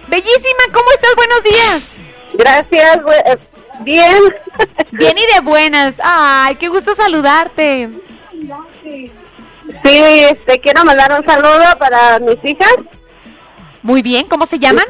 Bellísima, 0.08 0.64
¿cómo 0.74 0.92
estás? 0.94 1.16
Buenos 1.16 1.44
días. 1.44 1.84
Gracias, 2.34 3.00
eh, 3.26 3.38
bien. 3.82 4.36
Bien 4.92 5.16
y 5.18 5.34
de 5.34 5.42
buenas. 5.42 5.94
Ay, 6.04 6.56
qué 6.56 6.68
gusto 6.68 6.96
saludarte. 6.96 7.90
Sí, 8.82 9.22
este, 9.86 10.60
quiero 10.60 10.84
mandar 10.84 11.20
un 11.20 11.24
saludo 11.26 11.78
para 11.78 12.18
mis 12.20 12.44
hijas. 12.44 12.76
Muy 13.84 14.02
bien, 14.02 14.26
¿cómo 14.26 14.48
se 14.48 14.58
llaman? 14.58 14.86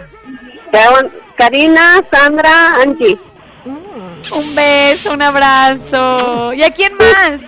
Karina, 1.36 2.02
Sandra, 2.12 2.76
Angie. 2.82 3.18
Un 3.66 4.56
beso, 4.56 5.14
un 5.14 5.22
abrazo. 5.22 6.54
¿Y 6.54 6.64
a 6.64 6.72
quién 6.72 6.93
más? 6.95 7.41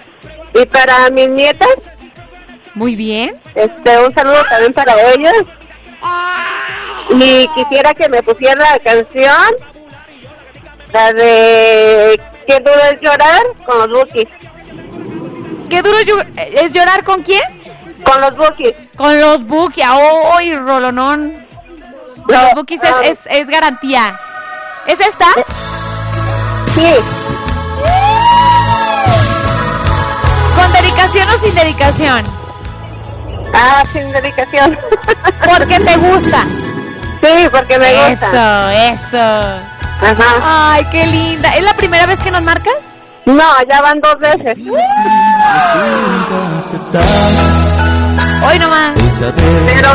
Y 0.54 0.66
para 0.66 1.10
mis 1.10 1.30
nietas. 1.30 1.76
Muy 2.76 2.96
bien. 2.96 3.40
Este, 3.56 4.00
un 4.06 4.14
saludo 4.14 4.44
también 4.50 4.74
para 4.74 4.94
ellas. 5.14 5.34
Y 7.10 7.48
quisiera 7.56 7.94
que 7.94 8.08
me 8.10 8.24
pusiera 8.24 8.56
la 8.56 8.80
canción, 8.80 9.46
la 10.94 11.14
de 11.14 12.20
Qué 12.48 12.60
duro 12.60 12.80
es 12.92 13.00
llorar 13.02 13.42
con 13.66 13.78
los 13.80 13.90
Bookies. 13.90 14.28
¿Qué 15.70 15.82
duro 15.82 15.98
llo- 16.00 16.26
es 16.38 16.74
llorar 16.74 17.04
con 17.04 17.22
quién? 17.24 17.42
Con 18.04 18.20
los 18.20 18.36
Bookies. 18.36 18.74
Con 18.98 19.22
los 19.22 19.46
Bookies. 19.46 19.86
¡Ay, 20.38 20.56
Rolonón! 20.56 21.46
Con 22.26 22.36
los 22.36 22.54
Bookies 22.56 22.82
es, 22.84 22.96
es, 23.04 23.20
es 23.30 23.48
garantía. 23.48 24.20
¿Es 24.88 25.00
esta? 25.00 25.28
Sí. 26.74 26.96
¿Con 30.56 30.74
dedicación 30.74 31.30
o 31.30 31.38
sin 31.38 31.56
dedicación? 31.56 32.41
Ah, 33.54 33.84
sin 33.92 34.12
dedicación. 34.12 34.78
Porque 35.46 35.80
te 35.80 35.98
gusta. 35.98 36.44
Sí, 37.22 37.48
porque 37.52 37.78
me 37.78 37.94
gusta. 37.94 38.72
Eso, 38.74 39.06
eso. 39.08 39.18
Ajá. 39.18 40.74
Ay, 40.74 40.86
qué 40.92 41.06
linda. 41.06 41.56
¿Es 41.56 41.64
la 41.64 41.74
primera 41.74 42.06
vez 42.06 42.20
que 42.20 42.32
nos 42.32 42.42
marcas? 42.42 42.74
No, 43.26 43.44
ya 43.70 43.82
van 43.82 44.00
dos 44.02 44.18
veces. 44.20 44.58
Hoy 48.44 48.60
nomás. 48.60 48.92
Pero, 48.96 49.90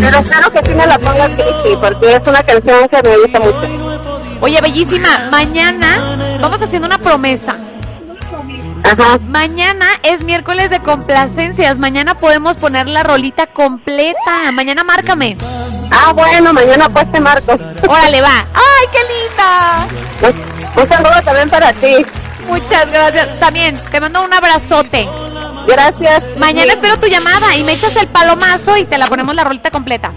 pero 0.00 0.18
espero 0.18 0.50
que 0.52 0.62
sí 0.66 0.74
me 0.74 0.86
la 0.86 0.98
pongas, 0.98 1.30
Cristi, 1.32 1.76
porque 1.80 2.14
es 2.14 2.26
una 2.26 2.42
canción 2.42 2.88
que 2.88 3.02
me 3.02 3.18
gusta 3.18 3.40
mucho. 3.40 4.20
Oye, 4.40 4.60
bellísima, 4.60 5.28
mañana 5.30 6.16
vamos 6.40 6.62
haciendo 6.62 6.86
una 6.86 6.98
promesa. 6.98 7.56
Mañana 9.28 9.86
es 10.02 10.22
miércoles 10.24 10.70
de 10.70 10.80
complacencias. 10.80 11.78
Mañana 11.78 12.14
podemos 12.14 12.56
poner 12.56 12.86
la 12.86 13.02
rolita 13.02 13.46
completa. 13.46 14.50
Mañana 14.52 14.82
márcame. 14.84 15.36
Ah, 15.90 16.12
bueno, 16.12 16.52
mañana 16.52 16.88
pues 16.88 17.10
te 17.12 17.20
marco. 17.20 17.52
Órale, 17.88 18.20
va. 18.20 18.46
¡Ay, 18.54 18.86
qué 18.92 18.98
linda! 19.14 19.88
Un 20.76 20.88
saludo 20.88 21.22
también 21.22 21.50
para 21.50 21.72
ti. 21.72 22.06
Muchas 22.46 22.90
gracias. 22.90 23.38
También 23.40 23.78
te 23.90 24.00
mando 24.00 24.22
un 24.22 24.32
abrazote. 24.32 25.08
Gracias. 25.66 26.24
Mañana 26.38 26.72
espero 26.72 26.98
tu 26.98 27.08
llamada 27.08 27.54
y 27.56 27.64
me 27.64 27.72
echas 27.72 27.94
el 27.96 28.06
palomazo 28.08 28.76
y 28.76 28.84
te 28.84 28.96
la 28.96 29.06
ponemos 29.06 29.34
la 29.34 29.44
rolita 29.44 29.70
completa. 29.70 30.12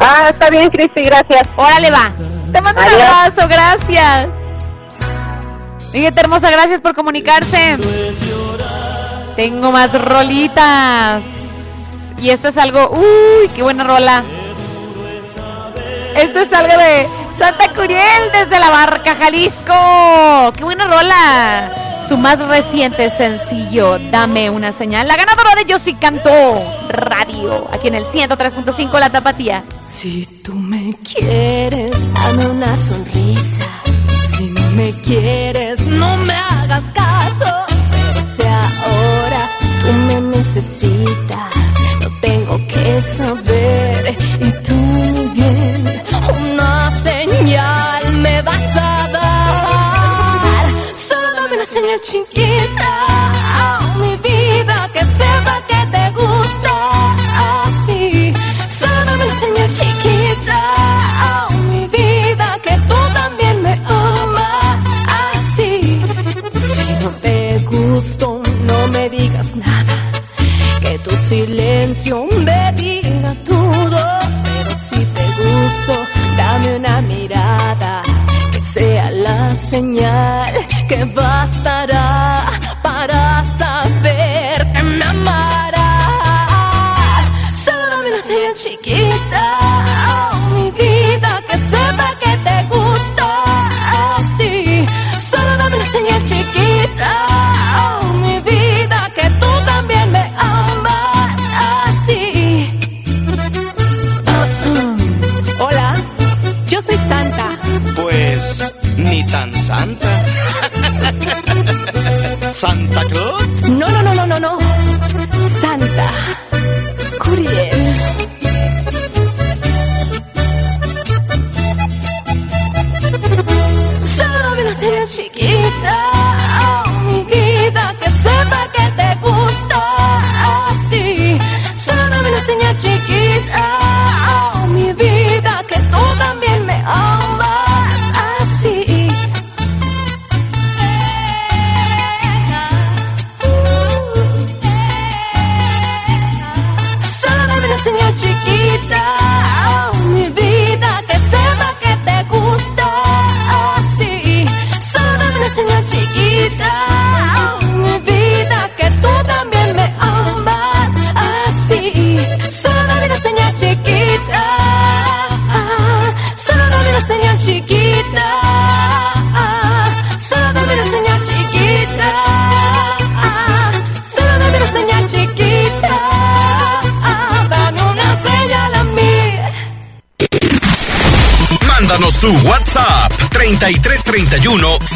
Ah, 0.00 0.28
está 0.30 0.50
bien, 0.50 0.70
Cristi, 0.70 1.02
gracias. 1.02 1.42
Órale, 1.56 1.90
va. 1.90 2.12
Te 2.52 2.60
mando 2.60 2.80
un 2.80 2.88
abrazo, 2.88 3.46
gracias. 3.48 4.28
Miguel 5.92 6.12
hermosa, 6.16 6.50
gracias 6.50 6.80
por 6.80 6.94
comunicarse. 6.94 7.78
Tengo 9.36 9.72
más 9.72 9.92
rolitas. 10.00 11.22
Y 12.20 12.30
esto 12.30 12.48
es 12.48 12.56
algo. 12.56 12.90
¡Uy, 12.90 13.48
qué 13.54 13.62
buena 13.62 13.84
rola! 13.84 14.24
Esto 16.16 16.40
es 16.40 16.52
algo 16.52 16.76
de 16.76 17.06
Santa 17.38 17.72
Curiel 17.72 18.32
desde 18.32 18.58
la 18.58 18.70
Barca, 18.70 19.14
Jalisco. 19.14 20.52
¡Qué 20.56 20.64
buena 20.64 20.86
rola! 20.86 21.70
Su 22.08 22.16
más 22.16 22.38
reciente 22.46 23.10
sencillo, 23.10 23.98
Dame 24.10 24.50
una 24.50 24.72
señal. 24.72 25.06
La 25.06 25.14
ganadora 25.14 25.54
de 25.54 25.66
Yo 25.66 25.78
sí 25.78 25.94
canto 25.94 26.30
radio, 26.88 27.68
aquí 27.72 27.88
en 27.88 27.96
el 27.96 28.04
103.5 28.06 28.98
La 28.98 29.10
Tapatía. 29.10 29.62
Si 29.86 30.26
tú 30.42 30.54
me 30.54 30.94
quieres, 31.04 32.12
dame 32.14 32.46
una 32.46 32.76
sonrisa. 32.76 33.68
Me 34.78 34.92
quieres, 34.92 35.88
no 35.88 36.16
me 36.18 36.32
hagas 36.32 36.84
caso. 36.94 37.66
Pero 37.90 38.24
si 38.32 38.42
ahora 38.42 39.50
tú 39.80 39.92
me 39.92 40.20
necesitas, 40.36 41.74
no 42.04 42.10
tengo 42.20 42.64
que 42.68 43.02
saber. 43.02 44.07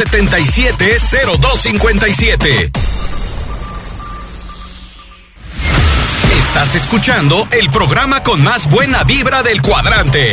770257. 0.04 2.70
Estás 6.38 6.74
escuchando 6.74 7.48
el 7.52 7.70
programa 7.70 8.22
con 8.22 8.42
más 8.42 8.68
buena 8.70 9.04
vibra 9.04 9.42
del 9.42 9.62
cuadrante. 9.62 10.32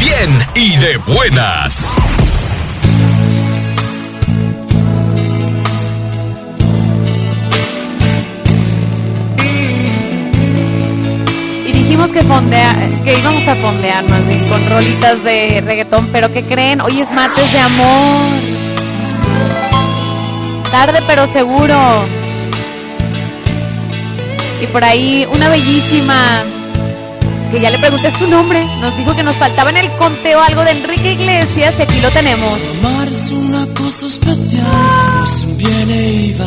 Bien 0.00 0.30
y 0.54 0.76
de 0.76 0.96
buenas. 0.98 1.84
Que 12.12 12.22
fondea, 12.24 12.74
que 13.04 13.18
íbamos 13.18 13.46
a 13.46 13.54
fondearnos 13.54 14.10
así, 14.10 14.36
con 14.48 14.68
rolitas 14.68 15.22
de 15.22 15.62
reggaetón, 15.64 16.08
pero 16.10 16.32
¿qué 16.32 16.42
creen? 16.42 16.80
Hoy 16.80 17.00
es 17.00 17.12
martes 17.12 17.52
de 17.52 17.60
amor. 17.60 18.47
Tarde 20.78 21.02
pero 21.08 21.26
seguro. 21.26 21.76
Y 24.62 24.66
por 24.68 24.84
ahí 24.84 25.26
una 25.32 25.48
bellísima 25.48 26.44
que 27.50 27.60
ya 27.60 27.70
le 27.70 27.80
pregunté 27.80 28.12
su 28.12 28.28
nombre, 28.28 28.64
nos 28.80 28.96
dijo 28.96 29.12
que 29.16 29.24
nos 29.24 29.34
faltaba 29.34 29.70
en 29.70 29.78
el 29.78 29.90
conteo 29.96 30.40
algo 30.40 30.62
de 30.62 30.70
Enrique 30.70 31.14
Iglesias 31.14 31.74
y 31.80 31.82
aquí 31.82 32.00
lo 32.00 32.12
tenemos. 32.12 32.60
Amar 32.78 33.08
es 33.08 33.32
una 33.32 33.66
cosa 33.74 34.06
especial, 34.06 35.16
no 35.16 35.24
es 35.24 35.44
un 35.46 35.58
viene 35.58 36.12
y 36.12 36.32
va. 36.34 36.46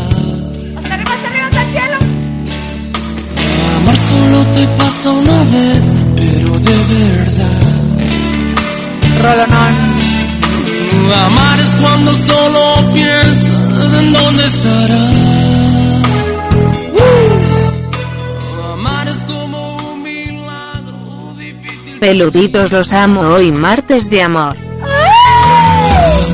Amar 3.76 3.98
solo 3.98 4.46
te 4.56 4.66
pasa 4.82 5.10
una 5.10 5.44
vez, 5.44 5.82
pero 6.16 6.58
de 6.58 6.78
verdad. 6.94 7.62
Rolonón. 9.20 10.01
Amar 11.10 11.60
es 11.60 11.70
cuando 11.76 12.14
solo 12.14 12.94
piensas 12.94 13.94
en 14.00 14.14
dónde 14.14 14.46
estará. 14.46 15.10
Amar 18.74 19.08
es 19.10 19.24
como 19.24 19.78
un 19.94 20.04
milagro 20.04 21.34
difícil. 21.38 22.00
Peluditos 22.00 22.72
los 22.72 22.94
amo 22.94 23.22
hoy 23.22 23.52
martes 23.52 24.10
de 24.10 24.22
amor. 24.24 24.56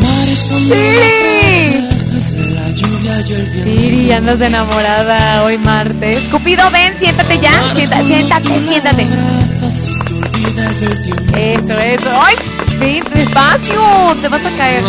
Amar 0.02 0.28
es 0.30 0.44
cuando 0.44 0.76
Sí. 0.76 2.50
la 2.54 2.70
lluvia 2.72 3.22
y 3.28 3.34
el 3.34 3.46
viento. 3.50 3.64
Siri, 3.64 4.12
andas 4.12 4.40
de 4.40 4.46
enamorada 4.48 5.44
hoy 5.44 5.58
martes. 5.58 6.28
Cupido, 6.30 6.70
ven, 6.72 6.98
siéntate 7.00 7.40
ya. 7.40 7.74
Siéntate, 7.76 8.06
siéntate, 8.06 8.62
siéntate. 8.68 9.08
Eso, 11.36 11.74
eso. 11.74 12.10
¡Ay! 12.24 12.36
Ven, 12.80 13.04
despacio, 13.14 14.16
te 14.22 14.28
vas 14.28 14.46
a 14.46 14.52
caer. 14.52 14.84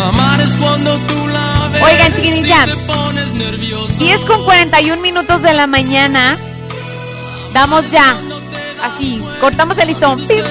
Oigan, 1.81 2.13
chiquinilla. 2.13 2.65
y 2.65 2.69
te 2.69 2.75
pones 2.85 3.33
nerviosa. 3.33 3.93
10 3.97 4.25
con 4.25 4.43
41 4.45 5.01
minutos 5.01 5.41
de 5.41 5.53
la 5.53 5.67
mañana. 5.67 6.37
Damos 7.53 7.89
ya. 7.89 8.19
Así, 8.83 9.21
cortamos 9.41 9.77
el 9.79 9.87
listón. 9.87 10.19
¡Pip! 10.27 10.45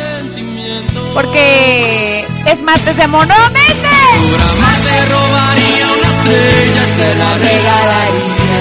Porque 1.14 2.26
es 2.46 2.62
martes 2.62 2.96
de. 2.96 3.08
Por 3.08 4.40
amarte 4.42 5.06
robaría 5.10 5.86
una 5.96 6.08
estrella 6.08 6.84
te 6.96 7.14
la 7.14 7.38
regalaría. 7.38 8.60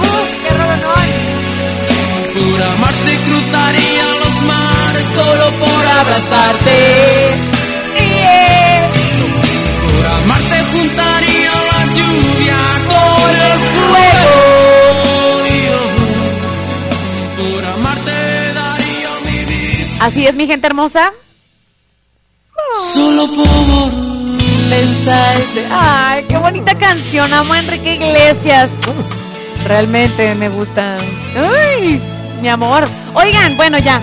¡Uh, 0.00 0.24
qué! 0.42 0.50
Por 2.40 2.62
amarte 2.62 3.12
cruzaría 3.24 4.06
los 4.24 4.42
mares 4.42 5.06
solo 5.06 5.50
por 5.58 5.86
abrazarte. 5.86 7.59
Así 20.10 20.26
es, 20.26 20.34
mi 20.34 20.48
gente 20.48 20.66
hermosa. 20.66 21.12
Solo 22.92 23.28
por 23.28 23.46
Pensarte. 24.68 25.68
Ay, 25.70 26.24
qué 26.28 26.36
bonita 26.36 26.74
canción. 26.74 27.32
Amo 27.32 27.52
a 27.52 27.60
Enrique 27.60 27.94
Iglesias. 27.94 28.70
Realmente 29.62 30.34
me 30.34 30.48
gusta. 30.48 30.98
Ay, 31.36 32.02
mi 32.42 32.48
amor. 32.48 32.88
Oigan, 33.14 33.56
bueno, 33.56 33.78
ya. 33.78 34.02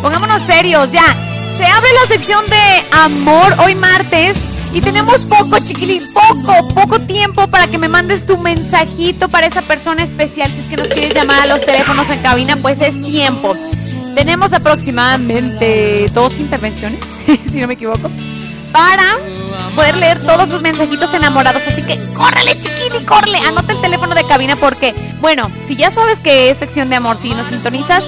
Pongámonos 0.00 0.40
serios, 0.42 0.88
ya. 0.92 1.02
Se 1.56 1.66
abre 1.66 1.88
la 2.00 2.06
sección 2.06 2.46
de 2.46 2.86
amor 2.92 3.52
hoy 3.58 3.74
martes. 3.74 4.36
Y 4.72 4.80
tenemos 4.80 5.26
poco, 5.26 5.58
chiquilín, 5.58 6.04
poco, 6.14 6.68
poco 6.68 7.00
tiempo 7.00 7.48
para 7.48 7.66
que 7.66 7.76
me 7.76 7.88
mandes 7.88 8.24
tu 8.24 8.38
mensajito 8.38 9.28
para 9.28 9.48
esa 9.48 9.62
persona 9.62 10.04
especial. 10.04 10.54
Si 10.54 10.60
es 10.60 10.68
que 10.68 10.76
nos 10.76 10.86
quieres 10.86 11.12
llamar 11.12 11.40
a 11.40 11.46
los 11.46 11.60
teléfonos 11.60 12.08
en 12.08 12.22
cabina, 12.22 12.56
pues 12.56 12.80
es 12.80 13.02
tiempo. 13.02 13.56
Tenemos 14.14 14.52
aproximadamente 14.52 16.06
dos 16.12 16.38
intervenciones, 16.38 17.00
si 17.50 17.60
no 17.60 17.66
me 17.66 17.74
equivoco, 17.74 18.10
para 18.72 19.16
poder 19.74 19.96
leer 19.96 20.20
todos 20.20 20.50
sus 20.50 20.62
mensajitos 20.62 21.12
enamorados. 21.14 21.62
Así 21.66 21.82
que 21.82 21.98
córrele, 22.14 22.58
chiquini, 22.58 23.04
córrele. 23.04 23.38
Anota 23.38 23.72
el 23.72 23.80
teléfono 23.80 24.14
de 24.14 24.24
cabina 24.24 24.56
porque, 24.56 24.94
bueno, 25.20 25.50
si 25.66 25.76
ya 25.76 25.90
sabes 25.90 26.18
que 26.20 26.50
es 26.50 26.58
sección 26.58 26.88
de 26.90 26.96
amor, 26.96 27.16
si 27.16 27.30
nos 27.30 27.46
sintonizas, 27.46 28.04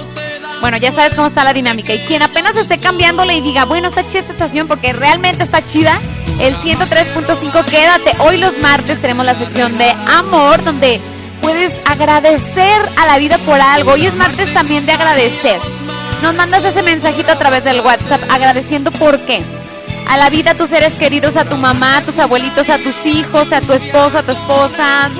bueno, 0.61 0.77
ya 0.77 0.91
sabes 0.91 1.15
cómo 1.15 1.27
está 1.27 1.43
la 1.43 1.53
dinámica. 1.53 1.93
Y 1.93 1.99
quien 1.99 2.21
apenas 2.21 2.55
esté 2.55 2.77
cambiándole 2.77 3.35
y 3.35 3.41
diga, 3.41 3.65
bueno, 3.65 3.87
está 3.87 4.05
chida 4.05 4.21
esta 4.21 4.33
estación 4.33 4.67
porque 4.67 4.93
realmente 4.93 5.43
está 5.43 5.65
chida, 5.65 5.99
el 6.39 6.55
103.5, 6.55 7.65
quédate. 7.65 8.13
Hoy 8.19 8.37
los 8.37 8.57
martes 8.59 9.01
tenemos 9.01 9.25
la 9.25 9.35
sección 9.35 9.77
de 9.77 9.89
amor 10.17 10.63
donde 10.63 11.01
puedes 11.43 11.81
agradecer 11.85 12.89
a 12.97 13.05
la 13.05 13.17
vida 13.17 13.37
por 13.39 13.59
algo. 13.59 13.91
Hoy 13.91 14.05
es 14.05 14.15
martes 14.15 14.51
también 14.53 14.85
de 14.85 14.93
agradecer. 14.93 15.59
Nos 16.23 16.33
mandas 16.35 16.63
ese 16.63 16.81
mensajito 16.81 17.33
a 17.33 17.35
través 17.37 17.65
del 17.65 17.81
WhatsApp 17.81 18.21
agradeciendo 18.31 18.91
por 18.91 19.19
qué. 19.25 19.43
A 20.07 20.17
la 20.17 20.29
vida, 20.29 20.51
a 20.51 20.55
tus 20.55 20.69
seres 20.69 20.95
queridos, 20.95 21.35
a 21.35 21.43
tu 21.43 21.57
mamá, 21.57 21.97
a 21.97 22.01
tus 22.01 22.17
abuelitos, 22.17 22.69
a 22.69 22.77
tus 22.77 23.05
hijos, 23.05 23.51
a 23.51 23.59
tu 23.59 23.73
esposo, 23.73 24.19
a 24.19 24.23
tu 24.23 24.31
esposa. 24.31 25.11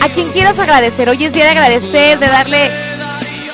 A 0.00 0.08
quien 0.14 0.30
quieras 0.30 0.60
agradecer. 0.60 1.08
Hoy 1.08 1.24
es 1.24 1.32
día 1.32 1.44
de 1.44 1.50
agradecer, 1.50 2.18
de 2.18 2.28
darle 2.28 2.70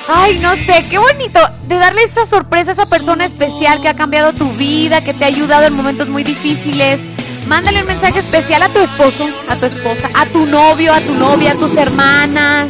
Ay, 0.07 0.37
no 0.39 0.55
sé, 0.55 0.85
qué 0.91 0.99
bonito. 0.99 1.39
De 1.67 1.77
darle 1.77 2.03
esa 2.03 2.27
sorpresa 2.27 2.71
a 2.71 2.73
esa 2.73 2.85
persona 2.85 3.25
especial 3.25 3.81
que 3.81 3.87
ha 3.89 3.95
cambiado 3.95 4.33
tu 4.33 4.47
vida, 4.51 5.01
que 5.01 5.13
te 5.13 5.23
ha 5.23 5.27
ayudado 5.27 5.65
en 5.65 5.73
momentos 5.73 6.07
muy 6.07 6.23
difíciles. 6.23 7.01
Mándale 7.47 7.81
un 7.81 7.87
mensaje 7.87 8.19
especial 8.19 8.63
a 8.63 8.69
tu 8.69 8.79
esposo, 8.79 9.27
a 9.49 9.55
tu 9.55 9.65
esposa, 9.65 10.09
a 10.13 10.25
tu 10.27 10.45
novio, 10.45 10.93
a 10.93 11.01
tu 11.01 11.13
novia, 11.13 11.51
a 11.51 11.55
tus 11.55 11.75
hermanas. 11.75 12.69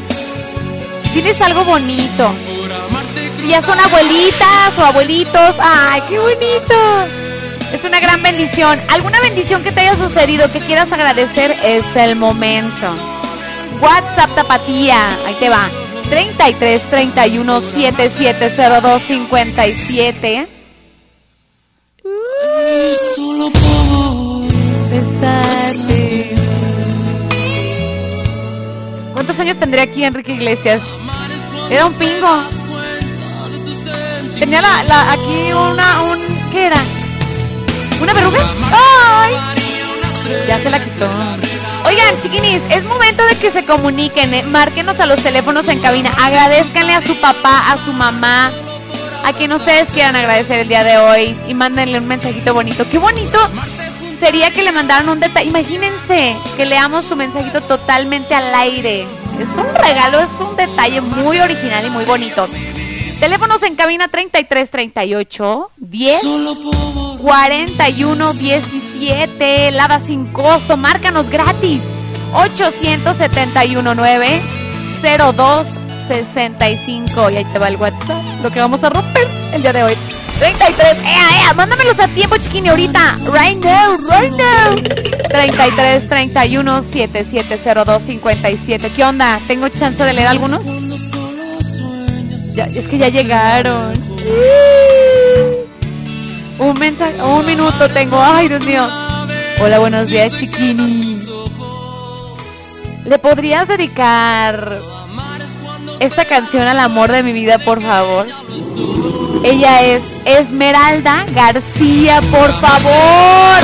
Diles 1.14 1.42
algo 1.42 1.64
bonito. 1.64 2.34
Si 3.40 3.50
ya 3.50 3.62
son 3.62 3.80
abuelitas 3.80 4.78
o 4.80 4.86
abuelitos, 4.86 5.58
ay, 5.60 6.02
qué 6.10 6.20
bonito. 6.20 6.76
Es 7.72 7.84
una 7.86 8.00
gran 8.00 8.22
bendición. 8.22 8.80
¿Alguna 8.90 9.20
bendición 9.20 9.64
que 9.64 9.72
te 9.72 9.82
haya 9.82 9.96
sucedido 9.96 10.52
que 10.52 10.60
quieras 10.60 10.92
agradecer? 10.92 11.56
Es 11.64 11.96
el 11.96 12.16
momento. 12.16 12.94
WhatsApp 13.82 14.36
Tapatía, 14.36 15.10
ahí 15.26 15.36
te 15.40 15.50
va. 15.50 15.70
33 16.10 16.90
31 16.90 17.62
7702 17.62 19.02
57. 19.02 20.48
Solo 23.16 23.52
¿Cuántos 29.14 29.40
años 29.40 29.58
tendría 29.58 29.84
aquí 29.84 30.04
Enrique 30.04 30.34
Iglesias? 30.34 30.84
Era 31.70 31.86
un 31.86 31.94
pingo. 31.96 32.44
Tenía 34.40 34.62
la- 34.62 35.12
aquí 35.14 35.52
una, 35.54 36.02
un, 36.04 36.20
¿qué 36.52 36.68
era? 36.68 36.78
¿Una 38.02 38.14
verruga? 38.14 38.40
¡Ay! 38.72 39.36
Ya 40.48 40.60
se 40.60 40.70
la 40.70 40.84
quitó. 40.84 41.08
Oigan, 41.88 42.20
chiquinis, 42.22 42.62
es 42.70 42.84
momento 42.86 43.24
de 43.26 43.36
que 43.38 43.52
se 43.52 43.66
comuniquen, 43.66 44.34
¿eh? 44.34 44.44
márquenos 44.44 45.00
a 45.00 45.06
los 45.06 45.22
teléfonos 45.22 45.68
en 45.68 45.80
cabina, 45.82 46.12
agradezcanle 46.22 46.94
a 46.94 47.02
su 47.02 47.16
papá, 47.18 47.72
a 47.72 47.78
su 47.78 47.94
mamá, 47.94 48.52
a 49.24 49.34
quien 49.34 49.52
ustedes 49.54 49.90
quieran 49.92 50.16
agradecer 50.16 50.60
el 50.60 50.68
día 50.70 50.84
de 50.84 50.98
hoy 50.98 51.38
y 51.48 51.54
mándenle 51.54 52.00
un 52.00 52.08
mensajito 52.08 52.54
bonito. 52.54 52.86
Qué 52.90 52.98
bonito 52.98 53.38
sería 54.24 54.52
que 54.52 54.64
le 54.64 54.72
mandaran 54.72 55.10
un 55.10 55.20
detalle. 55.20 55.50
Imagínense 55.50 56.38
que 56.56 56.66
leamos 56.66 57.06
su 57.06 57.16
mensajito 57.18 57.60
totalmente 57.60 58.34
al 58.34 58.56
aire. 58.56 59.06
Es 59.38 59.50
un 59.50 59.76
regalo, 59.76 60.22
es 60.22 60.32
un 60.40 60.56
detalle 60.56 61.02
muy 61.02 61.42
original 61.42 61.86
y 61.86 61.90
muy 61.90 62.06
bonito. 62.06 62.48
Teléfonos 63.20 63.62
en 63.64 63.76
cabina 63.76 64.08
33 64.08 64.70
38 64.70 65.72
10 65.76 66.22
41 67.20 68.34
17. 68.34 69.72
Lava 69.72 70.00
sin 70.00 70.28
costo. 70.28 70.78
Márcanos 70.78 71.30
gratis. 71.30 71.82
871 72.34 73.94
9 73.94 74.42
02 75.36 75.68
65. 76.08 77.30
Y 77.30 77.38
ahí 77.38 77.46
te 77.52 77.60
va 77.60 77.68
el 77.68 77.76
WhatsApp. 77.76 78.24
Lo 78.42 78.50
que 78.52 78.62
vamos 78.62 78.86
a 78.86 78.90
romper 78.90 79.28
el 79.52 79.62
día 79.62 79.74
de 79.74 79.84
hoy. 79.84 80.23
33. 80.40 80.98
¡Ea, 81.00 81.46
ea! 81.46 81.54
Mándamelo 81.54 81.92
a 81.92 82.08
tiempo, 82.10 82.38
chiquini, 82.38 82.70
ahorita. 82.70 83.18
Right 83.26 83.58
now, 83.64 83.96
right 84.10 84.32
now. 84.32 84.76
33 85.30 86.08
31 86.08 86.82
7702 86.82 88.04
57. 88.04 88.90
¿Qué 88.90 89.04
onda? 89.04 89.40
¿Tengo 89.48 89.70
chance 89.70 90.04
de 90.04 90.14
leer 90.14 90.28
algunos? 90.28 90.66
Ya, 92.56 92.66
es 92.66 92.88
que 92.88 92.98
ya 92.98 93.10
llegaron. 93.10 93.94
Un 96.60 96.80
mensaje, 96.80 97.22
un 97.22 97.46
minuto 97.46 97.90
tengo. 97.90 98.22
Ay, 98.22 98.48
Dios 98.48 98.64
mío. 98.66 98.88
Hola, 99.60 99.80
buenos 99.80 100.08
días, 100.08 100.34
chiquini. 100.34 101.18
¿Le 103.06 103.20
podrías 103.20 103.68
dedicar 103.68 104.80
esta 106.04 106.26
canción 106.26 106.68
al 106.68 106.80
amor 106.80 107.12
de 107.12 107.24
mi 107.24 107.32
vida, 107.32 107.58
por 107.60 107.82
favor? 107.82 108.28
Ella 109.42 109.84
es 109.84 110.04
Esmeralda 110.26 111.26
García, 111.34 112.20
por 112.30 112.52
favor. 112.60 113.64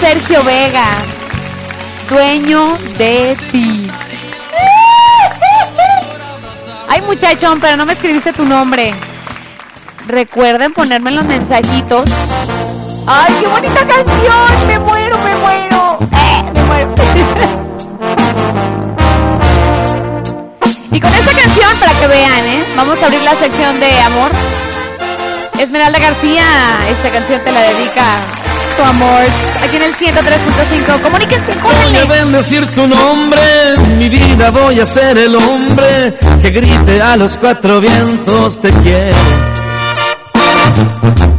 Sergio 0.00 0.42
Vega, 0.44 1.02
dueño 2.08 2.78
de 2.96 3.36
ti. 3.52 3.90
Ay, 6.88 7.02
muchachón, 7.02 7.60
pero 7.60 7.76
no 7.76 7.84
me 7.84 7.92
escribiste 7.92 8.32
tu 8.32 8.46
nombre. 8.46 8.94
Recuerden 10.06 10.72
ponerme 10.72 11.10
los 11.10 11.26
mensajitos. 11.26 12.10
¡Ay, 13.06 13.34
qué 13.38 13.46
bonita 13.48 13.86
canción! 13.86 14.66
¡Me 14.66 14.78
muero, 14.78 15.18
me 15.18 15.36
muero! 15.36 15.98
¡Eh, 16.10 16.52
me 16.54 16.64
muero! 16.64 16.94
para 21.60 21.92
que 22.00 22.06
vean, 22.06 22.46
¿eh? 22.46 22.64
Vamos 22.76 23.00
a 23.02 23.06
abrir 23.06 23.22
la 23.22 23.34
sección 23.34 23.78
de 23.78 24.00
amor. 24.00 24.30
Esmeralda 25.58 25.98
García, 25.98 26.44
esta 26.90 27.10
canción 27.10 27.40
te 27.42 27.52
la 27.52 27.62
dedica 27.62 28.02
tu 28.76 28.82
amor. 28.82 29.22
Aquí 29.62 29.76
en 29.76 29.82
el 29.82 29.94
103.5. 29.94 31.02
Comuníquense 31.02 31.54
con 31.54 31.70
Voy 31.72 31.96
a 31.96 32.04
bendecir 32.06 32.66
tu 32.74 32.86
nombre, 32.86 33.78
mi 33.96 34.08
vida 34.08 34.50
voy 34.50 34.80
a 34.80 34.86
ser 34.86 35.16
el 35.16 35.36
hombre 35.36 36.18
que 36.42 36.50
grite 36.50 37.00
a 37.00 37.16
los 37.16 37.36
cuatro 37.36 37.80
vientos 37.80 38.60
te 38.60 38.70
quiero. 38.70 39.18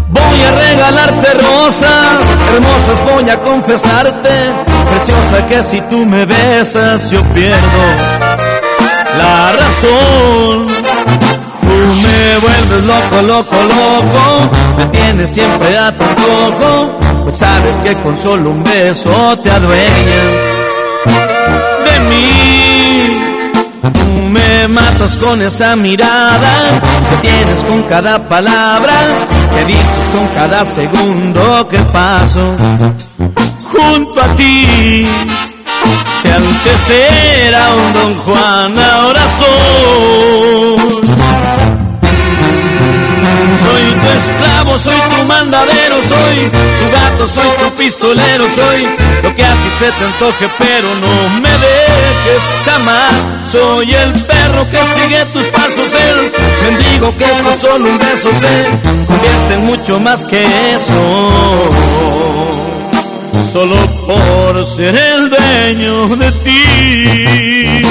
Voy 0.09 0.41
a 0.43 0.51
regalarte 0.51 1.33
rosas, 1.33 2.19
hermosas 2.53 3.13
voy 3.13 3.29
a 3.29 3.37
confesarte, 3.37 4.29
preciosa 4.89 5.45
que 5.47 5.63
si 5.63 5.81
tú 5.81 6.05
me 6.05 6.25
besas 6.25 7.11
yo 7.11 7.21
pierdo 7.33 8.64
la 9.17 9.53
razón. 9.53 10.67
Tú 11.61 11.67
me 11.67 12.37
vuelves 12.39 12.83
loco, 12.85 13.21
loco, 13.21 13.55
loco, 13.55 14.51
me 14.77 14.85
tienes 14.85 15.31
siempre 15.31 15.77
a 15.77 15.95
tu 15.95 16.03
antojo, 16.03 16.99
pues 17.23 17.37
sabes 17.37 17.77
que 17.77 17.95
con 17.97 18.17
solo 18.17 18.51
un 18.51 18.63
beso 18.63 19.37
te 19.43 19.51
adueñas 19.51 20.33
de 21.85 21.99
mí. 22.01 23.11
Tú 23.81 24.29
me 24.29 24.67
matas 24.67 25.15
con 25.15 25.41
esa 25.41 25.75
mirada 25.75 26.81
que 27.09 27.27
tienes 27.27 27.63
con 27.63 27.83
cada 27.83 28.27
palabra, 28.27 28.93
que 29.55 29.65
dices 29.65 30.09
con 30.13 30.27
cada 30.29 30.65
segundo 30.65 31.67
que 31.67 31.79
paso 31.85 32.55
junto 33.63 34.21
a 34.21 34.35
ti. 34.35 35.05
Si 36.25 36.31
antes 36.31 36.89
era 36.89 37.69
un 37.75 37.93
don 37.93 38.15
Juan, 38.15 38.73
ahora 38.79 39.21
soy. 39.29 41.05
Soy 43.61 43.83
tu 44.01 44.07
esclavo, 44.09 44.77
soy 44.79 44.95
tu 45.15 45.23
mandadero, 45.25 46.01
soy 46.01 46.49
tu 46.79 46.91
gato, 46.91 47.27
soy 47.27 47.47
tu 47.59 47.75
pistolero, 47.75 48.49
soy 48.49 48.87
lo 49.21 49.35
que 49.35 49.45
a 49.45 49.51
ti 49.51 49.69
se 49.77 49.91
te 49.91 50.03
antoje, 50.03 50.49
pero 50.57 50.87
no 50.95 51.39
me 51.41 51.51
dejes 51.51 52.41
jamás. 52.65 53.13
Soy 53.47 53.93
el 53.93 54.11
perro 54.23 54.67
que 54.71 54.79
sigue 54.95 55.25
tus 55.25 55.45
pasos, 55.47 55.93
el 55.93 56.31
mendigo 56.63 57.15
que 57.17 57.29
con 57.43 57.59
solo 57.59 57.87
un 57.87 57.99
beso 57.99 58.31
se 58.33 58.65
convierte 59.05 59.53
en 59.53 59.65
mucho 59.65 59.99
más 59.99 60.25
que 60.25 60.43
eso 60.73 62.34
solo 63.45 63.75
por 64.07 64.65
ser 64.65 64.95
el 64.95 65.29
dueño 65.29 66.15
de 66.15 66.31
ti. 66.31 67.81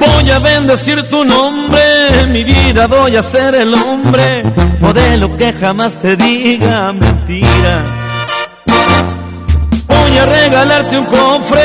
Voy 0.00 0.30
a 0.30 0.38
bendecir 0.38 1.02
tu 1.10 1.24
vida 2.82 2.86
voy 2.86 3.16
a 3.16 3.22
ser 3.22 3.54
el 3.54 3.74
hombre, 3.74 4.44
modelo 4.80 5.36
que 5.36 5.52
jamás 5.52 5.98
te 5.98 6.16
diga 6.16 6.92
mentira. 6.92 7.84
Voy 9.86 10.18
a 10.18 10.26
regalarte 10.26 10.98
un 10.98 11.04
cofre 11.06 11.62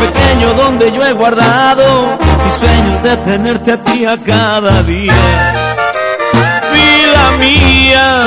pequeño 0.00 0.54
donde 0.54 0.92
yo 0.92 1.04
he 1.04 1.12
guardado 1.12 2.18
mis 2.44 2.54
sueños 2.54 3.02
de 3.02 3.16
tenerte 3.18 3.72
a 3.72 3.82
ti 3.82 4.04
a 4.04 4.16
cada 4.16 4.82
día. 4.82 5.12
Vida 6.72 7.30
mía, 7.38 8.26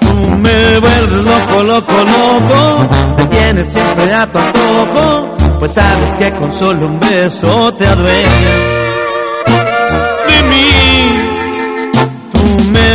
tú 0.00 0.14
me 0.28 0.78
vuelves 0.78 1.24
loco, 1.24 1.62
loco, 1.62 1.92
loco, 1.92 2.88
me 3.16 3.24
tienes 3.26 3.68
siempre 3.68 4.14
a 4.14 4.26
tu 4.26 4.38
antojo, 4.38 5.36
pues 5.58 5.72
sabes 5.72 6.14
que 6.16 6.32
con 6.32 6.52
solo 6.52 6.86
un 6.86 7.00
beso 7.00 7.72
te 7.74 7.86
adueñas 7.86 8.77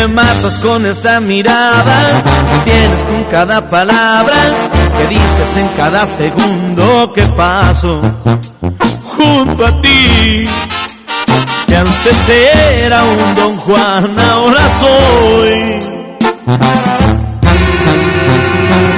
matas 0.07 0.57
con 0.57 0.85
esa 0.85 1.19
mirada 1.19 2.23
que 2.49 2.71
tienes 2.71 3.03
con 3.03 3.23
cada 3.25 3.69
palabra 3.69 4.35
que 4.97 5.07
dices 5.07 5.57
en 5.57 5.67
cada 5.77 6.05
segundo 6.05 7.13
que 7.13 7.23
paso 7.23 8.01
junto 9.17 9.65
a 9.65 9.81
ti. 9.81 10.47
Si 11.67 11.75
antes 11.75 12.29
era 12.29 13.03
un 13.03 13.35
don 13.35 13.57
Juan, 13.57 14.19
ahora 14.19 14.61
soy. 14.79 15.79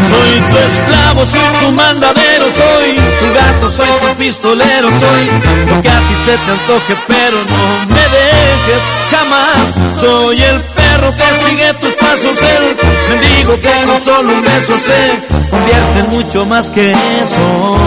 Soy 0.10 0.42
tu 0.50 0.58
esclavo, 0.58 1.26
soy 1.26 1.40
tu 1.62 1.72
mandadero, 1.72 2.46
soy 2.46 2.96
tu 3.20 3.34
gato, 3.34 3.72
soy 3.72 3.88
tu 4.02 4.16
pistolero, 4.18 4.90
soy 5.00 5.26
lo 5.70 5.82
que 5.82 5.90
a 5.90 6.00
ti 6.00 6.16
se 6.26 6.38
te 6.38 6.52
antoje, 6.52 6.96
pero 7.08 7.38
no 7.38 7.94
me 7.94 8.02
dejes 8.02 8.84
jamás. 9.12 10.00
Soy 10.00 10.42
el 10.42 10.62
perro 10.62 10.85
que 11.02 11.50
sigue 11.50 11.74
tus 11.74 11.94
pasos, 11.94 12.38
el 12.42 12.76
mendigo 13.10 13.56
que 13.60 13.70
con 13.86 14.00
solo 14.02 14.32
un 14.34 14.42
beso 14.42 14.80
se 14.80 15.20
convierte 15.50 16.04
mucho 16.10 16.46
más 16.46 16.70
que 16.70 16.92
eso. 16.92 17.78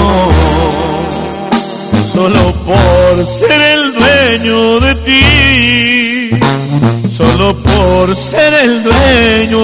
Solo 2.12 2.52
por 2.66 3.26
ser 3.26 3.60
el 3.60 3.94
dueño 3.94 4.80
de 4.80 4.94
ti, 5.06 6.30
solo 7.10 7.56
por 7.56 8.14
ser 8.16 8.54
el 8.64 8.82
dueño. 8.82 9.58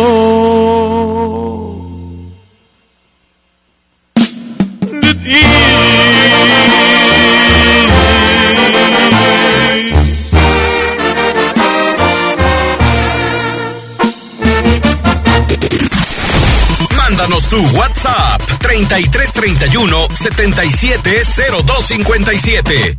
Mándanos 17.25 17.49
tu 17.49 17.57
WhatsApp 17.79 18.43
3331 18.59 20.09
770257. 20.15 22.97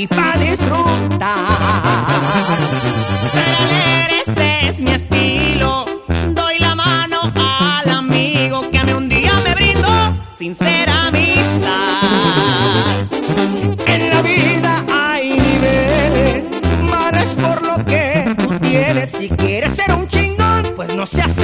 Y 0.00 0.06
para 0.06 0.38
disfrutar. 0.38 1.46
Ese 4.26 4.68
es 4.68 4.80
mi 4.80 4.92
estilo. 4.92 5.84
Doy 6.30 6.58
la 6.58 6.74
mano 6.74 7.30
al 7.36 7.90
amigo 7.90 8.62
que 8.70 8.78
a 8.78 8.84
mí 8.84 8.92
un 8.92 9.10
día 9.10 9.32
me 9.44 9.54
brindó 9.54 10.16
sincera 10.34 11.08
amistad. 11.08 12.00
En 13.86 14.08
la 14.08 14.22
vida 14.22 14.84
hay 14.90 15.30
niveles, 15.30 16.44
manes 16.82 17.28
por 17.42 17.62
lo 17.62 17.84
que 17.84 18.34
tú 18.38 18.58
tienes. 18.60 19.10
Si 19.10 19.28
quieres 19.28 19.76
ser 19.76 19.94
un 19.94 20.08
chingón, 20.08 20.62
pues 20.76 20.96
no 20.96 21.04
seas 21.04 21.36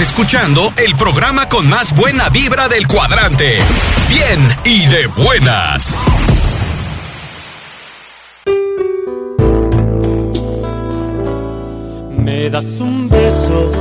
Escuchando 0.00 0.72
el 0.78 0.96
programa 0.96 1.46
con 1.46 1.68
más 1.68 1.94
buena 1.94 2.30
vibra 2.30 2.68
del 2.68 2.86
cuadrante. 2.86 3.58
Bien 4.08 4.40
y 4.64 4.86
de 4.86 5.06
buenas. 5.08 5.94
Me 12.16 12.48
das 12.48 12.64
un 12.80 13.10
beso 13.10 13.72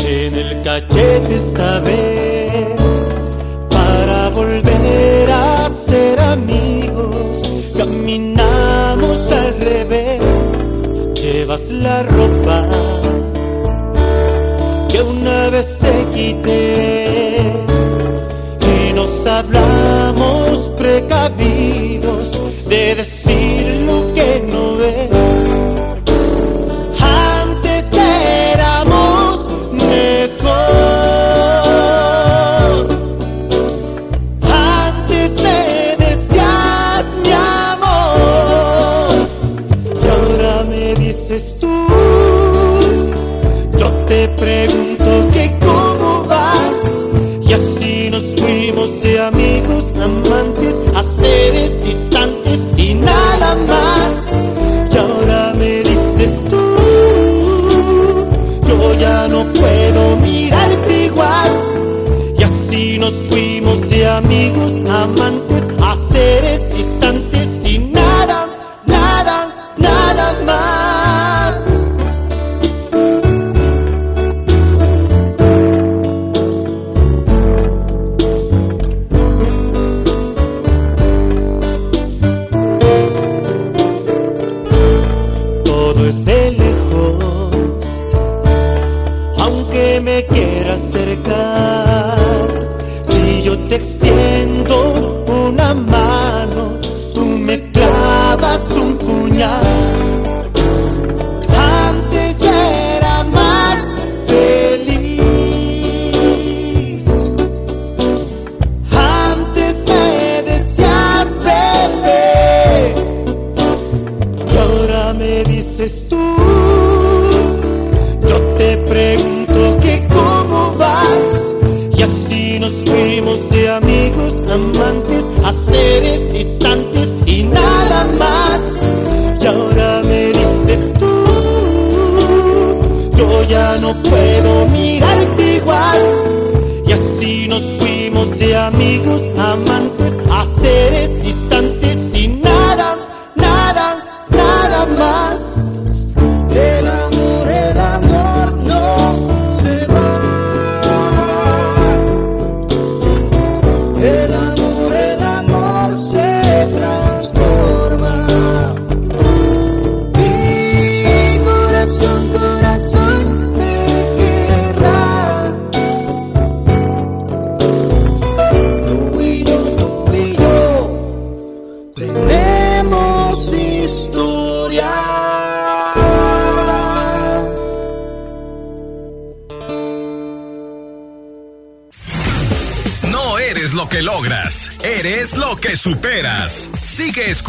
en 0.00 0.34
el 0.34 0.62
cachete 0.62 1.34
esta 1.34 1.80
vez 1.80 2.80
para 3.68 4.30
volver 4.30 5.30
a 5.30 5.68
ser 5.68 6.18
amigos. 6.18 7.46
Caminamos 7.76 9.30
al 9.32 9.60
revés, 9.60 10.22
llevas 11.14 11.68
la 11.68 12.04
vez 16.18 16.97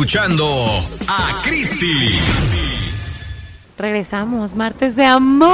escuchando 0.10 0.66
a 1.08 1.40
Cristi. 1.44 2.20
Regresamos, 3.78 4.56
martes 4.56 4.96
de 4.96 5.06
amor. 5.06 5.52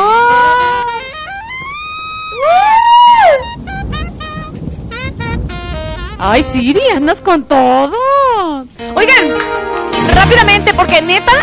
Ay, 6.18 6.42
Siri, 6.44 6.80
andas 6.96 7.22
con 7.22 7.44
todo. 7.44 7.92
Oigan, 8.96 9.34
rápidamente, 10.16 10.74
porque 10.74 11.02
neta, 11.02 11.34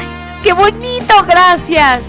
qué 0.43 0.55
bonito, 0.55 1.15
gracias. 1.27 2.05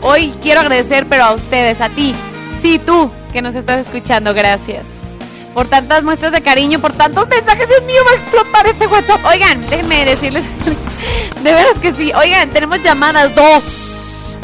Hoy 0.00 0.32
quiero 0.42 0.60
agradecer, 0.60 1.08
pero 1.08 1.24
a 1.24 1.32
ustedes, 1.32 1.80
a 1.80 1.88
ti, 1.88 2.14
sí, 2.60 2.78
tú, 2.78 3.10
que 3.32 3.42
nos 3.42 3.56
estás 3.56 3.84
escuchando, 3.84 4.32
gracias. 4.32 4.95
Por 5.56 5.68
tantas 5.68 6.02
muestras 6.02 6.32
de 6.32 6.42
cariño, 6.42 6.78
por 6.80 6.92
tantos 6.92 7.26
mensajes, 7.28 7.66
Dios 7.66 7.82
mío, 7.84 8.02
va 8.06 8.10
a 8.10 8.14
explotar 8.16 8.66
este 8.66 8.86
WhatsApp. 8.86 9.24
Oigan, 9.24 9.62
déjenme 9.62 10.04
decirles, 10.04 10.44
de 11.42 11.50
veras 11.50 11.78
que 11.80 11.94
sí. 11.94 12.12
Oigan, 12.14 12.50
tenemos 12.50 12.82
llamadas 12.82 13.34
dos. 13.34 14.38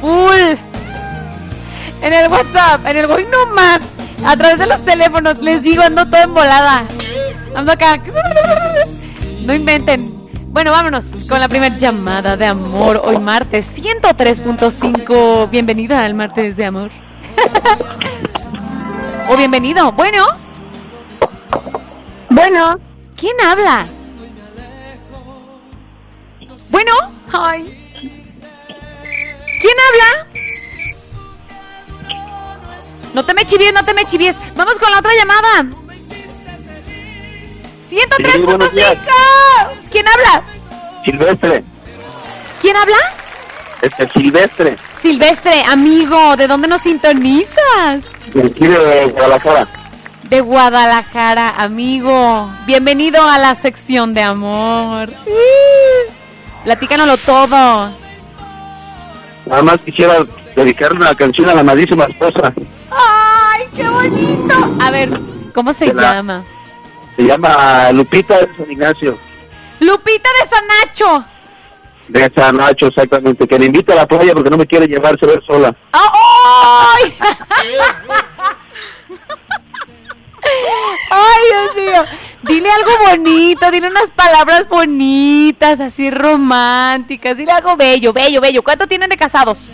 Full. 0.00 0.58
En 2.02 2.12
el 2.12 2.28
WhatsApp, 2.28 2.84
en 2.84 2.96
el 2.96 3.08
hoy 3.08 3.28
no 3.30 3.54
más. 3.54 3.78
A 4.26 4.36
través 4.36 4.58
de 4.58 4.66
los 4.66 4.84
teléfonos, 4.84 5.38
les 5.38 5.62
digo, 5.62 5.84
ando 5.84 6.04
toda 6.04 6.24
embolada. 6.24 6.82
Ando 7.54 7.70
acá. 7.70 8.02
No 9.42 9.54
inventen. 9.54 10.12
Bueno, 10.48 10.72
vámonos 10.72 11.28
con 11.28 11.38
la 11.38 11.48
primera 11.48 11.76
llamada 11.76 12.36
de 12.36 12.46
amor. 12.46 13.00
Hoy 13.04 13.20
martes 13.20 13.80
103.5. 13.80 15.48
Bienvenida 15.48 16.04
al 16.04 16.14
martes 16.14 16.56
de 16.56 16.64
amor. 16.64 16.90
o 19.28 19.36
bienvenido. 19.36 19.92
Bueno. 19.92 20.26
Bueno. 22.30 22.78
¿Quién 23.16 23.40
habla? 23.40 23.86
Bueno. 26.70 26.92
Ay. 27.32 27.80
¿Quién 29.60 29.76
habla? 29.88 30.26
No 33.14 33.24
te 33.24 33.34
me 33.34 33.44
chivies, 33.46 33.72
no 33.72 33.84
te 33.84 33.94
me 33.94 34.04
chivies. 34.04 34.36
Vamos 34.56 34.78
con 34.78 34.90
la 34.90 34.98
otra 34.98 35.12
llamada. 35.14 35.64
103.5. 37.88 38.98
¿Quién 39.90 40.08
habla? 40.08 40.42
Silvestre. 41.04 41.64
¿Quién 42.60 42.76
habla? 42.76 42.96
Este 43.82 44.08
Silvestre, 44.08 44.76
Silvestre, 45.04 45.62
amigo, 45.70 46.34
¿de 46.34 46.48
dónde 46.48 46.66
nos 46.66 46.80
sintonizas? 46.80 48.02
de 48.32 48.42
aquí 48.42 48.66
de 48.66 49.04
Guadalajara. 49.12 49.68
De 50.30 50.40
Guadalajara, 50.40 51.50
amigo. 51.58 52.50
Bienvenido 52.64 53.22
a 53.22 53.36
la 53.36 53.54
sección 53.54 54.14
de 54.14 54.22
amor. 54.22 55.10
Uh, 55.26 56.10
Platícanoslo 56.64 57.18
todo. 57.18 57.90
Nada 59.44 59.62
más 59.62 59.76
quisiera 59.84 60.14
dedicarle 60.56 60.96
una 61.00 61.14
canción 61.14 61.50
a 61.50 61.54
la 61.54 61.60
amadísima 61.60 62.04
esposa. 62.04 62.54
¡Ay, 62.90 63.68
qué 63.76 63.86
bonito! 63.86 64.54
A 64.80 64.90
ver, 64.90 65.20
¿cómo 65.54 65.74
se 65.74 65.92
la- 65.92 66.14
llama? 66.14 66.44
Se 67.14 67.24
llama 67.24 67.92
Lupita 67.92 68.38
de 68.38 68.48
San 68.56 68.72
Ignacio. 68.72 69.18
Lupita 69.80 70.30
de 70.42 70.48
San 70.48 70.64
Nacho. 70.66 71.24
De 72.08 72.32
San 72.36 72.56
Nacho, 72.56 72.86
exactamente. 72.86 73.46
Que 73.46 73.58
le 73.58 73.66
invita 73.66 73.92
a 73.94 73.96
la 73.96 74.06
playa 74.06 74.32
porque 74.34 74.50
no 74.50 74.56
me 74.58 74.66
quiere 74.66 74.86
llevarse 74.86 75.24
a 75.24 75.28
ver 75.28 75.42
sola. 75.44 75.74
¡Ay! 75.92 77.14
¡Ay, 81.10 81.42
Dios 81.50 81.76
mío! 81.76 82.04
Dile 82.42 82.70
algo 82.70 82.90
bonito, 83.08 83.70
dile 83.70 83.88
unas 83.88 84.10
palabras 84.10 84.68
bonitas, 84.68 85.80
así 85.80 86.10
románticas. 86.10 87.38
Dile 87.38 87.52
algo 87.52 87.76
bello, 87.76 88.12
bello, 88.12 88.40
bello. 88.40 88.62
¿Cuánto 88.62 88.86
tienen 88.86 89.08
de 89.08 89.16
casados? 89.16 89.70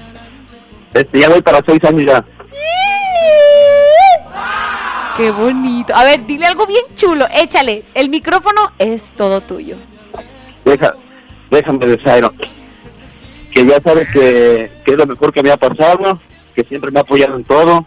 Este, 0.94 1.18
ya 1.18 1.28
voy 1.28 1.42
para 1.42 1.60
seis 1.66 1.82
años 1.84 2.04
ya. 2.06 2.24
¡Qué 5.16 5.30
bonito! 5.32 5.94
A 5.94 6.04
ver, 6.04 6.24
dile 6.26 6.46
algo 6.46 6.66
bien 6.66 6.84
chulo. 6.94 7.26
Échale. 7.32 7.84
El 7.94 8.08
micrófono 8.08 8.72
es 8.78 9.12
todo 9.12 9.40
tuyo. 9.40 9.76
Deja, 10.64 10.94
déjame 11.50 11.86
decir 11.86 12.30
que 13.52 13.66
ya 13.66 13.80
sabes 13.80 14.08
que, 14.10 14.70
que 14.84 14.90
es 14.92 14.96
lo 14.96 15.06
mejor 15.06 15.32
que 15.32 15.42
me 15.42 15.50
ha 15.50 15.56
pasado, 15.56 16.20
que 16.54 16.62
siempre 16.64 16.90
me 16.90 17.00
ha 17.00 17.02
apoyado 17.02 17.36
en 17.36 17.44
todo 17.44 17.84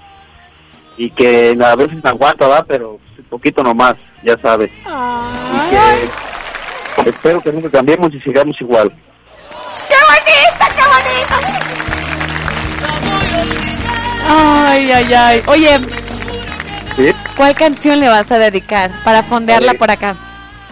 y 0.97 1.09
que 1.09 1.57
a 1.63 1.75
veces 1.75 2.03
me 2.03 2.09
aguanta, 2.09 2.47
¿va? 2.47 2.63
Pero 2.63 2.99
un 3.17 3.25
poquito 3.29 3.63
nomás, 3.63 3.95
ya 4.23 4.37
sabes. 4.37 4.71
Y 4.71 7.03
que 7.03 7.09
espero 7.09 7.41
que 7.41 7.51
nunca 7.51 7.69
cambiemos 7.69 8.13
y 8.13 8.19
sigamos 8.19 8.59
igual. 8.61 8.93
¡Qué 9.87 9.95
bonita, 10.07 10.67
qué 10.75 10.83
bonita! 10.93 11.39
Ay, 14.25 14.91
ay, 14.91 15.13
ay. 15.13 15.43
Oye, 15.47 15.79
¿Sí? 16.95 17.11
¿cuál 17.35 17.55
canción 17.55 17.99
le 17.99 18.07
vas 18.07 18.31
a 18.31 18.37
dedicar 18.37 18.91
para 19.03 19.23
fondearla 19.23 19.73
por 19.73 19.89
acá? 19.89 20.15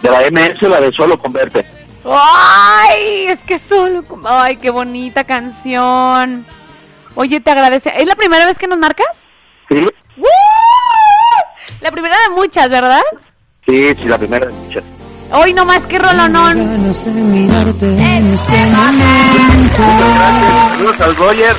De 0.01 0.09
la 0.09 0.21
MS, 0.29 0.61
la 0.63 0.81
de 0.81 0.91
Solo 0.93 1.19
Converte. 1.19 1.65
¡Ay! 2.05 3.25
Es 3.27 3.39
que 3.43 3.57
solo. 3.57 4.03
como- 4.03 4.27
¡Ay, 4.27 4.57
qué 4.57 4.69
bonita 4.69 5.23
canción! 5.23 6.45
Oye, 7.15 7.39
te 7.39 7.51
agradece. 7.51 7.93
¿Es 7.95 8.05
la 8.07 8.15
primera 8.15 8.45
vez 8.45 8.57
que 8.57 8.67
nos 8.67 8.77
marcas? 8.79 9.27
¿Sí? 9.69 9.85
¡Woo! 10.17 10.25
La 11.81 11.91
primera 11.91 12.15
de 12.27 12.35
muchas, 12.35 12.69
¿verdad? 12.69 13.01
Sí, 13.65 13.93
sí, 13.95 14.05
la 14.05 14.17
primera 14.17 14.45
de 14.47 14.53
muchas. 14.53 14.83
Hoy 15.33 15.53
nomás 15.53 15.87
que 15.87 15.97
rolonón. 15.97 16.59
Eh, 16.59 16.93
en 17.99 18.33
este. 18.33 18.71
Saludos 20.71 20.99
al 21.01 21.15
Roger 21.15 21.55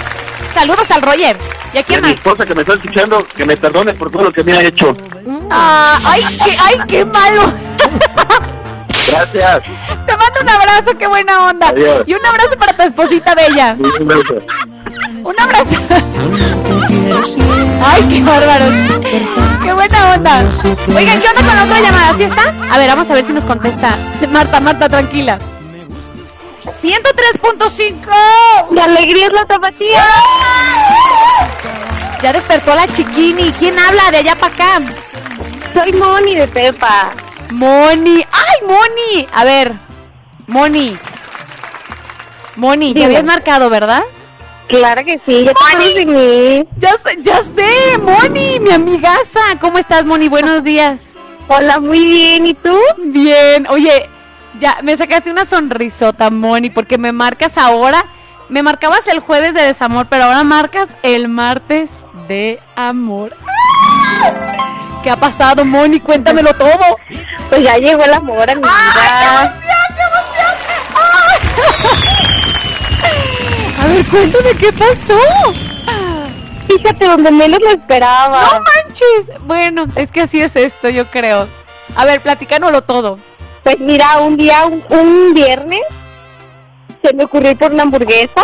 Saludos 0.55 0.91
al 0.91 1.03
Roger. 1.03 1.39
¿Y 1.73 1.77
a 1.79 1.81
y 1.81 1.83
a 1.83 1.83
quién 1.85 2.03
mi 2.03 2.11
esposa 2.11 2.45
que 2.45 2.55
me 2.55 2.61
está 2.61 2.75
escuchando, 2.75 3.27
que 3.35 3.47
me 3.47 3.57
perdone 3.57 3.95
por 3.95 4.11
todo 4.11 4.25
lo 4.25 4.33
que 4.33 4.45
me 4.45 4.53
ha 4.53 4.63
hecho. 4.63 4.95
Ah, 5.51 5.99
¡Ay, 6.05 6.23
qué, 6.45 6.57
ay, 6.63 6.79
qué 6.87 7.05
malo! 7.07 7.53
Gracias. 9.09 9.63
Te 10.07 10.17
mando 10.17 10.41
un 10.41 10.49
abrazo, 10.49 10.97
qué 10.99 11.07
buena 11.07 11.49
onda. 11.49 11.69
Adiós. 11.69 12.05
Y 12.07 12.15
un 12.15 12.25
abrazo 12.25 12.57
para 12.59 12.73
tu 12.75 12.83
esposita 12.83 13.35
bella. 13.35 13.77
Un 15.25 15.41
abrazo. 15.41 15.77
Ay, 17.85 18.03
qué 18.09 18.23
bárbaro. 18.23 18.67
Qué 19.63 19.73
buena 19.73 20.15
onda. 20.15 20.45
Oigan, 20.97 21.21
¿qué 21.21 21.29
onda 21.29 21.43
con 21.43 21.57
la 21.57 21.65
otra 21.65 21.81
llamada? 21.81 22.17
¿Sí 22.17 22.25
está? 22.25 22.55
A 22.71 22.79
ver, 22.79 22.89
vamos 22.89 23.11
a 23.11 23.15
ver 23.15 23.25
si 23.25 23.33
nos 23.33 23.45
contesta. 23.45 23.97
Marta, 24.31 24.61
Marta, 24.61 24.89
tranquila. 24.89 25.39
103.5. 26.65 27.95
¡La 28.71 28.85
alegría 28.85 29.27
es 29.27 29.33
la 29.33 29.45
tapatía! 29.45 30.05
Ya 32.23 32.33
despertó 32.33 32.75
la 32.75 32.87
chiquini. 32.87 33.53
¿Quién 33.59 33.79
habla 33.79 34.11
de 34.13 34.19
allá 34.19 34.37
para 34.37 34.55
acá? 34.55 34.81
Soy 35.75 35.93
Moni 35.93 36.37
de 36.37 36.47
Pepa. 36.47 37.11
Moni. 37.53 38.25
¡Ay, 38.33 38.67
Moni! 38.67 39.29
A 39.33 39.45
ver, 39.45 39.73
Moni. 40.47 40.97
Moni, 42.57 42.95
te 42.95 43.05
habías 43.05 43.25
marcado, 43.25 43.71
¿verdad? 43.71 44.03
Claro 44.69 45.05
que 45.05 45.21
sí, 45.25 45.45
ya 45.45 45.53
te 45.53 46.07
mí. 46.07 46.67
Ya 46.79 46.97
sé, 46.97 47.19
ya 47.21 47.43
sé, 47.43 47.99
Moni, 47.99 48.59
mi 48.61 48.71
amigaza. 48.71 49.41
¿Cómo 49.61 49.79
estás, 49.79 50.05
Moni? 50.05 50.29
Buenos 50.29 50.65
días. 50.65 51.01
Hola, 51.49 51.79
muy 51.81 52.05
bien. 52.05 52.47
¿Y 52.47 52.55
tú? 52.55 52.79
Bien. 53.05 53.67
Oye, 53.69 54.09
ya 54.59 54.79
me 54.83 54.97
sacaste 54.97 55.31
una 55.31 55.45
sonrisota, 55.45 56.31
Moni, 56.31 56.71
porque 56.71 56.99
me 56.99 57.13
marcas 57.13 57.59
ahora. 57.59 58.05
Me 58.49 58.63
marcabas 58.63 59.07
el 59.09 59.21
jueves 59.21 59.55
de 59.55 59.63
desamor, 59.63 60.07
pero 60.09 60.25
ahora 60.25 60.45
marcas 60.45 60.91
el 61.03 61.29
martes 61.29 61.91
de 62.29 62.59
amor. 62.77 63.37
¡Ah! 63.47 64.52
¿Qué 65.03 65.11
ha 65.11 65.17
pasado, 65.17 65.65
Moni? 65.65 66.01
Cuéntamelo 66.01 66.55
todo. 66.55 66.99
Pues 67.49 67.63
ya 67.63 67.77
llegó 67.77 68.05
el 68.05 68.15
amor 68.15 68.49
a 68.49 68.55
mi 68.55 68.63
vida. 68.63 69.55
A 73.81 73.87
ver, 73.87 74.07
cuéntame 74.07 74.55
qué 74.55 74.73
pasó. 74.73 75.19
Fíjate 76.69 77.05
donde 77.05 77.33
menos 77.33 77.59
lo 77.61 77.71
esperaba. 77.71 78.43
No 78.43 78.61
manches. 78.61 79.45
Bueno, 79.45 79.87
es 79.97 80.13
que 80.13 80.21
así 80.23 80.41
es 80.41 80.55
esto, 80.57 80.89
yo 80.89 81.07
creo. 81.07 81.49
A 81.97 82.05
ver, 82.05 82.21
platícanoslo 82.21 82.83
todo. 82.83 83.19
Pues 83.65 83.79
mira, 83.81 84.19
un 84.19 84.37
día, 84.37 84.67
un, 84.67 84.85
un 84.89 85.35
viernes, 85.35 85.83
se 87.03 87.13
me 87.15 87.25
ocurrió 87.25 87.51
ir 87.51 87.59
por 87.59 87.73
una 87.73 87.83
hamburguesa. 87.83 88.43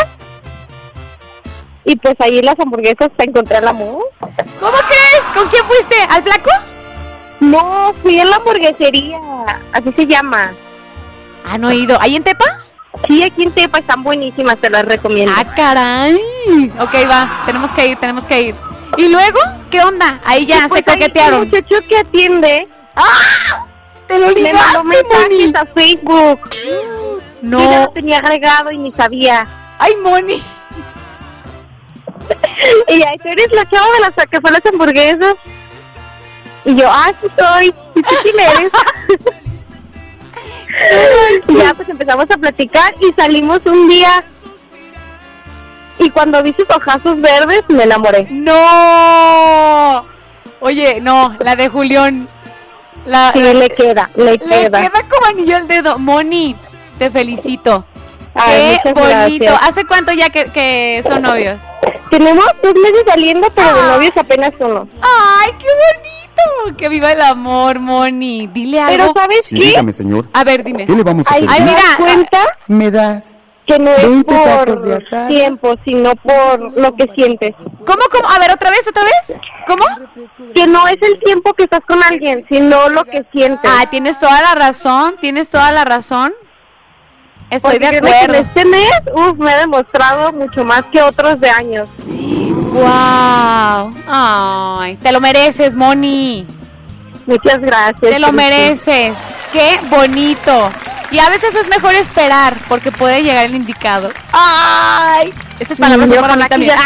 Y 1.89 1.97
pues 1.97 2.15
ahí 2.21 2.43
las 2.43 2.55
hamburguesas 2.61 3.09
encontré 3.17 3.57
el 3.59 3.67
amor. 3.67 4.03
¿Cómo 4.61 4.77
crees? 4.87 5.23
¿Con 5.33 5.49
quién 5.49 5.65
fuiste? 5.65 5.97
¿Al 6.11 6.23
flaco? 6.23 6.51
No, 7.41 7.95
fui 8.03 8.21
en 8.21 8.29
la 8.29 8.37
hamburguesería. 8.37 9.19
Así 9.73 9.91
se 9.97 10.07
llama. 10.07 10.51
¿Han 11.47 11.65
Ah, 11.65 11.69
oído? 11.69 11.97
¿Ahí 11.99 12.17
en 12.17 12.23
Tepa? 12.23 12.45
Sí, 13.07 13.23
aquí 13.23 13.45
en 13.45 13.53
Tepa 13.53 13.79
están 13.79 14.03
buenísimas, 14.03 14.59
te 14.59 14.69
las 14.69 14.85
recomiendo. 14.85 15.33
Ah, 15.35 15.45
caray. 15.57 16.15
Ok, 16.79 16.95
va. 17.11 17.43
Tenemos 17.47 17.73
que 17.73 17.87
ir, 17.87 17.99
tenemos 17.99 18.25
que 18.25 18.43
ir. 18.43 18.55
¿Y 18.99 19.09
luego? 19.09 19.39
¿Qué 19.71 19.83
onda? 19.83 20.21
Ahí 20.27 20.45
ya 20.45 20.67
pues 20.69 20.85
se 20.85 20.91
coquetearon. 20.93 21.43
El 21.45 21.47
muchacho 21.49 21.77
que 21.89 21.97
atiende 21.97 22.69
¡Ah! 22.97 23.65
¡Te 24.09 24.19
lo 24.19 24.27
me 24.29 24.35
ligaste, 24.35 24.59
mandó 24.59 24.85
mensajes 24.85 25.31
Moni! 25.31 25.53
a 25.57 25.65
Facebook. 25.75 26.41
No. 27.41 27.61
Yo 27.65 27.71
ya 27.71 27.81
lo 27.87 27.91
tenía 27.93 28.19
agregado 28.19 28.73
y 28.73 28.77
ni 28.79 28.93
sabía. 28.93 29.47
¡Ay, 29.79 29.95
Moni! 30.03 30.43
Y 32.89 33.03
ahí 33.03 33.19
tú 33.19 33.29
eres 33.29 33.51
la 33.53 33.69
chava 33.69 33.87
de 33.95 34.01
las 34.01 34.27
que 34.29 34.41
fue 34.41 34.51
las 34.51 34.65
hamburguesas. 34.67 35.35
Y 36.65 36.75
yo, 36.77 36.89
ah, 36.91 37.11
sí 37.21 37.29
soy. 37.39 37.67
¿Y 37.95 38.03
tú 38.03 38.15
quién 38.23 38.41
eres? 38.41 38.71
y 41.49 41.57
ya 41.57 41.75
pues 41.75 41.89
empezamos 41.89 42.27
a 42.31 42.37
platicar 42.37 42.95
y 43.01 43.13
salimos 43.15 43.61
un 43.67 43.89
día. 43.89 44.23
Y 45.99 46.11
cuando 46.11 46.43
vi 46.43 46.53
sus 46.53 46.69
ojazos 46.71 47.21
verdes, 47.21 47.63
me 47.69 47.83
enamoré. 47.85 48.27
¡No! 48.31 50.05
Oye, 50.61 51.01
no, 51.01 51.35
la 51.41 51.57
de 51.57 51.69
Julián. 51.69 52.29
La, 53.07 53.33
Sí, 53.33 53.41
la- 53.41 53.55
le 53.55 53.71
queda, 53.71 54.11
le 54.17 54.33
le 54.33 54.39
queda. 54.39 54.81
queda 54.83 55.03
como 55.09 55.27
anillo 55.27 55.57
al 55.57 55.67
dedo. 55.67 55.99
Moni, 55.99 56.55
te 56.99 57.11
felicito. 57.11 57.85
Ay, 58.35 58.79
Qué 58.83 58.93
bonito. 58.93 59.45
gracias. 59.47 59.59
¿Hace 59.63 59.85
cuánto 59.87 60.13
ya 60.13 60.31
que, 60.31 60.45
que 60.47 61.03
son 61.09 61.23
novios? 61.23 61.61
Tenemos 62.11 62.45
dos 62.63 62.75
meses 62.75 63.03
saliendo, 63.07 63.49
pero 63.55 63.75
de 63.75 63.83
novios 63.93 64.13
apenas 64.17 64.53
uno. 64.59 64.89
¡Ay, 65.03 65.51
qué 65.59 65.67
bonito! 65.67 66.77
Que 66.79 66.89
viva 66.89 67.13
el 67.13 67.21
amor, 67.21 67.79
Moni. 67.81 68.47
Dile 68.49 68.81
algo. 68.81 69.13
Pero 69.13 69.13
¿sabes 69.15 69.47
Sí, 69.47 69.57
qué? 69.59 69.67
dígame, 69.67 69.93
señor. 69.93 70.27
A 70.33 70.45
ver, 70.45 70.63
dime. 70.65 70.87
¿Qué 70.87 70.95
le 70.95 71.03
vamos 71.03 71.27
a? 71.27 71.35
Ay, 71.35 71.47
me 71.47 71.61
mira. 71.65 71.81
cuenta 71.99 72.39
¿Me 72.69 72.91
das? 72.91 73.35
que 73.67 73.79
no 73.79 73.91
es 73.91 74.03
20 74.03 74.35
tacos 74.35 74.83
de 74.83 75.01
por 75.11 75.29
tiempo, 75.29 75.75
sino 75.85 76.13
por 76.17 76.73
lo 76.79 76.95
que 76.97 77.07
sientes. 77.15 77.55
¿Cómo, 77.85 78.01
cómo? 78.11 78.27
A 78.31 78.39
ver, 78.39 78.51
otra 78.51 78.71
vez, 78.71 78.89
otra 78.89 79.03
vez. 79.05 79.37
¿Cómo? 79.67 79.85
Que 80.55 80.67
no 80.67 80.89
es 80.89 80.97
el 81.03 81.19
tiempo 81.23 81.53
que 81.53 81.65
estás 81.65 81.81
con 81.87 82.03
alguien, 82.03 82.47
sino 82.49 82.89
lo 82.89 83.05
que 83.05 83.27
sientes. 83.31 83.71
Ah, 83.71 83.85
tienes 83.91 84.19
toda 84.19 84.41
la 84.41 84.55
razón, 84.55 85.17
tienes 85.21 85.51
toda 85.51 85.71
la 85.73 85.85
razón. 85.85 86.33
Estoy 87.51 87.79
Porque 87.79 87.91
de 87.91 87.97
acuerdo. 87.99 88.35
en 88.35 88.47
este 88.47 88.65
mes, 88.67 88.91
uf, 89.15 89.39
me 89.39 89.53
he 89.53 89.59
demostrado 89.59 90.33
mucho 90.33 90.65
más 90.65 90.83
que 90.93 91.01
otros 91.03 91.41
de 91.41 91.49
años. 91.49 91.89
Wow. 92.07 93.95
Ay, 94.07 94.97
te 95.03 95.11
lo 95.13 95.21
mereces, 95.21 95.75
Moni. 95.75 96.47
Muchas 97.27 97.61
gracias. 97.61 98.01
Te 98.01 98.19
lo 98.19 98.33
mereces. 98.33 99.17
Qué 99.53 99.81
bonito. 99.89 100.71
Y 101.11 101.19
a 101.19 101.31
veces 101.31 101.55
es 101.55 101.69
mejor 101.69 101.95
esperar 101.95 102.57
porque 102.69 102.93
puede 102.93 103.23
llegar 103.23 103.47
el 103.47 103.55
indicado. 103.55 104.11
¡Ay! 104.33 105.33
Esas 105.59 105.79
palabras 105.79 106.09
son 106.11 106.21
para 106.21 106.37
mí 106.37 106.45
también. 106.49 106.77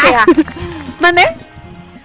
¿Mande? 1.01 1.25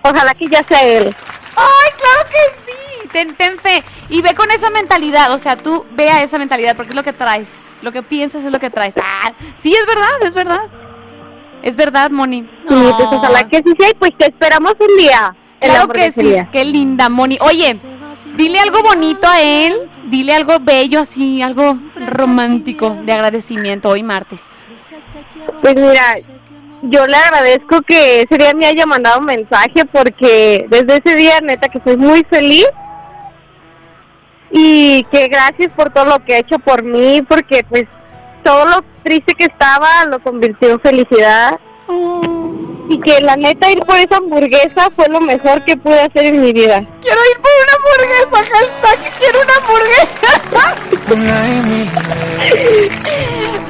Ojalá 0.03 0.35
que 0.35 0.49
ya 0.49 0.63
sea 0.65 0.83
él. 0.83 1.15
¡Ay, 1.57 1.91
claro 1.97 2.29
que 2.31 2.73
sí! 2.73 3.09
Ten, 3.13 3.35
ten 3.37 3.59
fe. 3.59 3.85
Y 4.11 4.23
ve 4.23 4.35
con 4.35 4.51
esa 4.51 4.71
mentalidad. 4.71 5.33
O 5.33 5.39
sea, 5.39 5.57
tú 5.57 5.85
ve 5.93 6.11
a 6.11 6.23
esa 6.23 6.39
mentalidad 6.39 6.77
porque 6.77 6.91
es 6.91 6.97
lo 6.97 7.03
que 7.03 7.13
traes. 7.13 7.79
Lo 7.83 7.93
que 7.93 8.03
piensas 8.03 8.45
es 8.45 8.53
lo 8.53 8.59
que 8.59 8.71
traes. 8.71 8.95
Ah, 8.97 9.33
sí, 9.57 9.75
es 9.75 9.87
verdad, 9.87 10.23
es 10.23 10.35
verdad. 10.35 10.61
Es 11.63 11.77
verdad, 11.77 12.11
Moni. 12.11 12.43
Sí, 12.69 12.93
pues 12.97 13.09
ojalá 13.11 13.49
que 13.49 13.59
sí 13.59 13.73
sea 13.79 13.91
y 13.91 13.95
pues 13.95 14.13
te 14.17 14.27
esperamos 14.27 14.75
un 14.79 14.97
día. 14.97 15.37
Claro 15.61 15.89
que 15.89 16.13
sí, 16.13 16.37
qué 16.53 16.65
linda, 16.65 17.09
Moni. 17.09 17.37
Oye, 17.41 17.81
dile 18.37 18.61
algo 18.61 18.81
bonito 18.83 19.27
a 19.27 19.41
él, 19.43 19.91
dile 20.05 20.35
algo 20.35 20.59
bello 20.61 21.01
así, 21.01 21.43
algo 21.43 21.79
romántico 22.07 22.97
de 23.03 23.13
agradecimiento 23.13 23.89
hoy 23.89 24.05
martes. 24.05 24.41
Pues 25.61 25.75
mira, 25.75 26.17
yo 26.83 27.07
le 27.07 27.17
agradezco 27.17 27.83
que 27.83 28.23
ese 28.23 28.39
día 28.39 28.55
me 28.55 28.67
haya 28.67 28.87
mandado 28.87 29.19
un 29.19 29.27
mensaje 29.27 29.85
porque 29.93 30.67
desde 30.71 31.03
ese 31.05 31.17
día 31.17 31.41
neta 31.41 31.69
que 31.69 31.81
soy 31.85 31.97
muy 31.97 32.25
feliz 32.31 32.67
y 34.51 35.05
que 35.05 35.29
gracias 35.29 35.70
por 35.77 35.91
todo 35.91 36.07
lo 36.07 36.25
que 36.25 36.35
ha 36.35 36.39
hecho 36.39 36.59
por 36.59 36.83
mí 36.83 37.23
porque 37.23 37.65
pues 37.69 37.85
todo 38.43 38.65
lo 38.65 38.85
triste 39.03 39.35
que 39.35 39.45
estaba 39.45 40.05
lo 40.07 40.20
convirtió 40.20 40.70
en 40.70 40.81
felicidad 40.81 41.59
y 42.89 43.01
que 43.01 43.20
la 43.20 43.37
neta 43.37 43.70
ir 43.70 43.81
por 43.81 43.97
esa 43.97 44.16
hamburguesa 44.16 44.91
fue 44.95 45.09
lo 45.09 45.20
mejor 45.20 45.65
que 45.65 45.77
pude 45.77 46.01
hacer 46.01 46.27
en 46.27 46.41
mi 46.41 46.53
vida. 46.53 46.83
Quiero 47.01 47.20
ir 47.31 47.41
por 47.41 47.51
una 47.65 47.75
hamburguesa, 47.77 48.39
hashtag 48.55 48.99
quiero 49.19 49.41
una 49.43 49.55
hamburguesa. 49.59 50.31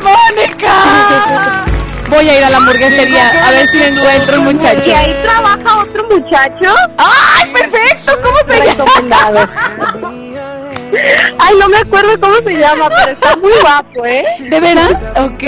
¡Mónica! 0.03 0.75
Voy 2.09 2.29
a 2.29 2.39
ir 2.39 2.45
a 2.45 2.51
la 2.51 2.57
hamburguesería 2.57 3.47
a 3.47 3.51
ver 3.51 3.67
si 3.67 3.79
me 3.79 3.89
encuentro 3.89 4.41
un 4.41 4.45
muchacho. 4.45 4.89
Y 4.89 4.93
ahí 4.93 5.17
trabaja 5.23 5.79
otro 5.83 6.05
muchacho. 6.09 6.75
¡Ay, 6.97 7.53
perfecto! 7.53 8.19
¿Cómo 8.23 8.39
se 8.47 8.65
llama? 8.65 10.15
Ay, 11.39 11.55
no 11.59 11.69
me 11.69 11.79
acuerdo 11.79 12.21
cómo 12.21 12.37
se 12.37 12.57
llama, 12.57 12.89
pero 12.89 13.13
está 13.13 13.37
muy 13.37 13.53
guapo, 13.61 14.05
¿eh? 14.05 14.25
¿De 14.41 14.61
veras? 14.61 14.95
Ok. 15.17 15.43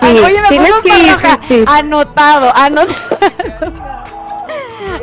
Ay, 0.00 0.18
oye, 0.18 0.40
me 0.42 0.56
pongo 0.56 1.12
roja. 1.12 1.38
Anotado, 1.66 2.52
anotado. 2.54 2.96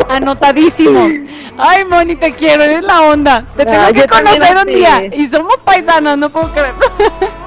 Anotadísimo. 0.10 1.10
Ay, 1.57 1.86
Moni, 1.86 2.15
te 2.15 2.32
quiero, 2.32 2.64
eres 2.64 2.84
la 2.84 3.02
onda. 3.03 3.45
Te 3.56 3.65
tengo 3.65 3.91
que 3.94 4.07
conocer 4.07 4.57
un 4.57 4.65
día. 4.65 5.03
Y 5.11 5.28
somos 5.28 5.56
paisanos, 5.64 6.18
no 6.18 6.30
puedo 6.30 6.52
creer. 6.52 6.74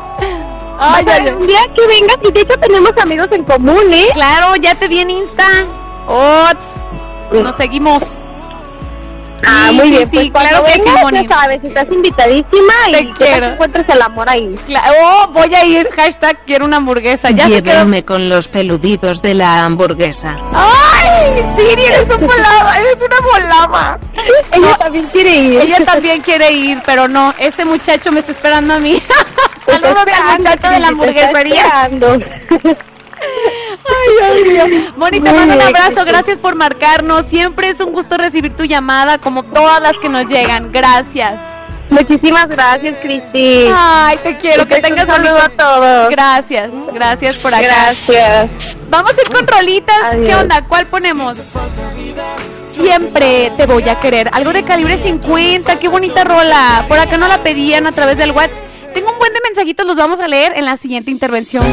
Ay, 0.78 1.06
ay, 1.08 1.22
ay. 1.28 1.32
Un 1.32 1.46
día 1.46 1.60
que 1.74 1.86
vengas 1.86 2.18
y 2.22 2.32
de 2.32 2.40
hecho 2.40 2.58
tenemos 2.60 2.92
amigos 2.98 3.28
en 3.32 3.44
común, 3.44 3.94
¿eh? 3.94 4.08
Claro, 4.12 4.56
ya 4.56 4.74
te 4.74 4.88
vi 4.88 4.98
en 4.98 5.08
Insta. 5.08 5.64
Ots. 6.06 6.82
Nos 7.32 7.56
seguimos. 7.56 8.20
Ah, 9.44 9.70
muy 9.72 9.84
sí, 9.84 9.90
bien, 9.90 10.10
sí, 10.10 10.30
pues 10.32 10.48
claro 10.48 10.64
que 10.64 10.72
sí, 10.72 10.88
Moni. 11.02 11.26
ya 11.26 11.34
sabes, 11.36 11.62
estás 11.64 11.86
invitadísima 11.90 12.72
Te 12.90 13.00
y 13.00 13.06
que 13.12 13.24
quiero. 13.24 13.46
encuentres 13.48 13.88
el 13.88 14.02
amor 14.02 14.28
ahí. 14.28 14.54
Cla- 14.66 14.82
oh, 15.02 15.28
voy 15.32 15.54
a 15.54 15.64
ir. 15.64 15.88
Hashtag 15.94 16.38
quiero 16.46 16.64
una 16.64 16.78
hamburguesa. 16.78 17.30
Ya 17.30 17.44
se 17.48 17.62
quedó. 17.62 17.72
Llévame 17.74 18.04
con 18.04 18.28
los 18.28 18.48
peluditos 18.48 19.22
de 19.22 19.34
la 19.34 19.64
hamburguesa. 19.64 20.36
¡Ay! 20.52 21.42
Siri, 21.54 21.82
eres 21.84 22.10
un 22.10 22.26
volado, 22.26 22.72
eres 22.80 23.02
una 23.02 23.20
volada. 23.32 23.98
Ella 24.52 24.76
también 24.78 25.06
quiere 25.12 25.36
ir. 25.36 25.60
Ella 25.60 25.84
también 25.84 26.20
quiere 26.22 26.50
ir, 26.52 26.82
pero 26.86 27.06
no, 27.08 27.34
ese 27.38 27.64
muchacho 27.64 28.10
me 28.12 28.20
está 28.20 28.32
esperando 28.32 28.74
a 28.74 28.78
mí. 28.78 29.00
Saludos 29.66 29.96
al 29.98 30.38
muchacho 30.38 30.68
de 30.70 30.78
la 30.80 30.88
hamburguesería. 30.88 31.90
Ay, 34.22 34.44
Dios. 34.44 34.68
Moni, 34.96 35.20
te 35.20 35.30
Muy 35.30 35.38
mando 35.38 35.54
un 35.54 35.60
abrazo, 35.62 36.04
gracias 36.04 36.38
por 36.38 36.54
marcarnos. 36.54 37.26
Siempre 37.26 37.68
es 37.68 37.80
un 37.80 37.92
gusto 37.92 38.16
recibir 38.16 38.54
tu 38.54 38.64
llamada, 38.64 39.18
como 39.18 39.42
todas 39.42 39.80
las 39.80 39.98
que 39.98 40.08
nos 40.08 40.26
llegan. 40.26 40.72
Gracias. 40.72 41.34
Muchísimas 41.88 42.48
gracias, 42.48 42.96
Cristi. 43.00 43.68
Ay, 43.72 44.18
te 44.22 44.36
quiero, 44.38 44.64
que 44.66 44.80
Pues 44.80 44.80
un 44.80 44.82
tengas 44.96 45.06
saludo 45.06 45.34
bonito- 45.34 45.62
a 45.62 45.64
todos. 45.64 46.10
Gracias, 46.10 46.74
gracias 46.92 47.36
por 47.36 47.54
acá. 47.54 47.62
Gracias. 47.64 48.48
Vamos 48.88 49.12
a 49.16 49.20
ir 49.22 49.28
con 49.28 49.46
rolitas. 49.46 50.14
¿Qué 50.24 50.34
onda? 50.34 50.66
¿Cuál 50.66 50.86
ponemos? 50.86 51.38
Siempre 52.74 53.52
te 53.56 53.66
voy 53.66 53.88
a 53.88 53.98
querer. 54.00 54.28
Algo 54.32 54.52
de 54.52 54.62
calibre 54.64 54.98
50. 54.98 55.78
Qué 55.78 55.88
bonita 55.88 56.24
rola. 56.24 56.84
Por 56.88 56.98
acá 56.98 57.16
no 57.16 57.28
la 57.28 57.38
pedían 57.38 57.86
a 57.86 57.92
través 57.92 58.18
del 58.18 58.32
WhatsApp. 58.32 58.62
Tengo 58.92 59.12
un 59.12 59.18
buen 59.18 59.32
de 59.32 59.40
mensajitos, 59.44 59.86
los 59.86 59.96
vamos 59.96 60.20
a 60.20 60.28
leer 60.28 60.52
en 60.56 60.64
la 60.64 60.76
siguiente 60.76 61.10
intervención. 61.10 61.64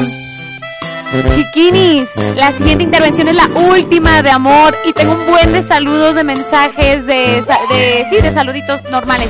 Chiquinis, 1.13 2.09
la 2.35 2.51
siguiente 2.51 2.83
intervención 2.83 3.27
es 3.27 3.35
la 3.35 3.45
última 3.45 4.23
de 4.23 4.31
amor 4.31 4.75
y 4.83 4.93
tengo 4.93 5.13
un 5.13 5.27
buen 5.27 5.53
de 5.53 5.61
saludos, 5.61 6.15
de 6.15 6.23
mensajes, 6.23 7.05
de, 7.05 7.43
sí, 8.09 8.15
de 8.15 8.31
saluditos 8.31 8.83
normales. 8.89 9.29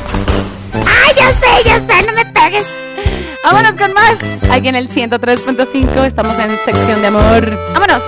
¡Ay, 0.73 1.13
ya 1.17 1.29
sé, 1.31 1.63
ya 1.65 1.75
sé! 1.85 2.05
¡No 2.05 2.13
me 2.13 2.25
pegues! 2.25 2.65
Vámonos 3.43 3.73
con 3.73 3.91
más. 3.93 4.49
Aquí 4.49 4.69
en 4.69 4.75
el 4.75 4.89
103.5 4.89 6.05
estamos 6.05 6.39
en 6.39 6.57
sección 6.63 7.01
de 7.01 7.07
amor. 7.07 7.51
¡Vámonos! 7.73 8.03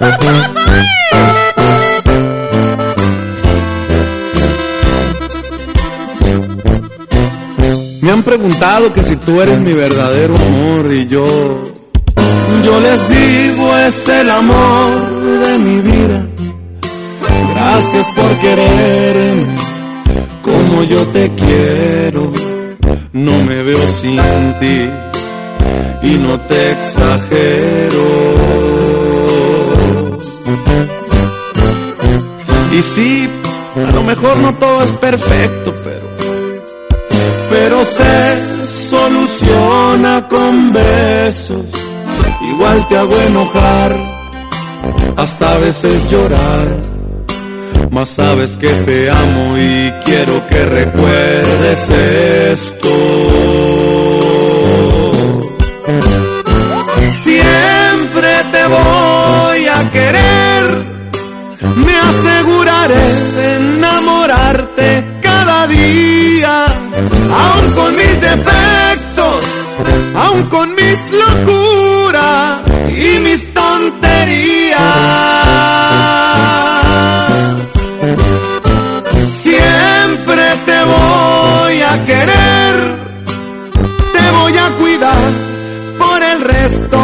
Me 0.00 0.08
han 8.14 8.22
preguntado 8.22 8.92
que 8.92 9.02
si 9.02 9.16
tú 9.16 9.42
eres 9.42 9.58
mi 9.58 9.72
verdadero 9.72 10.36
amor 10.36 10.92
y 10.92 11.08
yo, 11.08 11.26
yo 12.64 12.80
les 12.80 13.08
digo 13.08 13.76
es 13.78 14.08
el 14.08 14.30
amor 14.30 15.10
de 15.44 15.58
mi 15.58 15.80
vida. 15.80 16.24
Gracias 17.54 18.06
por 18.14 18.38
quererme 18.38 19.56
como 20.42 20.84
yo 20.84 21.04
te 21.08 21.28
quiero. 21.30 22.30
No 23.12 23.42
me 23.42 23.64
veo 23.64 23.82
sin 24.00 24.20
ti 24.60 24.88
y 26.02 26.14
no 26.14 26.38
te 26.38 26.70
exagero. 26.70 28.04
Y 32.72 32.80
sí, 32.80 33.28
a 33.76 33.90
lo 33.92 34.04
mejor 34.04 34.36
no 34.36 34.54
todo 34.54 34.82
es 34.82 34.92
perfecto, 34.92 35.74
pero 35.82 36.13
pero 37.64 37.82
se 37.82 38.68
soluciona 38.90 40.28
con 40.28 40.70
besos. 40.70 41.64
Igual 42.52 42.86
te 42.88 42.98
hago 42.98 43.16
enojar, 43.22 43.96
hasta 45.16 45.52
a 45.52 45.58
veces 45.58 46.10
llorar. 46.10 46.76
Mas 47.90 48.10
sabes 48.10 48.58
que 48.58 48.68
te 48.68 49.10
amo 49.10 49.56
y 49.56 49.90
quiero 50.04 50.46
que 50.46 50.62
recuerdes 50.66 51.88
esto. 52.52 52.94
Siempre 57.22 58.30
te 58.52 58.66
voy 58.76 59.68
a 59.68 59.90
querer, 59.90 60.64
me 61.76 61.96
aseguraré 62.10 63.06
de 63.36 63.56
enamorarte 63.56 65.04
cada 65.22 65.66
día, 65.66 66.63
aun 67.30 67.70
con 67.72 67.96
mis 67.96 68.20
defectos, 68.20 69.44
aun 70.14 70.42
con 70.44 70.74
mis 70.74 70.98
locuras 71.22 72.62
y 72.88 73.18
mis 73.20 73.52
tonterías. 73.52 74.80
Siempre 79.26 80.44
te 80.66 80.78
voy 80.84 81.82
a 81.82 82.06
querer, 82.06 82.96
te 84.12 84.30
voy 84.38 84.56
a 84.58 84.70
cuidar 84.80 85.22
por 85.98 86.22
el 86.22 86.40
resto 86.40 87.03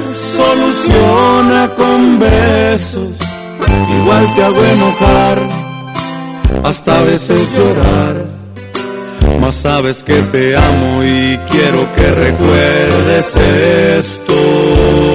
soluciona 0.37 1.69
con 1.75 2.19
besos. 2.19 3.17
Igual 3.99 4.35
te 4.35 4.43
hago 4.43 4.63
enojar, 4.63 5.39
hasta 6.63 6.99
a 6.99 7.03
veces 7.03 7.49
llorar. 7.57 8.25
Mas 9.39 9.55
sabes 9.55 10.03
que 10.03 10.21
te 10.33 10.55
amo 10.55 11.03
y 11.03 11.37
quiero 11.49 11.91
que 11.95 12.11
recuerdes 12.11 13.35
esto. 13.99 15.10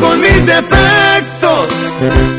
Con 0.00 0.20
mis 0.20 0.46
defectos, 0.46 1.68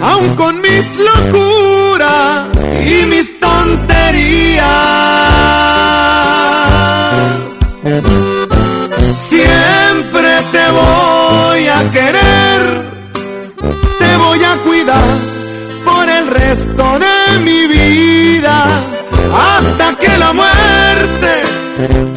aun 0.01 0.35
con 0.35 0.59
mis 0.61 0.85
locuras 0.97 2.47
y 2.85 3.05
mis 3.05 3.39
tonterías. 3.39 4.65
Siempre 9.15 10.29
te 10.51 10.65
voy 10.71 11.67
a 11.67 11.91
querer, 11.91 12.61
te 13.99 14.17
voy 14.17 14.43
a 14.43 14.55
cuidar 14.65 15.11
por 15.85 16.09
el 16.09 16.27
resto 16.27 16.99
de 16.99 17.39
mi 17.39 17.67
vida, 17.67 18.65
hasta 19.33 19.95
que 19.95 20.17
la 20.17 20.33
muerte 20.33 22.10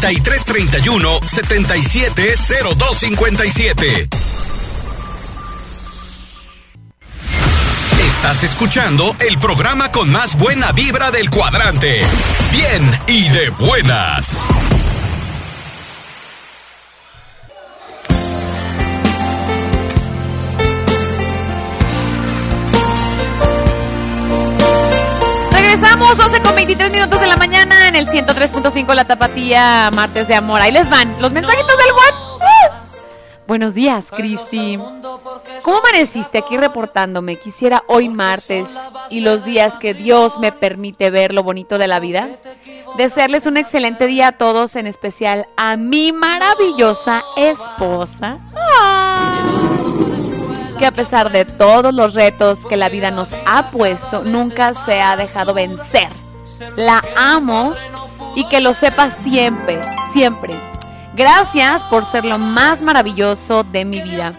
3331 0.00 1.20
770257. 1.26 4.08
Estás 8.06 8.44
escuchando 8.44 9.14
el 9.20 9.36
programa 9.38 9.92
con 9.92 10.10
más 10.10 10.38
buena 10.38 10.72
vibra 10.72 11.10
del 11.10 11.28
cuadrante. 11.30 12.00
Bien 12.50 12.98
y 13.06 13.28
de 13.28 13.50
buenas. 13.50 14.36
Regresamos 25.52 26.18
11 26.18 26.39
con 26.39 26.39
23 26.60 26.92
minutos 26.92 27.18
de 27.22 27.26
la 27.26 27.38
mañana 27.38 27.88
en 27.88 27.96
el 27.96 28.06
103.5 28.06 28.94
La 28.94 29.06
Tapatía, 29.06 29.90
martes 29.94 30.28
de 30.28 30.34
amor. 30.34 30.60
Ahí 30.60 30.70
les 30.70 30.90
van 30.90 31.16
los 31.18 31.32
mensajitos 31.32 31.66
del 31.78 31.86
WhatsApp. 31.94 32.42
¡Ah! 32.42 32.84
Buenos 33.46 33.72
días, 33.72 34.10
Cristi. 34.10 34.76
¿Cómo 35.62 35.78
amaneciste 35.78 36.36
aquí 36.36 36.58
reportándome? 36.58 37.38
Quisiera 37.38 37.82
hoy 37.86 38.10
martes 38.10 38.68
y 39.08 39.20
los 39.20 39.42
días 39.46 39.78
que 39.78 39.94
Dios 39.94 40.38
me 40.38 40.52
permite 40.52 41.08
ver 41.08 41.32
lo 41.32 41.42
bonito 41.42 41.78
de 41.78 41.88
la 41.88 41.98
vida. 41.98 42.28
Desearles 42.98 43.46
un 43.46 43.56
excelente 43.56 44.06
día 44.06 44.28
a 44.28 44.32
todos, 44.32 44.76
en 44.76 44.86
especial 44.86 45.48
a 45.56 45.78
mi 45.78 46.12
maravillosa 46.12 47.24
esposa. 47.38 48.36
Que 50.78 50.84
a 50.84 50.92
pesar 50.92 51.32
de 51.32 51.46
todos 51.46 51.94
los 51.94 52.12
retos 52.12 52.66
que 52.66 52.76
la 52.76 52.90
vida 52.90 53.10
nos 53.10 53.34
ha 53.46 53.70
puesto, 53.70 54.24
nunca 54.24 54.74
se 54.84 55.00
ha 55.00 55.16
dejado 55.16 55.54
vencer. 55.54 56.10
La 56.76 57.02
amo 57.16 57.74
y 58.34 58.44
que 58.48 58.60
lo 58.60 58.74
sepa 58.74 59.10
siempre, 59.10 59.80
siempre. 60.12 60.54
Gracias 61.14 61.82
por 61.84 62.04
ser 62.04 62.24
lo 62.24 62.38
más 62.38 62.80
maravilloso 62.82 63.64
de 63.64 63.84
mi 63.84 64.00
vida. 64.00 64.32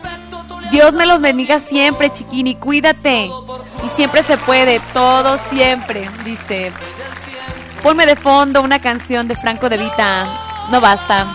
Dios 0.71 0.93
me 0.93 1.05
los 1.05 1.21
bendiga 1.21 1.59
siempre, 1.59 2.11
chiquini. 2.11 2.55
Cuídate. 2.55 3.29
Y 3.85 3.89
siempre 3.95 4.23
se 4.23 4.37
puede, 4.37 4.79
todo 4.93 5.37
siempre. 5.49 6.09
Dice, 6.23 6.71
ponme 7.83 8.05
de 8.05 8.15
fondo 8.15 8.61
una 8.61 8.79
canción 8.79 9.27
de 9.27 9.35
Franco 9.35 9.67
de 9.67 9.77
Vita. 9.77 10.25
No 10.71 10.79
basta. 10.79 11.27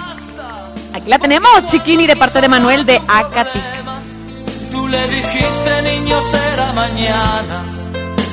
Aquí 0.95 1.11
la 1.11 1.19
tenemos, 1.19 1.67
chiquini, 1.67 2.07
de 2.07 2.17
parte 2.17 2.41
de 2.41 2.49
Manuel 2.49 2.87
de 2.87 2.97
Acatic. 3.07 3.63
Tú 4.73 4.89
le 4.89 5.07
dijiste, 5.09 5.83
niño, 5.83 6.19
será 6.23 6.73
mañana. 6.73 7.65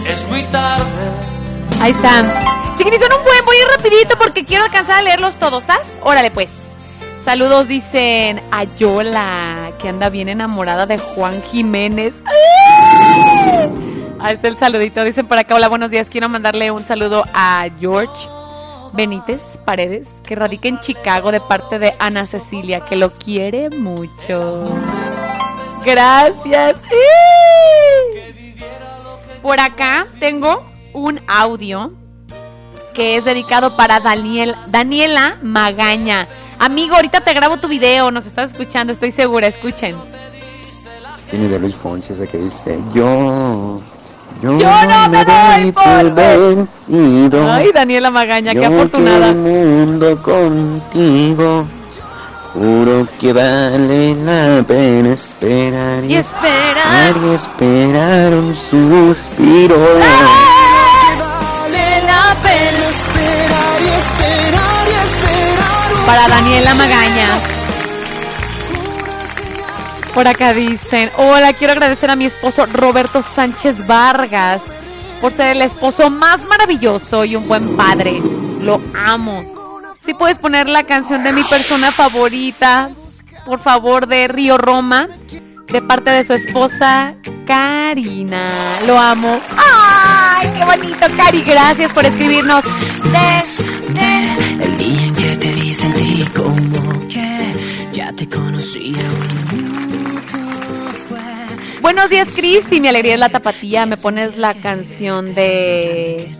Es 0.07 0.25
muy 0.29 0.43
tarde. 0.43 1.42
Ahí 1.83 1.91
están. 1.91 2.33
Chiquini, 2.77 2.97
son 2.97 3.11
un 3.11 3.25
buen, 3.25 3.43
voy 3.43 3.57
a 3.57 3.61
ir 3.61 3.67
rapidito 3.67 4.17
porque 4.17 4.45
quiero 4.45 4.63
alcanzar 4.63 4.99
a 4.99 5.01
leerlos 5.01 5.35
todos, 5.35 5.65
¿sabes? 5.65 5.99
Órale 6.01 6.31
pues. 6.31 6.77
Saludos 7.25 7.67
dicen 7.67 8.41
a 8.53 8.63
Yola, 8.63 9.73
que 9.79 9.89
anda 9.89 10.07
bien 10.07 10.29
enamorada 10.29 10.85
de 10.85 10.97
Juan 10.97 11.43
Jiménez. 11.43 12.23
Ahí 14.21 14.35
está 14.35 14.47
el 14.47 14.55
saludito. 14.55 15.03
Dicen 15.03 15.27
por 15.27 15.37
acá, 15.37 15.55
hola, 15.55 15.67
buenos 15.67 15.91
días. 15.91 16.07
Quiero 16.07 16.29
mandarle 16.29 16.71
un 16.71 16.85
saludo 16.85 17.23
a 17.33 17.67
George 17.81 18.29
Benítez 18.93 19.41
Paredes, 19.65 20.07
que 20.25 20.35
radica 20.35 20.69
en 20.69 20.79
Chicago 20.79 21.33
de 21.33 21.41
parte 21.41 21.79
de 21.79 21.93
Ana 21.99 22.25
Cecilia, 22.25 22.79
que 22.79 22.95
lo 22.95 23.11
quiere 23.11 23.69
mucho. 23.71 24.63
Gracias. 25.83 26.77
¡Sí! 26.89 26.95
Por 29.41 29.59
acá 29.59 30.05
tengo 30.21 30.71
un 30.93 31.19
audio 31.27 31.91
que 32.93 33.17
es 33.17 33.25
dedicado 33.25 33.75
para 33.75 33.99
Daniel, 33.99 34.55
Daniela 34.67 35.37
Magaña. 35.41 36.27
Amigo, 36.59 36.95
ahorita 36.95 37.21
te 37.21 37.33
grabo 37.33 37.57
tu 37.57 37.67
video, 37.67 38.11
nos 38.11 38.25
estás 38.25 38.51
escuchando, 38.51 38.93
estoy 38.93 39.11
segura, 39.11 39.47
escuchen. 39.47 39.95
Tiene 41.29 41.47
de 41.47 41.59
Luis 41.59 41.75
Fonsi 41.75 42.13
ese 42.13 42.27
que 42.27 42.37
dice, 42.37 42.79
yo, 42.93 43.81
yo, 44.41 44.55
Yo 44.57 44.69
no 44.87 45.09
me 45.09 45.25
doy 45.25 45.71
por 45.71 46.13
vencido. 46.13 47.51
Ay, 47.51 47.71
Daniela 47.73 48.11
Magaña, 48.11 48.53
qué 48.53 48.65
afortunada. 48.65 49.29
el 49.29 49.35
mundo 49.35 50.21
contigo. 50.21 51.65
Juro 52.53 53.07
que 53.19 53.33
vale 53.33 54.13
la 54.23 54.63
pena 54.67 55.11
esperar 55.13 56.03
Y 56.03 56.13
esperar. 56.17 57.15
y 57.25 57.33
esperar 57.33 58.31
un 58.31 58.55
suspiro. 58.55 59.75
Vale 59.79 60.52
Para 66.05 66.27
Daniela 66.27 66.73
Magaña. 66.75 67.39
Por 70.13 70.27
acá 70.27 70.53
dicen, 70.53 71.09
hola, 71.17 71.53
quiero 71.53 71.73
agradecer 71.73 72.09
a 72.11 72.15
mi 72.15 72.25
esposo 72.25 72.65
Roberto 72.67 73.21
Sánchez 73.23 73.87
Vargas 73.87 74.61
por 75.21 75.31
ser 75.31 75.47
el 75.47 75.61
esposo 75.61 76.09
más 76.09 76.45
maravilloso 76.45 77.25
y 77.25 77.35
un 77.35 77.47
buen 77.47 77.75
padre. 77.75 78.21
Lo 78.61 78.79
amo. 78.95 79.43
Si 80.05 80.13
puedes 80.13 80.37
poner 80.37 80.67
la 80.69 80.83
canción 80.83 81.23
de 81.23 81.33
mi 81.33 81.43
persona 81.45 81.91
favorita, 81.91 82.89
por 83.45 83.59
favor, 83.59 84.05
de 84.07 84.27
Río 84.27 84.57
Roma, 84.57 85.07
de 85.67 85.81
parte 85.81 86.11
de 86.11 86.23
su 86.25 86.33
esposa 86.33 87.15
Karina. 87.47 88.79
Lo 88.85 88.99
amo. 88.99 89.41
¡Ay, 89.57 90.47
qué 90.57 90.65
bonito, 90.65 91.05
Cari! 91.17 91.41
Gracias 91.41 91.91
por 91.91 92.05
escribirnos. 92.05 92.63
De- 92.65 94.63
El 94.63 94.72
como 96.35 97.07
que 97.07 97.53
ya 97.91 98.11
te 98.13 98.27
conocía. 98.27 99.09
Buenos 101.81 102.09
días, 102.09 102.29
Cristi. 102.33 102.79
Mi 102.79 102.87
alegría 102.87 103.15
es 103.15 103.19
la 103.19 103.29
tapatía. 103.29 103.85
Me 103.85 103.97
pones 103.97 104.37
la 104.37 104.53
canción 104.53 105.35
de 105.35 106.31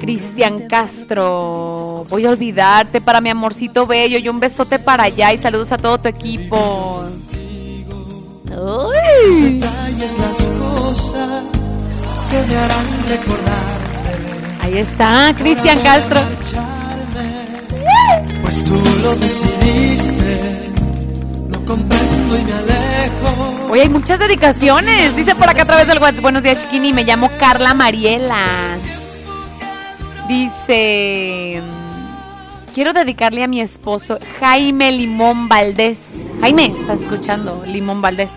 Cristian 0.00 0.68
Castro. 0.68 2.06
Voy 2.08 2.24
a 2.26 2.30
olvidarte 2.30 3.00
para 3.00 3.20
mi 3.20 3.28
amorcito 3.28 3.86
bello. 3.86 4.18
Y 4.18 4.28
un 4.28 4.40
besote 4.40 4.78
para 4.78 5.04
allá. 5.04 5.32
Y 5.32 5.38
saludos 5.38 5.70
a 5.72 5.76
todo 5.76 5.98
tu 5.98 6.08
equipo. 6.08 7.04
Uy. 8.50 9.62
Ahí 14.60 14.78
está, 14.78 15.34
Cristian 15.36 15.78
Castro. 15.80 16.20
Pues 18.42 18.64
tú 18.64 18.80
lo 19.02 19.16
decidiste. 19.16 20.40
No 21.48 21.64
comprendo 21.64 22.38
y 22.38 22.44
me 22.44 22.52
alejo. 22.52 23.68
Hoy 23.70 23.80
hay 23.80 23.88
muchas 23.88 24.18
dedicaciones. 24.18 25.14
Dice 25.14 25.34
por 25.34 25.48
acá 25.48 25.62
a 25.62 25.66
través 25.66 25.86
del 25.86 25.98
WhatsApp. 25.98 26.22
Buenos 26.22 26.42
días, 26.42 26.58
chiquini. 26.60 26.92
Me 26.92 27.04
llamo 27.04 27.30
Carla 27.38 27.74
Mariela. 27.74 28.78
Dice. 30.28 31.62
quiero 32.74 32.92
dedicarle 32.92 33.42
a 33.42 33.48
mi 33.48 33.60
esposo 33.60 34.18
Jaime 34.38 34.92
Limón 34.92 35.48
Valdés. 35.48 36.30
Jaime, 36.40 36.66
estás 36.78 37.02
escuchando, 37.02 37.64
Limón 37.66 38.00
Valdés. 38.00 38.32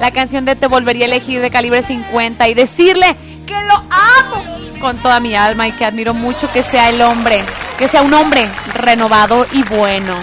La 0.00 0.10
canción 0.10 0.44
de 0.44 0.56
Te 0.56 0.68
volvería 0.68 1.04
a 1.04 1.08
elegir 1.08 1.40
de 1.40 1.50
calibre 1.50 1.82
50 1.82 2.48
y 2.48 2.54
decirle 2.54 3.16
que 3.46 3.54
lo 3.54 3.74
amo 3.74 4.71
con 4.82 4.98
toda 4.98 5.20
mi 5.20 5.34
alma 5.36 5.68
y 5.68 5.72
que 5.72 5.84
admiro 5.84 6.12
mucho 6.12 6.50
que 6.50 6.64
sea 6.64 6.90
el 6.90 7.00
hombre, 7.00 7.44
que 7.78 7.86
sea 7.86 8.02
un 8.02 8.12
hombre 8.12 8.48
renovado 8.74 9.46
y 9.52 9.62
bueno. 9.62 10.16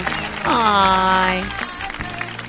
Ay. 0.44 1.42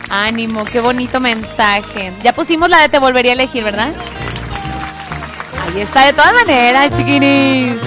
Ánimo, 0.09 0.65
qué 0.65 0.81
bonito 0.81 1.21
mensaje. 1.21 2.11
Ya 2.21 2.33
pusimos 2.33 2.67
la 2.69 2.79
de 2.81 2.89
Te 2.89 2.99
volvería 2.99 3.31
a 3.31 3.35
elegir, 3.35 3.63
¿verdad? 3.63 3.93
Ahí 5.63 5.79
está, 5.81 6.05
de 6.05 6.11
todas 6.11 6.33
maneras, 6.33 6.91
chiquinis. 6.97 7.77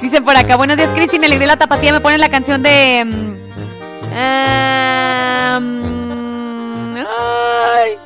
Dicen 0.00 0.24
por 0.24 0.36
acá, 0.36 0.54
buenos 0.54 0.76
días, 0.76 0.90
Cristi, 0.94 1.18
me 1.18 1.26
alegré 1.26 1.46
la 1.46 1.56
tapatía, 1.56 1.92
me 1.92 1.98
ponen 1.98 2.20
la 2.20 2.28
canción 2.28 2.62
de... 2.62 3.04
mm, 3.04 3.34
mm, 5.58 6.96
ay. 6.98 7.98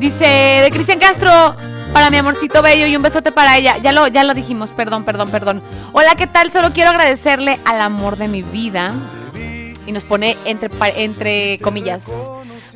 Dice, 0.00 0.24
de 0.24 0.70
Cristian 0.72 0.98
Castro, 0.98 1.54
para 1.92 2.10
mi 2.10 2.16
amorcito 2.16 2.62
bello 2.62 2.86
y 2.86 2.96
un 2.96 3.02
besote 3.02 3.32
para 3.32 3.56
ella. 3.56 3.78
Ya 3.78 3.92
lo, 3.92 4.06
ya 4.08 4.24
lo 4.24 4.34
dijimos, 4.34 4.70
perdón, 4.70 5.04
perdón, 5.04 5.30
perdón. 5.30 5.62
Hola, 5.92 6.14
¿qué 6.16 6.26
tal? 6.26 6.50
Solo 6.52 6.72
quiero 6.72 6.90
agradecerle 6.90 7.58
al 7.64 7.80
amor 7.80 8.16
de 8.16 8.28
mi 8.28 8.42
vida. 8.42 8.90
Y 9.86 9.92
nos 9.92 10.04
pone 10.04 10.36
entre, 10.44 10.70
entre 11.02 11.58
comillas. 11.58 12.04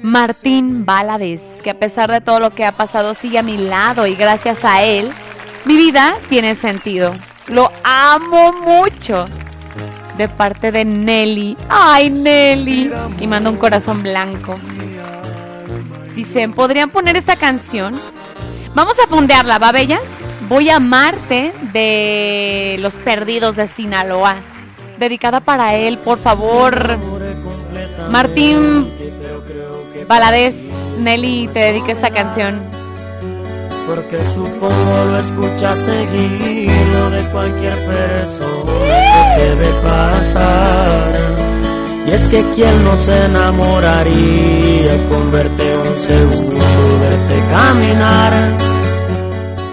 Martín 0.02 0.84
Balades, 0.84 1.42
que 1.62 1.70
a 1.70 1.78
pesar 1.78 2.10
de 2.10 2.20
todo 2.20 2.40
lo 2.40 2.50
que 2.50 2.64
ha 2.64 2.72
pasado 2.72 3.14
sigue 3.14 3.38
a 3.38 3.42
mi 3.42 3.56
lado 3.56 4.06
y 4.06 4.14
gracias 4.14 4.64
a 4.64 4.82
él, 4.82 5.10
mi 5.64 5.76
vida 5.76 6.14
tiene 6.28 6.54
sentido. 6.54 7.14
Lo 7.48 7.70
amo 7.84 8.52
mucho. 8.52 9.26
De 10.18 10.28
parte 10.28 10.70
de 10.70 10.84
Nelly. 10.84 11.56
Ay, 11.68 12.10
Nelly. 12.10 12.92
Y 13.20 13.26
manda 13.26 13.50
un 13.50 13.56
corazón 13.56 14.02
blanco. 14.02 14.54
Dicen, 16.14 16.52
¿podrían 16.52 16.90
poner 16.90 17.16
esta 17.16 17.34
canción? 17.34 17.94
Vamos 18.74 18.98
a 18.98 19.06
fondearla, 19.06 19.58
¿va, 19.58 19.70
Bella? 19.70 20.00
Voy 20.48 20.68
a 20.68 20.76
amarte 20.76 21.52
de 21.72 22.76
Los 22.80 22.94
Perdidos 22.94 23.56
de 23.56 23.68
Sinaloa. 23.68 24.36
Dedicada 24.98 25.40
para 25.40 25.74
él, 25.76 25.96
por 25.98 26.18
favor. 26.18 26.98
Martín 28.10 28.90
Valadez, 30.08 30.56
Nelly, 30.98 31.48
te 31.52 31.60
dedica 31.60 31.92
esta 31.92 32.10
canción. 32.10 32.60
Porque 33.86 34.22
supongo 34.24 35.04
lo 35.04 35.18
escuchas 35.18 35.78
seguido 35.78 37.10
de 37.10 37.22
cualquier 37.30 37.78
persona 37.86 39.36
que 39.36 39.42
debe 39.42 39.68
pasar. 39.82 41.43
Y 42.06 42.10
es 42.10 42.28
que 42.28 42.44
quien 42.54 42.84
no 42.84 42.96
se 42.96 43.24
enamoraría 43.24 45.08
con 45.08 45.30
verte 45.30 45.76
un 45.76 45.98
segundo, 45.98 46.64
verte 47.00 47.42
caminar. 47.50 48.32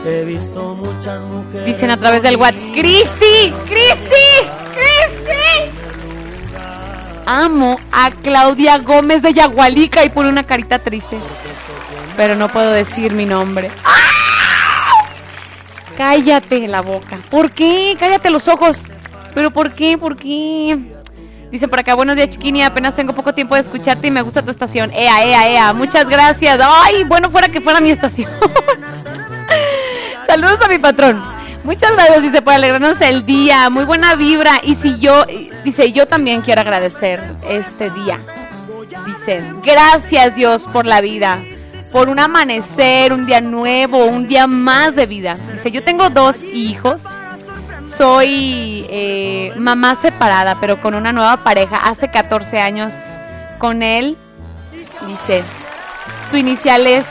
He 0.05 0.23
visto 0.25 0.75
muchas 0.75 1.21
mujeres. 1.21 1.65
Dicen 1.65 1.91
a 1.91 1.97
través 1.97 2.23
del 2.23 2.37
WhatsApp, 2.37 2.71
¡Cristi! 2.71 3.53
¡Cristi! 3.65 4.29
¡Cristi! 4.73 5.71
Amo 7.25 7.77
a 7.91 8.11
Claudia 8.11 8.77
Gómez 8.77 9.21
de 9.21 9.33
Yagualica 9.33 10.05
y 10.05 10.09
pone 10.09 10.29
una 10.29 10.43
carita 10.43 10.79
triste. 10.79 11.19
Pero 12.15 12.35
no 12.35 12.47
puedo 12.49 12.71
decir 12.71 13.13
mi 13.13 13.25
nombre. 13.25 13.69
¡Ah! 13.83 13.97
Cállate 15.97 16.67
la 16.67 16.81
boca. 16.81 17.19
¿Por 17.29 17.51
qué? 17.51 17.95
Cállate 17.99 18.29
los 18.29 18.47
ojos. 18.47 18.79
¿Pero 19.33 19.51
por 19.51 19.73
qué? 19.73 19.97
¿Por 19.97 20.15
qué? 20.15 20.77
Dice 21.51 21.67
por 21.67 21.79
acá, 21.79 21.95
buenos 21.95 22.15
días 22.15 22.29
chiquini, 22.29 22.63
apenas 22.63 22.95
tengo 22.95 23.11
poco 23.11 23.33
tiempo 23.33 23.55
de 23.55 23.61
escucharte 23.61 24.07
y 24.07 24.11
me 24.11 24.21
gusta 24.21 24.41
tu 24.41 24.51
estación. 24.51 24.89
Ea, 24.93 25.25
ea, 25.25 25.49
ea, 25.49 25.73
muchas 25.73 26.07
gracias. 26.07 26.57
Ay, 26.63 27.03
bueno 27.03 27.29
fuera 27.29 27.49
que 27.49 27.59
fuera 27.59 27.81
mi 27.81 27.89
estación. 27.89 28.31
Saludos 30.27 30.61
a 30.63 30.69
mi 30.69 30.79
patrón. 30.79 31.21
Muchas 31.65 31.91
gracias, 31.91 32.21
dice, 32.21 32.41
por 32.41 32.53
alegrarnos 32.53 33.01
el 33.01 33.25
día. 33.25 33.69
Muy 33.69 33.83
buena 33.83 34.15
vibra. 34.15 34.61
Y 34.63 34.75
si 34.75 34.97
yo, 34.97 35.25
dice, 35.65 35.91
yo 35.91 36.07
también 36.07 36.41
quiero 36.41 36.61
agradecer 36.61 37.21
este 37.49 37.89
día. 37.89 38.17
Dice, 39.05 39.43
gracias 39.61 40.33
Dios 40.35 40.63
por 40.71 40.85
la 40.85 41.01
vida, 41.01 41.43
por 41.91 42.07
un 42.07 42.19
amanecer, 42.19 43.11
un 43.11 43.25
día 43.25 43.41
nuevo, 43.41 44.05
un 44.05 44.25
día 44.25 44.47
más 44.47 44.95
de 44.95 45.05
vida. 45.05 45.37
Dice, 45.51 45.69
yo 45.69 45.83
tengo 45.83 46.09
dos 46.09 46.41
hijos. 46.43 47.01
Soy 47.97 48.85
eh, 48.89 49.53
mamá 49.57 49.95
separada, 49.95 50.57
pero 50.59 50.81
con 50.81 50.95
una 50.95 51.11
nueva 51.11 51.37
pareja. 51.37 51.77
Hace 51.77 52.09
14 52.09 52.59
años 52.59 52.93
con 53.57 53.83
él. 53.83 54.17
Dice, 55.07 55.43
su 56.29 56.37
inicial 56.37 56.87
es 56.87 57.05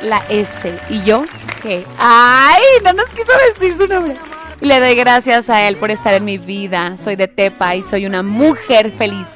la 0.00 0.22
S 0.28 0.72
y 0.88 1.02
yo 1.02 1.24
G. 1.62 1.84
Ay, 1.98 2.62
no 2.84 2.92
nos 2.92 3.06
quiso 3.06 3.32
decir 3.54 3.76
su 3.76 3.86
nombre. 3.86 4.16
Le 4.60 4.80
doy 4.80 4.94
gracias 4.94 5.50
a 5.50 5.62
él 5.68 5.76
por 5.76 5.90
estar 5.90 6.14
en 6.14 6.24
mi 6.24 6.38
vida. 6.38 6.96
Soy 6.96 7.16
de 7.16 7.28
Tepa 7.28 7.74
y 7.74 7.82
soy 7.82 8.06
una 8.06 8.22
mujer 8.22 8.92
feliz. 8.92 9.26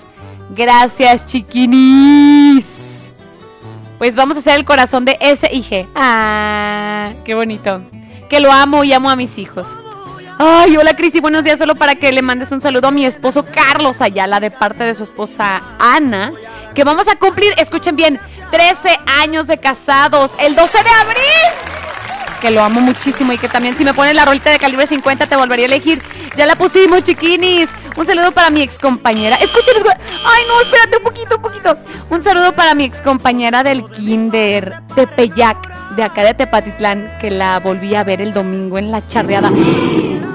Gracias, 0.50 1.26
chiquinis. 1.26 3.10
Pues 3.98 4.14
vamos 4.14 4.36
a 4.36 4.40
hacer 4.40 4.54
el 4.56 4.64
corazón 4.64 5.04
de 5.04 5.18
S 5.20 5.48
y 5.52 5.62
G. 5.62 5.86
Ah, 5.94 7.12
qué 7.24 7.34
bonito. 7.34 7.82
Que 8.30 8.40
lo 8.40 8.52
amo 8.52 8.84
y 8.84 8.92
amo 8.92 9.10
a 9.10 9.16
mis 9.16 9.36
hijos. 9.38 9.68
Ay, 10.38 10.76
hola 10.76 10.94
Cristi, 10.94 11.20
buenos 11.20 11.42
días. 11.42 11.58
Solo 11.58 11.74
para 11.74 11.94
que 11.96 12.12
le 12.12 12.22
mandes 12.22 12.52
un 12.52 12.60
saludo 12.60 12.88
a 12.88 12.90
mi 12.90 13.04
esposo 13.04 13.44
Carlos 13.44 14.00
Ayala 14.00 14.38
de 14.40 14.50
parte 14.50 14.84
de 14.84 14.94
su 14.94 15.02
esposa 15.02 15.60
Ana. 15.78 16.32
Que 16.74 16.84
vamos 16.84 17.08
a 17.08 17.16
cumplir, 17.16 17.52
escuchen 17.56 17.96
bien, 17.96 18.20
13 18.52 18.98
años 19.20 19.46
de 19.48 19.58
casados 19.58 20.32
el 20.38 20.54
12 20.54 20.72
de 20.82 20.90
abril. 20.90 22.38
Que 22.40 22.52
lo 22.52 22.62
amo 22.62 22.80
muchísimo 22.80 23.32
y 23.32 23.38
que 23.38 23.48
también 23.48 23.76
si 23.76 23.84
me 23.84 23.94
pones 23.94 24.14
la 24.14 24.24
rolita 24.24 24.50
de 24.50 24.58
calibre 24.60 24.86
50 24.86 25.26
te 25.26 25.34
volvería 25.36 25.64
a 25.64 25.66
elegir. 25.68 26.00
Ya 26.36 26.46
la 26.46 26.54
pusimos, 26.54 27.02
chiquinis. 27.02 27.68
Un 27.96 28.06
saludo 28.06 28.30
para 28.30 28.50
mi 28.50 28.62
ex 28.62 28.78
compañera. 28.78 29.34
Escuchen, 29.36 29.74
escu- 29.82 29.96
ay 29.96 30.42
no, 30.46 30.60
espérate 30.60 30.98
un 30.98 31.02
poquito, 31.02 31.34
un 31.36 31.42
poquito. 31.42 31.76
Un 32.10 32.22
saludo 32.22 32.52
para 32.52 32.76
mi 32.76 32.84
ex 32.84 33.00
compañera 33.02 33.64
del 33.64 33.84
kinder 33.90 34.82
de 34.94 35.08
Peyac, 35.08 35.96
de 35.96 36.04
acá 36.04 36.22
de 36.22 36.34
Tepatitlán, 36.34 37.12
que 37.20 37.32
la 37.32 37.58
volví 37.58 37.96
a 37.96 38.04
ver 38.04 38.20
el 38.20 38.32
domingo 38.32 38.78
en 38.78 38.92
la 38.92 39.04
charreada. 39.08 39.50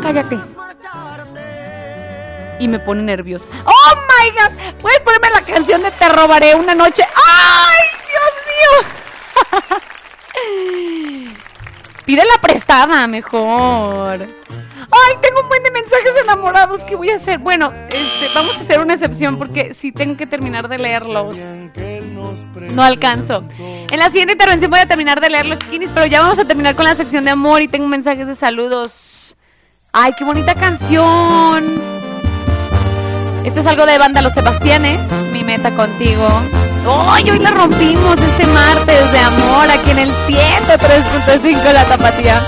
Cállate. 0.04 0.38
Y 2.60 2.68
me 2.68 2.78
pone 2.80 3.02
nerviosa. 3.02 3.46
¡Oh 3.66 3.96
my 3.96 4.30
god! 4.32 4.74
¿Puedes 4.80 5.00
ponerme 5.00 5.30
la 5.32 5.46
canción 5.46 5.82
de 5.82 5.92
Te 5.92 6.10
robaré 6.10 6.56
una 6.56 6.76
noche? 6.76 7.04
¡Ay, 7.26 7.78
Dios 8.12 8.34
mío! 9.72 9.80
Pídela 12.06 12.34
prestada 12.42 13.08
mejor. 13.08 14.20
Ay, 14.20 15.16
tengo 15.22 15.42
un 15.42 15.48
buen 15.48 15.64
de 15.64 15.72
mensajes 15.72 16.14
enamorados. 16.22 16.82
¿Qué 16.82 16.96
voy 16.96 17.10
a 17.10 17.16
hacer? 17.16 17.40
Bueno, 17.40 17.72
este, 17.90 18.28
vamos 18.36 18.58
a 18.58 18.60
hacer 18.60 18.82
una 18.82 18.94
excepción 18.94 19.38
porque 19.38 19.74
sí 19.74 19.94
tengo 19.94 20.18
que 20.18 20.28
terminar 20.28 20.68
de 20.68 20.78
leerlos. 20.80 21.38
No 22.74 22.84
alcanzo. 22.84 23.46
En 23.58 24.00
la 24.00 24.10
siguiente 24.10 24.34
intervención 24.34 24.70
voy 24.70 24.82
a 24.82 24.86
terminar 24.86 25.22
de 25.22 25.30
leer 25.30 25.46
los 25.46 25.60
chiquinis, 25.60 25.90
pero 25.92 26.06
ya 26.06 26.20
vamos 26.20 26.40
a 26.40 26.46
terminar 26.46 26.76
con 26.76 26.84
la 26.84 26.96
sección 26.96 27.24
de 27.24 27.32
amor 27.32 27.62
y 27.62 27.68
tengo 27.68 27.88
mensajes 27.88 28.28
de 28.28 28.36
saludos. 28.36 29.36
Ay, 29.96 30.12
qué 30.18 30.24
bonita 30.24 30.56
canción. 30.56 31.64
Esto 33.46 33.60
es 33.60 33.66
algo 33.68 33.86
de 33.86 34.00
banda 34.00 34.24
Los 34.24 34.34
Sebastianes, 34.34 35.00
mi 35.32 35.44
meta 35.44 35.70
contigo. 35.70 36.28
¡Ay, 37.10 37.30
hoy 37.30 37.38
la 37.38 37.52
rompimos 37.52 38.20
este 38.20 38.48
martes 38.48 39.12
de 39.12 39.20
amor 39.20 39.70
aquí 39.70 39.92
en 39.92 40.00
el 40.00 40.12
103.5 40.12 41.74
La 41.74 41.86
Tapatía! 41.86 42.42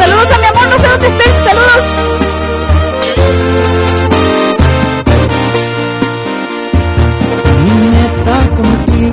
Saludos 0.00 0.32
a 0.32 0.38
mi 0.38 0.46
amor, 0.46 0.66
no 0.68 0.78
sé 0.78 0.88
dónde 0.88 1.06
estén. 1.06 1.32
Saludos. 1.44 1.84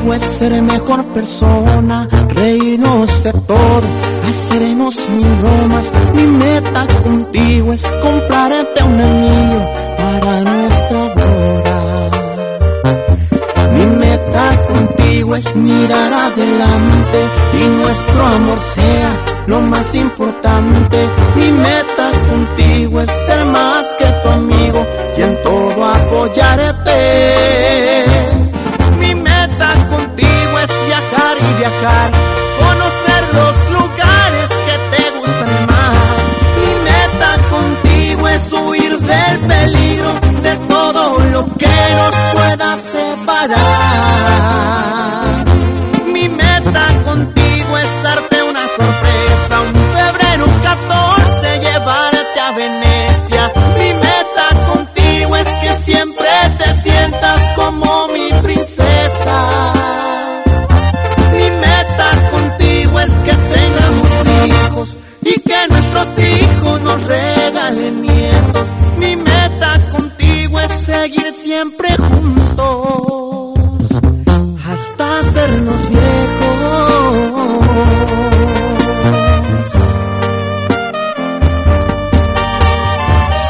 Contigo 0.01 0.13
es 0.13 0.21
ser 0.23 0.61
mejor 0.61 1.03
persona, 1.13 2.07
reírnos 2.29 3.23
de 3.23 3.31
todo, 3.33 3.81
hacernos 4.27 4.95
mil 5.09 5.27
bromas. 5.41 5.91
Mi 6.13 6.23
meta 6.23 6.87
contigo 7.03 7.73
es 7.73 7.83
comprarte 8.01 8.83
un 8.83 8.99
anillo 8.99 9.65
para 9.97 10.41
nuestra 10.41 11.13
boda. 11.15 12.09
Mi 13.73 13.85
meta 13.85 14.67
contigo 14.67 15.35
es 15.35 15.55
mirar 15.55 16.13
adelante 16.13 17.19
y 17.53 17.67
nuestro 17.81 18.25
amor 18.25 18.59
sea 18.73 19.17
lo 19.47 19.61
más 19.61 19.93
importante. 19.95 21.07
Mi 21.35 21.51
meta 21.51 22.11
contigo 22.29 23.01
es 23.01 23.11
ser 23.27 23.45
más 23.45 23.87
que 23.99 24.05
tu 24.05 24.29
amigo 24.29 24.85
y 25.17 25.21
en 25.21 25.43
todo 25.43 25.85
apoyarte. 25.85 26.91
viajar, 31.61 32.09
conocer 32.57 33.23
los 33.39 33.55
lugares 33.77 34.49
que 34.67 34.75
te 34.93 35.03
gustan 35.19 35.65
más. 35.67 36.19
Mi 36.61 36.73
meta 36.89 37.29
contigo 37.55 38.23
es 38.27 38.43
huir 38.51 38.93
del 38.97 39.35
peligro 39.51 40.11
de 40.41 40.53
todo 40.67 41.01
lo 41.33 41.41
que 41.61 41.77
nos 41.99 42.15
pueda 42.33 42.69
separar. 42.77 43.59
Mi 46.07 46.25
meta 46.29 46.85
contigo 47.03 47.40
nos 66.91 67.07
nietos. 68.01 68.67
Mi 68.97 69.15
meta 69.15 69.79
contigo 69.91 70.59
es 70.59 70.71
seguir 70.85 71.33
siempre 71.33 71.95
juntos 71.97 73.53
hasta 74.67 75.19
hacernos 75.19 75.89
viejos. 75.89 76.11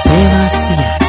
Sebastián. 0.03 1.01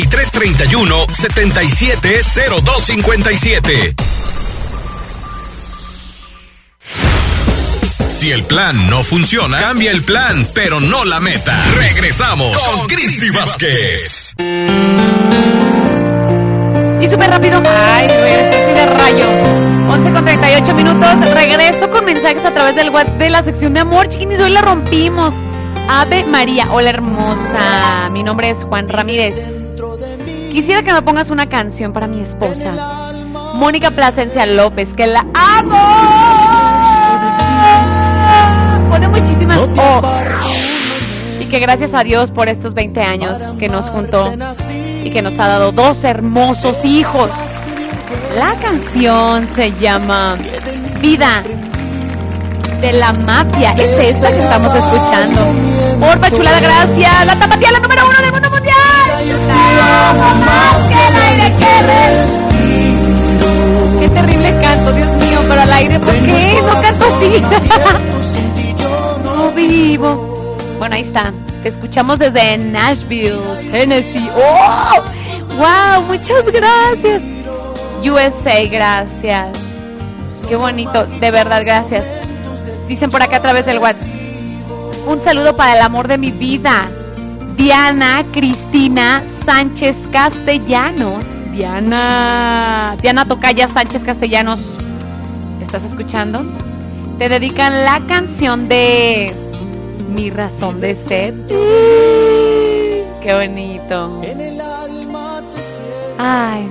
3331 0.00 1.06
770257. 1.12 3.94
Si 8.08 8.30
el 8.30 8.44
plan 8.44 8.88
no 8.88 9.02
funciona, 9.02 9.58
cambia 9.58 9.90
el 9.90 10.02
plan, 10.02 10.48
pero 10.54 10.80
no 10.80 11.04
la 11.04 11.20
meta. 11.20 11.54
Regresamos 11.76 12.56
con 12.56 12.86
Cristi 12.86 13.28
Vázquez. 13.30 14.32
Y 17.00 17.08
súper 17.08 17.30
rápido. 17.30 17.60
Ay, 17.66 18.08
regresé 18.08 18.62
así 18.62 18.72
de 18.72 18.86
rayo. 18.86 19.28
11 19.90 20.12
con 20.12 20.24
38 20.24 20.74
minutos. 20.74 21.20
Regreso 21.34 21.90
con 21.90 22.06
mensajes 22.06 22.46
a 22.46 22.54
través 22.54 22.74
del 22.76 22.88
WhatsApp 22.88 23.18
de 23.18 23.28
la 23.28 23.42
sección 23.42 23.74
de 23.74 23.80
amor. 23.80 24.08
Chiquinis, 24.08 24.40
hoy 24.40 24.52
la 24.52 24.62
rompimos. 24.62 25.34
Ave 25.90 26.24
María, 26.24 26.68
hola 26.70 26.88
hermosa. 26.88 28.08
Mi 28.10 28.22
nombre 28.22 28.48
es 28.48 28.64
Juan 28.64 28.88
Ramírez. 28.88 29.61
Quisiera 30.52 30.82
que 30.82 30.92
me 30.92 31.00
pongas 31.00 31.30
una 31.30 31.48
canción 31.48 31.94
para 31.94 32.06
mi 32.06 32.20
esposa. 32.20 32.74
Mónica 33.54 33.90
Plasencia 33.90 34.44
López, 34.44 34.92
que 34.92 35.06
la 35.06 35.24
amo. 35.32 35.78
Pone 38.90 39.08
muchísimas 39.08 39.58
O. 39.58 40.02
Y 41.40 41.46
que 41.46 41.58
gracias 41.58 41.94
a 41.94 42.04
Dios 42.04 42.30
por 42.30 42.50
estos 42.50 42.74
20 42.74 43.00
años 43.00 43.32
que 43.58 43.70
nos 43.70 43.86
juntó 43.86 44.30
y 45.02 45.08
que 45.10 45.22
nos 45.22 45.38
ha 45.38 45.48
dado 45.48 45.72
dos 45.72 46.04
hermosos 46.04 46.84
hijos. 46.84 47.30
La 48.36 48.54
canción 48.56 49.48
se 49.54 49.72
llama 49.72 50.36
Vida 51.00 51.42
de 52.82 52.92
la 52.92 53.14
Mafia. 53.14 53.72
Es 53.72 53.98
esta 53.98 54.28
que 54.28 54.40
estamos 54.40 54.74
escuchando. 54.74 55.40
Porfa, 55.98 56.30
chulada, 56.30 56.60
gracias. 56.60 57.26
La 57.26 57.38
tapatía, 57.38 57.72
la 57.72 57.78
número 57.78 58.02
uno 58.06 58.18
del 58.20 58.32
mundo 58.32 58.51
amo 59.92 60.34
más 60.44 60.88
que 60.88 61.00
el 61.08 61.16
aire 61.22 61.48
que 61.58 61.72
respiro. 61.92 63.50
Qué 64.00 64.08
terrible 64.08 64.60
canto, 64.60 64.92
Dios 64.92 65.12
mío, 65.12 65.40
pero 65.48 65.60
al 65.62 65.72
aire, 65.72 66.00
¿por 66.00 66.14
qué? 66.14 66.58
No 66.66 66.80
canto 66.80 67.04
así. 67.06 67.42
no 69.24 69.50
vivo. 69.52 70.56
Bueno, 70.78 70.94
ahí 70.96 71.02
está. 71.02 71.32
Te 71.62 71.68
escuchamos 71.68 72.18
desde 72.18 72.58
Nashville, 72.58 73.38
Tennessee. 73.70 74.30
¡Oh! 74.34 75.02
¡Wow! 75.56 76.02
Muchas 76.08 76.44
gracias. 76.50 77.22
USA, 78.02 78.66
gracias. 78.68 79.56
Qué 80.48 80.56
bonito, 80.56 81.06
de 81.06 81.30
verdad, 81.30 81.62
gracias. 81.64 82.04
Dicen 82.88 83.10
por 83.10 83.22
acá 83.22 83.36
a 83.36 83.42
través 83.42 83.64
del 83.64 83.78
WhatsApp. 83.78 84.08
Un 85.06 85.20
saludo 85.20 85.54
para 85.56 85.76
el 85.76 85.82
amor 85.82 86.08
de 86.08 86.18
mi 86.18 86.32
vida. 86.32 86.88
Diana 87.62 88.24
Cristina 88.32 89.22
Sánchez 89.44 90.08
Castellanos. 90.10 91.24
Diana. 91.52 92.96
Diana 93.00 93.24
Tocaya 93.24 93.68
Sánchez 93.68 94.02
Castellanos. 94.02 94.76
¿Estás 95.60 95.84
escuchando? 95.84 96.44
Te 97.20 97.28
dedican 97.28 97.84
la 97.84 98.04
canción 98.08 98.68
de 98.68 99.32
Mi 100.12 100.28
razón 100.28 100.80
de 100.80 100.96
ser. 100.96 101.34
Qué 103.22 103.32
bonito. 103.32 104.20
Ay. 106.18 106.68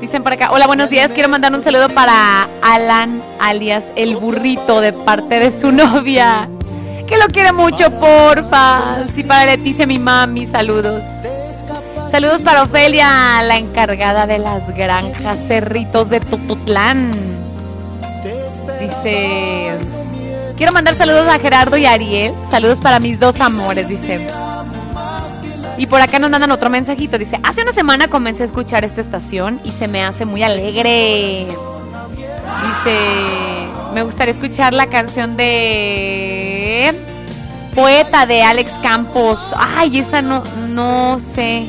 Dicen 0.00 0.24
por 0.24 0.32
acá, 0.32 0.50
hola, 0.50 0.66
buenos 0.66 0.90
días. 0.90 1.12
Quiero 1.12 1.28
mandar 1.28 1.54
un 1.54 1.62
saludo 1.62 1.88
para 1.90 2.48
Alan, 2.60 3.22
alias 3.38 3.84
el 3.94 4.16
burrito, 4.16 4.80
de 4.80 4.92
parte 4.92 5.38
de 5.38 5.52
su 5.52 5.70
novia. 5.70 6.48
Que 7.06 7.16
lo 7.18 7.26
quiere 7.26 7.52
mucho, 7.52 7.90
porfa. 7.90 9.06
Sí, 9.06 9.24
para 9.24 9.44
Leticia, 9.46 9.86
mi 9.86 9.98
mami, 9.98 10.46
saludos. 10.46 11.04
Saludos 12.10 12.42
para 12.42 12.62
Ofelia, 12.62 13.42
la 13.42 13.58
encargada 13.58 14.26
de 14.26 14.38
las 14.38 14.68
granjas 14.74 15.36
Cerritos 15.46 16.08
de 16.10 16.20
Tututlán. 16.20 17.10
Dice, 18.80 19.76
quiero 20.56 20.72
mandar 20.72 20.96
saludos 20.96 21.26
a 21.28 21.38
Gerardo 21.38 21.76
y 21.76 21.86
Ariel. 21.86 22.34
Saludos 22.50 22.78
para 22.80 23.00
mis 23.00 23.18
dos 23.18 23.40
amores, 23.40 23.88
dice. 23.88 24.26
Y 25.76 25.86
por 25.86 26.00
acá 26.00 26.18
nos 26.18 26.30
mandan 26.30 26.52
otro 26.52 26.70
mensajito. 26.70 27.18
Dice, 27.18 27.40
hace 27.42 27.62
una 27.62 27.72
semana 27.72 28.08
comencé 28.08 28.44
a 28.44 28.46
escuchar 28.46 28.84
esta 28.84 29.00
estación 29.00 29.60
y 29.64 29.72
se 29.72 29.88
me 29.88 30.04
hace 30.04 30.24
muy 30.24 30.42
alegre. 30.42 31.46
Dice, 32.66 32.98
me 33.92 34.02
gustaría 34.02 34.32
escuchar 34.32 34.72
la 34.72 34.86
canción 34.86 35.36
de 35.36 36.43
Poeta 37.74 38.24
de 38.26 38.42
Alex 38.42 38.70
Campos. 38.82 39.52
Ay, 39.56 39.98
esa 39.98 40.22
no, 40.22 40.44
no 40.70 41.18
sé. 41.18 41.66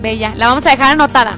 Bella, 0.00 0.34
la 0.34 0.48
vamos 0.48 0.66
a 0.66 0.70
dejar 0.70 0.92
anotada. 0.92 1.36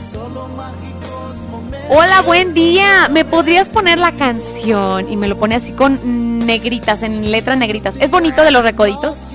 Hola, 1.91 2.23
buen 2.23 2.55
día. 2.55 3.09
¿Me 3.11 3.25
podrías 3.25 3.69
poner 3.69 3.99
la 3.99 4.13
canción? 4.13 5.11
Y 5.11 5.17
me 5.17 5.29
lo 5.29 5.39
pone 5.39 5.57
así 5.57 5.73
con 5.73 6.39
negritas, 6.39 7.03
en 7.03 7.31
letras 7.31 7.59
negritas. 7.59 7.97
¿Es 8.01 8.11
bonito 8.11 8.43
de 8.43 8.51
los 8.51 8.63
recoditos? 8.63 9.35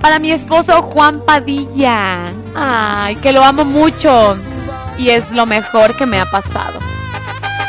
Para 0.00 0.18
mi 0.18 0.32
esposo 0.32 0.80
Juan 0.82 1.20
Padilla. 1.26 2.20
Ay, 2.56 3.16
que 3.16 3.32
lo 3.32 3.44
amo 3.44 3.64
mucho. 3.64 4.36
Y 4.96 5.10
es 5.10 5.30
lo 5.30 5.44
mejor 5.46 5.94
que 5.94 6.06
me 6.06 6.18
ha 6.18 6.26
pasado. 6.26 6.78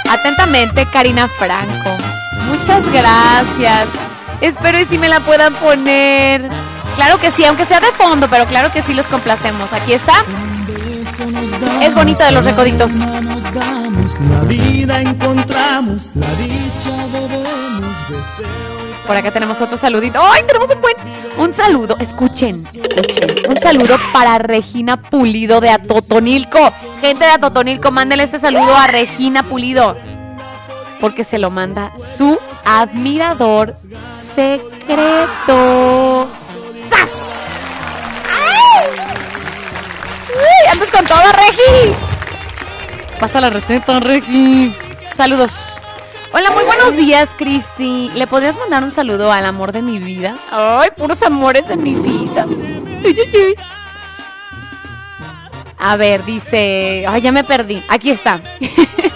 Atentamente, 0.09 0.87
Karina 0.91 1.27
Franco. 1.27 1.91
Muchas 2.47 2.83
gracias. 2.91 4.08
Espero 4.41 4.79
y 4.79 4.85
si 4.85 4.97
me 4.97 5.09
la 5.09 5.19
puedan 5.19 5.53
poner. 5.55 6.47
Claro 6.95 7.19
que 7.19 7.31
sí, 7.31 7.45
aunque 7.45 7.65
sea 7.65 7.79
de 7.79 7.91
fondo, 7.91 8.29
pero 8.29 8.45
claro 8.45 8.71
que 8.71 8.81
sí 8.81 8.93
los 8.93 9.05
complacemos. 9.07 9.71
Aquí 9.73 9.93
está. 9.93 10.23
Es 11.81 11.93
bonito 11.95 12.23
de 12.23 12.31
los 12.31 12.45
recoditos. 12.45 12.91
Por 19.07 19.17
acá 19.17 19.31
tenemos 19.31 19.59
otro 19.59 19.77
saludito. 19.77 20.19
¡Ay, 20.21 20.43
tenemos 20.45 20.69
un 20.69 20.81
buen! 20.81 20.95
Un 21.37 21.53
saludo, 21.53 21.97
escuchen, 21.99 22.63
escuchen. 22.73 23.49
Un 23.49 23.57
saludo 23.57 23.97
para 24.13 24.37
Regina 24.37 25.01
Pulido 25.01 25.59
de 25.61 25.69
Atotonilco. 25.69 26.71
Gente 27.01 27.25
de 27.25 27.31
Atotonilco, 27.31 27.91
mándenle 27.91 28.25
este 28.25 28.39
saludo 28.39 28.75
a 28.75 28.87
Regina 28.87 29.43
Pulido. 29.43 29.95
Porque 30.99 31.23
se 31.23 31.39
lo 31.39 31.49
manda 31.49 31.91
su 31.97 32.37
admirador 32.65 33.75
secreto. 34.35 36.27
¡Sas! 36.89 37.11
¡Ay! 38.29 38.87
¡Uy! 40.29 40.71
¡Andas 40.71 40.91
con 40.91 41.05
todo, 41.05 41.31
Regi! 41.31 41.95
Pasa 43.19 43.41
la 43.41 43.49
receta, 43.49 43.99
Regi. 43.99 44.73
Saludos. 45.15 45.51
Hola, 46.31 46.51
muy 46.51 46.63
buenos 46.63 46.95
días, 46.95 47.29
Cristi. 47.37 48.11
¿Le 48.13 48.27
podrías 48.27 48.55
mandar 48.55 48.83
un 48.83 48.91
saludo 48.91 49.31
al 49.31 49.45
amor 49.45 49.71
de 49.71 49.81
mi 49.81 49.99
vida? 49.99 50.35
Ay, 50.51 50.89
puros 50.95 51.21
amores 51.23 51.67
de 51.67 51.75
mi 51.75 51.95
vida. 51.95 52.45
A 55.77 55.95
ver, 55.95 56.23
dice. 56.23 57.05
Ay, 57.07 57.21
ya 57.21 57.31
me 57.31 57.43
perdí. 57.43 57.83
Aquí 57.89 58.11
está. 58.11 58.41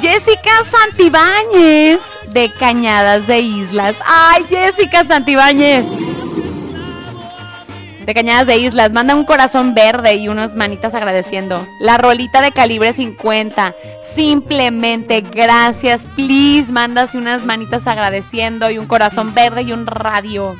Jessica 0.00 0.50
Santibáñez 0.70 2.00
de 2.28 2.50
Cañadas 2.52 3.26
de 3.26 3.40
Islas. 3.40 3.94
Ay, 4.04 4.44
Jessica 4.48 5.04
Santibáñez. 5.04 5.86
De 8.04 8.12
Cañadas 8.12 8.46
de 8.46 8.58
Islas. 8.58 8.92
Manda 8.92 9.14
un 9.14 9.24
corazón 9.24 9.74
verde 9.74 10.16
y 10.16 10.28
unas 10.28 10.56
manitas 10.56 10.94
agradeciendo. 10.94 11.66
La 11.80 11.96
rolita 11.96 12.42
de 12.42 12.52
calibre 12.52 12.92
50. 12.92 13.74
Simplemente 14.02 15.22
gracias. 15.22 16.06
Please, 16.14 16.70
mandas 16.70 17.14
unas 17.14 17.44
manitas 17.44 17.86
agradeciendo 17.86 18.70
y 18.70 18.78
un 18.78 18.86
corazón 18.86 19.32
verde 19.32 19.62
y 19.62 19.72
un 19.72 19.86
radio. 19.86 20.56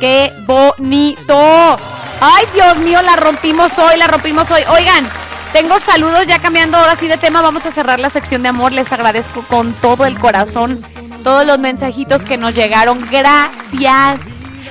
¡Qué 0.00 0.32
bonito! 0.46 1.76
¡Ay, 2.20 2.44
Dios 2.52 2.78
mío! 2.78 3.00
La 3.02 3.16
rompimos 3.16 3.70
hoy, 3.78 3.96
la 3.96 4.08
rompimos 4.08 4.50
hoy. 4.50 4.62
Oigan, 4.68 5.08
tengo 5.56 5.80
saludos 5.80 6.26
ya 6.26 6.38
cambiando 6.38 6.76
ahora 6.76 6.96
sí 6.96 7.08
de 7.08 7.16
tema. 7.16 7.40
Vamos 7.40 7.64
a 7.64 7.70
cerrar 7.70 7.98
la 7.98 8.10
sección 8.10 8.42
de 8.42 8.50
amor. 8.50 8.72
Les 8.72 8.92
agradezco 8.92 9.40
con 9.40 9.72
todo 9.72 10.04
el 10.04 10.18
corazón 10.18 10.82
todos 11.24 11.46
los 11.46 11.58
mensajitos 11.58 12.26
que 12.26 12.36
nos 12.36 12.54
llegaron. 12.54 12.98
Gracias. 13.10 14.20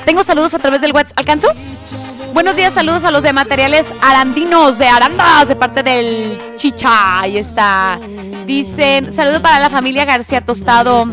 Tengo 0.06 0.22
saludos 0.22 0.54
a 0.54 0.60
través 0.60 0.82
del 0.82 0.94
WhatsApp. 0.94 1.18
¿Alcanzó? 1.18 1.48
Buenos 2.36 2.56
días, 2.56 2.76
saludos 2.76 3.04
a 3.04 3.10
los 3.10 3.24
de 3.24 3.34
materiales 3.34 3.88
arandinos 4.00 4.78
de 4.78 4.88
Arandas 4.88 5.48
de 5.48 5.56
parte 5.56 5.82
del 5.82 6.40
Chicha. 6.56 7.22
Ahí 7.22 7.40
está. 7.40 8.00
Dicen, 8.46 9.12
saludo 9.12 9.42
para 9.42 9.60
la 9.60 9.72
familia 9.72 10.06
García 10.06 10.42
Tostado. 10.42 11.08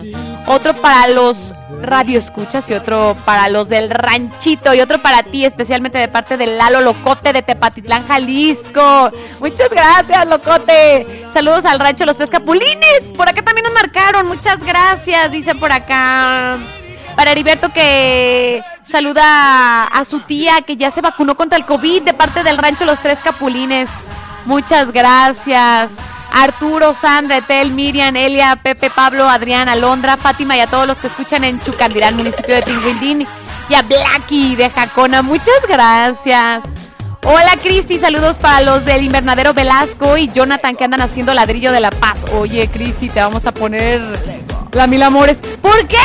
Otro 0.49 0.75
para 0.75 1.09
los 1.09 1.55
radio 1.83 2.19
escuchas 2.19 2.69
y 2.71 2.75
otro 2.75 3.17
para 3.25 3.49
los 3.49 3.69
del 3.69 3.91
ranchito 3.91 4.75
y 4.75 4.81
otro 4.81 5.01
para 5.01 5.23
ti, 5.23 5.45
especialmente 5.45 5.99
de 5.99 6.09
parte 6.09 6.37
del 6.37 6.59
Lalo 6.59 6.81
Locote 6.81 7.33
de 7.33 7.43
Tepatitlán, 7.43 8.07
Jalisco. 8.07 9.11
Muchas 9.41 9.71
gracias, 9.71 10.27
Locote. 10.27 11.27
Saludos 11.33 11.65
al 11.65 11.81
rancho 11.81 12.05
Los 12.07 12.17
Tres 12.17 12.31
Capulines. 12.31 13.13
Por 13.17 13.29
acá 13.29 13.43
también 13.43 13.65
nos 13.65 13.75
marcaron. 13.75 14.29
Muchas 14.29 14.63
gracias, 14.63 15.31
dice 15.33 15.55
por 15.55 15.73
acá. 15.73 16.59
Para 17.17 17.33
Heriberto 17.33 17.69
que 17.69 18.63
saluda 18.83 19.85
a 19.85 20.05
su 20.05 20.21
tía 20.21 20.63
que 20.63 20.77
ya 20.77 20.91
se 20.91 21.01
vacunó 21.01 21.37
contra 21.37 21.59
el 21.59 21.67
COVID 21.67 22.03
de 22.03 22.15
parte 22.15 22.43
del 22.43 22.59
rancho 22.59 22.85
Los 22.85 23.01
Tres 23.01 23.21
Capulines. 23.23 23.89
Muchas 24.45 24.93
gracias. 24.93 25.91
Arturo, 26.35 26.95
Sandra, 26.95 27.39
Etel, 27.39 27.73
Miriam, 27.73 28.17
Elia, 28.17 28.57
Pepe, 28.63 28.91
Pablo, 28.91 29.29
Adrián, 29.29 29.69
Alondra, 29.69 30.17
Fátima 30.17 30.57
y 30.57 30.61
a 30.61 30.67
todos 30.67 30.87
los 30.87 30.99
que 30.99 31.07
escuchan 31.07 31.45
en 31.45 31.61
Chucandirán, 31.63 32.17
municipio 32.17 32.55
de 32.55 32.63
Tinguindín. 32.63 33.27
Y 33.69 33.75
a 33.75 33.83
Blacky 33.83 34.57
de 34.57 34.71
Jacona, 34.71 35.23
muchas 35.23 35.67
gracias. 35.69 36.65
Hola 37.25 37.57
Cristi, 37.63 37.99
saludos 38.01 38.37
para 38.37 38.61
los 38.63 38.85
del 38.85 39.05
invernadero 39.05 39.55
Velasco 39.55 40.17
y 40.17 40.29
Jonathan 40.33 40.75
que 40.75 40.85
andan 40.85 41.03
haciendo 41.03 41.33
ladrillo 41.33 41.71
de 41.71 41.79
la 41.79 41.91
paz. 41.91 42.25
Oye 42.33 42.69
Cristi, 42.69 43.09
te 43.09 43.21
vamos 43.21 43.47
a 43.47 43.55
poner 43.55 44.03
la 44.73 44.87
mil 44.89 45.03
amores. 45.03 45.39
¿Por 45.61 45.87
qué? 45.87 45.97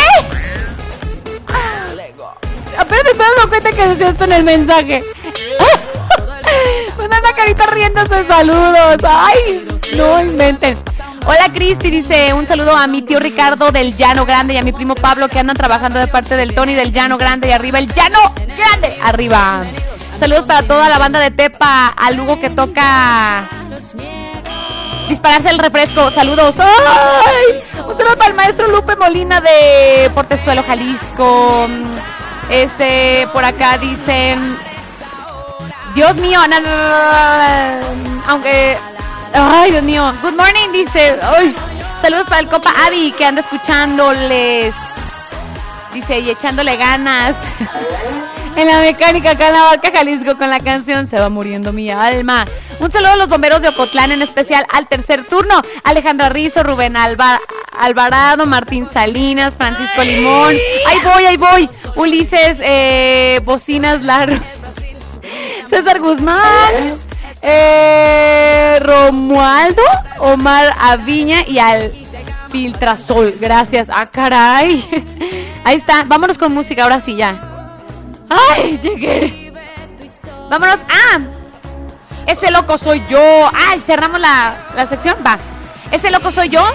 Apenas 2.77 3.03
me 3.03 3.09
estaba 3.09 3.29
dando 3.35 3.49
cuenta 3.49 3.71
que 3.71 3.87
decía 3.87 4.09
esto 4.09 4.25
en 4.25 4.31
el 4.33 4.43
mensaje. 4.43 5.03
Anda 7.15 7.33
carita 7.33 7.65
riéndose, 7.67 8.25
saludos. 8.25 8.97
Ay, 9.03 9.67
no 9.95 10.21
inventen. 10.21 10.77
Hola 11.25 11.51
Cristi, 11.53 11.89
dice 11.89 12.33
un 12.33 12.47
saludo 12.47 12.73
a 12.75 12.87
mi 12.87 13.01
tío 13.01 13.19
Ricardo 13.19 13.69
del 13.71 13.97
Llano 13.97 14.25
Grande 14.25 14.53
y 14.53 14.57
a 14.57 14.63
mi 14.63 14.71
primo 14.71 14.95
Pablo 14.95 15.27
que 15.27 15.39
andan 15.39 15.57
trabajando 15.57 15.99
de 15.99 16.07
parte 16.07 16.37
del 16.37 16.55
Tony 16.55 16.73
del 16.73 16.93
Llano 16.93 17.17
Grande 17.17 17.49
y 17.49 17.51
arriba 17.51 17.79
el 17.79 17.87
Llano 17.93 18.33
Grande, 18.55 18.97
arriba. 19.03 19.63
Saludos 20.19 20.45
para 20.45 20.63
toda 20.63 20.87
la 20.87 20.97
banda 20.97 21.19
de 21.19 21.31
Tepa, 21.31 21.87
a 21.87 22.11
Lugo 22.11 22.39
que 22.39 22.49
toca 22.49 23.47
dispararse 25.09 25.49
el 25.49 25.59
refresco. 25.59 26.09
Saludos. 26.11 26.55
¡Ay! 26.59 27.57
Un 27.87 27.97
saludo 27.97 28.17
para 28.17 28.29
el 28.29 28.35
maestro 28.35 28.67
Lupe 28.69 28.95
Molina 28.95 29.41
de 29.41 30.09
Portezuelo, 30.13 30.63
Jalisco. 30.63 31.67
Este, 32.49 33.27
por 33.33 33.43
acá 33.43 33.77
dicen. 33.77 34.57
Dios 35.97 36.15
mío, 36.17 36.39
no, 36.47 36.57
aunque. 38.27 38.77
Ay, 39.33 39.71
Dios 39.71 39.81
mío. 39.81 40.13
Good 40.21 40.35
morning, 40.35 40.71
dice. 40.71 41.17
Ay, 41.23 41.55
saludos 42.03 42.25
para 42.27 42.41
el 42.41 42.47
Copa 42.47 42.71
Adi 42.85 43.11
que 43.13 43.25
anda 43.25 43.41
escuchándoles. 43.41 44.75
Dice, 45.95 46.19
y 46.19 46.29
echándole 46.29 46.77
ganas. 46.77 47.35
en 48.55 48.67
la 48.67 48.79
mecánica 48.81 49.31
acá 49.31 49.47
en 49.47 49.53
la 49.53 49.63
barca 49.63 49.89
Jalisco 49.91 50.37
con 50.37 50.49
la 50.49 50.59
canción 50.59 51.07
Se 51.07 51.19
va 51.19 51.29
muriendo 51.29 51.73
mi 51.73 51.89
alma. 51.89 52.45
Un 52.79 52.91
saludo 52.91 53.13
a 53.13 53.15
los 53.15 53.27
bomberos 53.27 53.63
de 53.63 53.69
Ocotlán, 53.69 54.11
en 54.11 54.21
especial 54.21 54.67
al 54.71 54.87
tercer 54.87 55.23
turno. 55.23 55.59
Alejandra 55.83 56.29
Rizo, 56.29 56.61
Rubén 56.61 56.95
Alvarado, 56.95 58.45
Martín 58.45 58.87
Salinas, 58.87 59.55
Francisco 59.57 60.03
Limón. 60.03 60.55
Ahí 60.85 60.99
voy, 61.03 61.25
ahí 61.25 61.37
voy. 61.37 61.67
Ulises, 61.95 62.59
eh, 62.61 63.41
Bocinas 63.43 64.03
Largo. 64.03 64.45
César 65.67 65.99
Guzmán. 65.99 66.97
Eh, 67.41 68.79
Romualdo, 68.81 69.81
Omar 70.19 70.75
Aviña 70.79 71.41
y 71.47 71.59
al 71.59 71.93
Filtrasol. 72.49 73.35
Gracias. 73.39 73.89
Ah, 73.93 74.05
caray. 74.05 74.83
Ahí 75.63 75.77
está. 75.77 76.03
Vámonos 76.05 76.37
con 76.37 76.53
música, 76.53 76.83
ahora 76.83 76.99
sí 76.99 77.15
ya. 77.15 77.75
¡Ay, 78.29 78.77
llegué! 78.77 79.53
Vámonos. 80.49 80.79
¡Ah! 80.89 81.19
Ese 82.25 82.51
loco 82.51 82.77
soy 82.77 83.03
yo. 83.09 83.49
¡Ay! 83.69 83.79
Cerramos 83.79 84.19
la, 84.19 84.57
la 84.75 84.85
sección. 84.85 85.15
Va. 85.25 85.37
Ese 85.91 86.09
loco 86.11 86.31
soy 86.31 86.49
yo. 86.49 86.65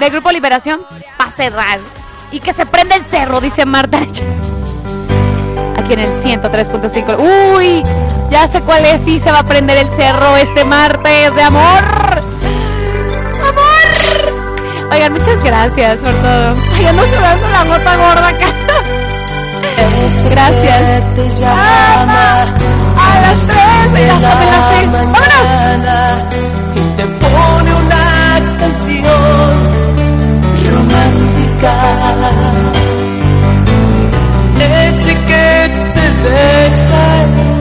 De 0.00 0.10
Grupo 0.10 0.30
Liberación. 0.32 0.80
Para 1.16 1.30
cerrar. 1.30 1.80
Y 2.30 2.40
que 2.40 2.52
se 2.52 2.66
prenda 2.66 2.96
el 2.96 3.04
cerro, 3.04 3.40
dice 3.40 3.64
Marta. 3.64 3.98
Aquí 5.76 5.92
en 5.92 6.00
el 6.00 6.12
103.5. 6.12 7.56
¡Uy! 7.56 7.82
Ya 8.30 8.46
sé 8.46 8.60
cuál 8.62 8.84
es. 8.84 9.04
Sí, 9.04 9.18
se 9.18 9.32
va 9.32 9.40
a 9.40 9.44
prender 9.44 9.78
el 9.78 9.90
cerro 9.90 10.36
este 10.36 10.64
martes 10.64 11.34
de 11.34 11.42
amor. 11.42 11.84
¡Amor! 13.48 14.92
Oigan, 14.92 15.12
muchas 15.12 15.42
gracias 15.42 15.98
por 15.98 16.12
todo. 16.12 16.54
Ay, 16.74 16.86
ando 16.86 17.02
sudando 17.04 17.48
la 17.48 17.64
gota 17.64 17.96
gorda 17.96 18.28
acá. 18.28 18.46
Gracias. 20.30 21.02
A 22.98 23.20
las 23.20 23.46
3 23.46 23.92
de 23.92 24.06
la 24.06 24.14
mañana 24.14 24.58
¡Vámonos! 25.12 26.34
Y 26.74 26.80
te 26.96 27.04
pone 27.04 27.74
una 27.74 28.04
canción 28.58 29.72
romántica. 30.70 31.72
Ese 34.88 35.14
que 35.14 35.70
te 35.94 36.06
deja 36.28 37.57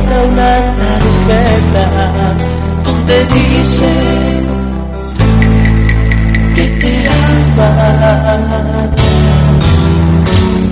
una 0.00 0.52
tarjeta 0.80 1.84
donde 2.84 3.26
dice 3.26 3.90
que 6.54 6.66
te 6.80 7.08
ama. 7.08 7.70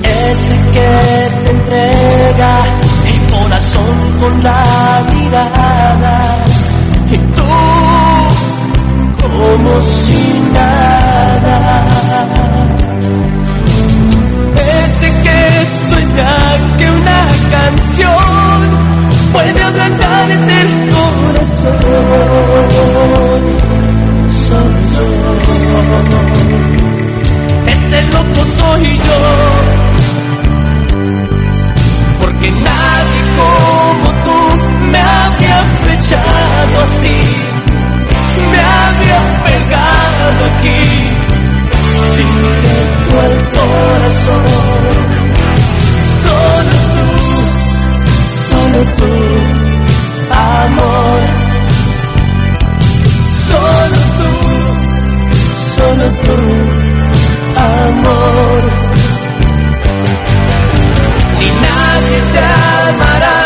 Ese 0.03 0.55
que 0.75 0.91
te 1.45 1.51
entrega 1.51 2.53
el 3.07 3.21
corazón 3.33 3.97
con 4.21 4.43
la 4.43 4.63
mirada 5.13 6.37
y 7.11 7.17
tú 7.37 7.45
como 9.21 9.81
si 9.81 10.21
nada. 10.55 11.57
Ese 14.57 15.09
que 15.23 15.39
sueña 15.89 16.33
que 16.79 16.87
una 16.91 17.21
puede 19.33 19.63
aplanarte 19.63 20.61
el 20.61 20.71
corazón. 20.95 21.79
Soy 24.29 24.75
yo, 24.97 25.07
ese 27.67 28.03
loco 28.13 28.45
soy 28.45 28.87
yo, 28.97 29.21
porque 32.21 32.51
nadie 32.51 33.23
como 33.39 34.09
tú 34.25 34.39
me 34.91 34.99
había 34.99 35.59
flechado 35.83 36.75
así, 36.83 37.19
me 38.51 38.59
había 38.59 39.21
pegado 39.45 40.41
aquí, 40.51 40.83
directo 42.17 43.15
al 43.21 43.37
corazón. 43.53 45.20
Solo 48.71 48.85
tú, 48.97 49.13
amor. 50.31 51.21
Solo 53.49 54.01
tú, 54.17 54.31
solo 55.75 56.05
tú, 56.25 56.39
amor. 57.57 58.63
Ni 61.39 61.47
nadie 61.47 62.19
te 62.33 62.43
amará 62.89 63.40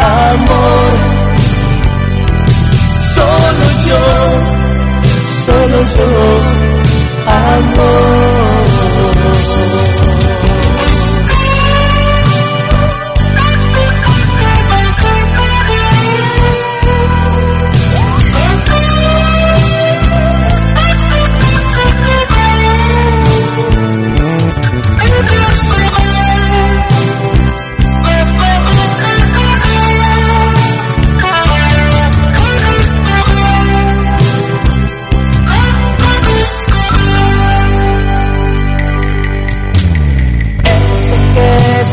amor. 0.00 0.92
Solo 3.14 3.66
yo, 3.86 4.02
solo 5.44 5.78
yo, 5.96 6.10
amor. 7.56 8.38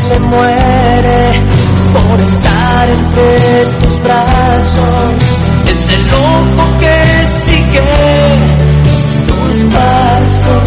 Se 0.06 0.18
muere 0.20 1.32
por 1.92 2.20
estar 2.20 2.88
entre 2.88 3.66
tus 3.82 4.00
brazos. 4.02 5.14
Es 5.68 5.88
el 5.90 6.02
loco 6.02 6.78
que 6.78 7.26
sigue 7.26 7.82
tus 9.26 9.64
pasos. 9.74 10.66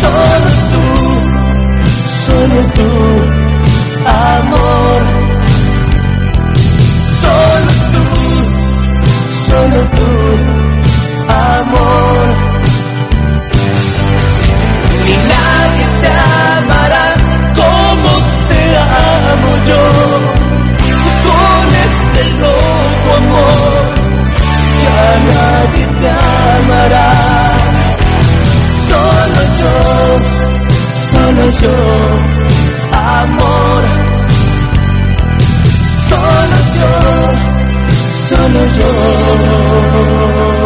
Solo 0.00 0.50
tú, 0.72 0.84
solo 2.24 2.58
tú, 2.74 2.90
amor. 4.06 5.00
Solo 7.20 7.72
tú, 7.92 8.04
solo 9.46 9.80
tú, 9.96 10.08
amor. 11.28 11.59
Yo, 31.62 31.74
amor. 32.92 33.82
Solo 36.08 36.58
yo, 36.76 36.92
solo 38.28 38.60
yo. 38.76 40.59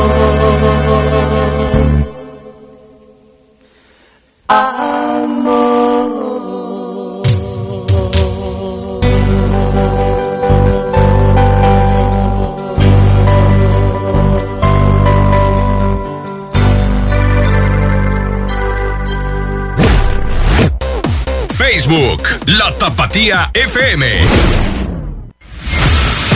La 22.46 22.70
Tapatía 22.76 23.50
FM. 23.54 24.06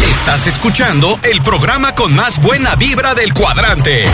Estás 0.09 0.47
escuchando 0.47 1.21
el 1.23 1.43
programa 1.43 1.95
con 1.95 2.15
más 2.15 2.41
buena 2.41 2.77
vibra 2.77 3.15
del 3.15 3.35
cuadrante. 3.35 4.05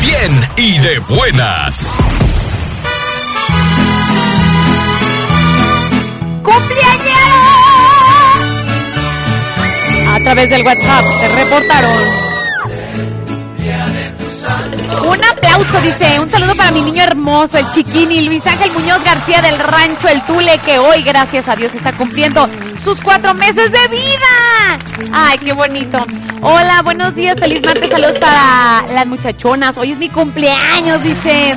Bien 0.00 0.48
y 0.56 0.78
de 0.78 0.98
buenas. 0.98 1.96
A 10.08 10.18
través 10.24 10.50
del 10.50 10.64
WhatsApp 10.64 11.04
se 11.20 11.28
reportaron. 11.28 12.23
Un 15.06 15.22
aplauso, 15.22 15.80
dice. 15.82 16.18
Un 16.18 16.30
saludo 16.30 16.54
para 16.54 16.70
mi 16.70 16.80
niño 16.80 17.02
hermoso, 17.02 17.58
el 17.58 17.70
chiquini, 17.70 18.22
Luis 18.26 18.46
Ángel 18.46 18.72
Muñoz 18.72 19.04
García 19.04 19.42
del 19.42 19.58
Rancho 19.58 20.08
El 20.08 20.22
Tule, 20.22 20.58
que 20.58 20.78
hoy, 20.78 21.02
gracias 21.02 21.48
a 21.48 21.56
Dios, 21.56 21.74
está 21.74 21.92
cumpliendo 21.92 22.48
sus 22.82 23.00
cuatro 23.00 23.34
meses 23.34 23.70
de 23.70 23.88
vida. 23.88 24.78
Ay, 25.12 25.38
qué 25.38 25.52
bonito. 25.52 26.04
Hola, 26.40 26.82
buenos 26.82 27.14
días, 27.14 27.38
feliz 27.38 27.62
martes, 27.64 27.90
saludos 27.90 28.18
para 28.18 28.84
las 28.92 29.06
muchachonas. 29.06 29.76
Hoy 29.76 29.92
es 29.92 29.98
mi 29.98 30.08
cumpleaños, 30.08 31.02
dice. 31.02 31.54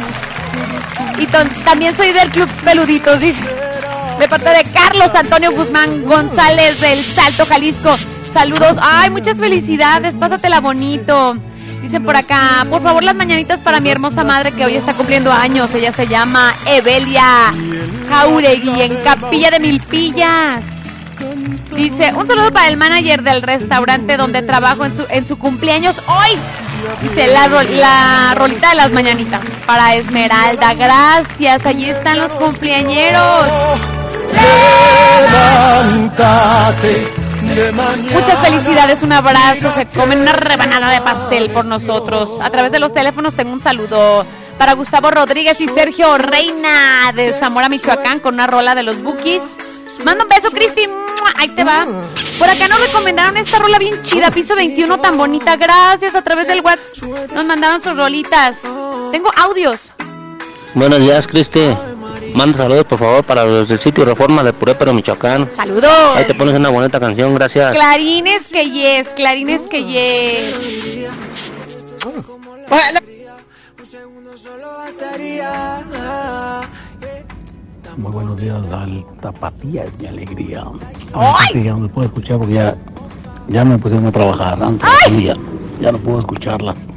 Y 1.19 1.25
también 1.63 1.95
soy 1.95 2.11
del 2.11 2.29
Club 2.29 2.49
Peluditos, 2.63 3.19
dice. 3.19 3.43
De 4.19 4.27
parte 4.27 4.49
de 4.49 4.63
Carlos 4.73 5.13
Antonio 5.15 5.51
Guzmán 5.51 6.03
González 6.03 6.81
del 6.81 7.03
Salto, 7.03 7.45
Jalisco. 7.45 7.95
Saludos. 8.33 8.77
Ay, 8.81 9.09
muchas 9.09 9.37
felicidades. 9.37 10.15
Pásatela 10.15 10.59
bonito. 10.59 11.37
Dicen 11.81 12.03
por 12.03 12.15
acá, 12.15 12.65
por 12.69 12.81
favor, 12.81 13.03
las 13.03 13.15
mañanitas 13.15 13.61
para 13.61 13.79
mi 13.79 13.89
hermosa 13.89 14.23
madre 14.23 14.51
que 14.51 14.65
hoy 14.65 14.75
está 14.75 14.93
cumpliendo 14.93 15.31
años. 15.31 15.73
Ella 15.73 15.91
se 15.91 16.07
llama 16.07 16.53
Evelia 16.65 17.53
Jauregui 18.09 18.81
en 18.81 18.95
Capilla 19.03 19.51
de 19.51 19.59
Milpillas. 19.59 20.63
Dice, 21.75 22.13
un 22.13 22.27
saludo 22.27 22.51
para 22.51 22.67
el 22.67 22.77
manager 22.77 23.21
del 23.21 23.41
restaurante 23.41 24.17
donde 24.17 24.41
trabajo 24.41 24.85
en 24.85 24.97
su, 24.97 25.05
en 25.09 25.27
su 25.27 25.37
cumpleaños 25.37 26.01
hoy. 26.07 26.37
Dice 27.01 27.27
la, 27.27 27.47
la 27.47 28.35
rolita 28.35 28.69
de 28.69 28.75
las 28.75 28.91
mañanitas 28.91 29.41
para 29.65 29.95
Esmeralda. 29.95 30.73
Gracias, 30.73 31.65
allí 31.65 31.89
están 31.89 32.17
los 32.19 32.31
cumpleañeros. 32.33 33.47
Muchas 38.13 38.39
felicidades, 38.41 39.03
un 39.03 39.13
abrazo, 39.13 39.71
se 39.71 39.85
comen 39.87 40.21
una 40.21 40.33
rebanada 40.33 40.89
de 40.91 41.01
pastel 41.01 41.49
por 41.49 41.65
nosotros. 41.65 42.39
A 42.41 42.49
través 42.49 42.71
de 42.71 42.79
los 42.79 42.93
teléfonos 42.93 43.35
tengo 43.35 43.51
un 43.53 43.61
saludo 43.61 44.25
para 44.57 44.73
Gustavo 44.73 45.11
Rodríguez 45.11 45.59
y 45.61 45.67
Sergio 45.67 46.17
Reina 46.17 47.11
de 47.15 47.33
Zamora, 47.33 47.69
Michoacán, 47.69 48.19
con 48.19 48.35
una 48.35 48.47
rola 48.47 48.75
de 48.75 48.83
los 48.83 49.01
Bookies. 49.01 49.43
Manda 50.03 50.23
un 50.23 50.29
beso, 50.29 50.51
Cristi. 50.51 50.87
Ahí 51.35 51.49
te 51.49 51.63
va. 51.63 51.85
Por 52.37 52.47
acá 52.47 52.67
nos 52.67 52.79
recomendaron 52.79 53.37
esta 53.37 53.59
rola 53.59 53.79
bien 53.79 54.01
chida, 54.03 54.31
piso 54.31 54.55
21, 54.55 54.99
tan 54.99 55.17
bonita. 55.17 55.55
Gracias 55.55 56.15
a 56.15 56.21
través 56.21 56.47
del 56.47 56.61
WhatsApp. 56.61 57.31
Nos 57.33 57.45
mandaron 57.45 57.81
sus 57.81 57.95
rolitas. 57.95 58.59
Tengo 59.11 59.31
audios. 59.35 59.91
Buenos 60.73 60.99
días, 60.99 61.27
Cristi. 61.27 61.75
Manda 62.33 62.57
saludos, 62.57 62.85
por 62.85 62.99
favor, 62.99 63.23
para 63.23 63.45
los 63.45 63.67
del 63.67 63.79
sitio 63.79 64.05
Reforma 64.05 64.43
de 64.43 64.53
Purépero, 64.53 64.93
Michoacán. 64.93 65.49
Saludos. 65.55 65.91
Ahí 66.15 66.25
te 66.25 66.33
pones 66.33 66.53
una 66.55 66.69
bonita 66.69 66.99
canción, 66.99 67.33
gracias. 67.35 67.73
Clarines 67.73 68.47
que 68.47 68.69
yes, 68.69 69.09
clarines 69.09 69.61
que 69.63 69.83
yes. 69.83 71.07
Muy 77.97 78.11
buenos 78.11 78.37
días, 78.39 78.71
al 78.71 79.05
Tapatía 79.19 79.85
es 79.85 79.97
mi 79.97 80.07
alegría. 80.07 80.65
¡Ay! 81.13 81.47
Sí, 81.53 81.63
ya 81.63 81.71
no 81.71 81.79
me 81.79 81.89
puedo 81.89 82.05
escuchar 82.07 82.37
porque 82.37 82.53
ya, 82.53 82.75
ya 83.47 83.65
me 83.65 83.77
pusieron 83.79 84.05
a 84.05 84.11
trabajar 84.11 84.61
antes 84.61 84.87
del 85.05 85.17
día. 85.17 85.35
Ya 85.81 85.91
no 85.91 85.97
puedo 85.97 86.19
escucharlas. 86.19 86.87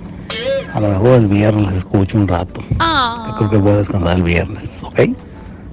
A 0.73 0.81
lo 0.81 0.89
mejor 0.89 1.09
el 1.11 1.27
viernes 1.27 1.75
escucho 1.75 2.17
un 2.17 2.29
rato. 2.29 2.61
Ah. 2.79 3.27
Yo 3.29 3.37
creo 3.37 3.51
que 3.51 3.57
voy 3.57 3.73
a 3.73 3.77
descansar 3.79 4.17
el 4.17 4.23
viernes, 4.23 4.83
¿ok? 4.85 5.01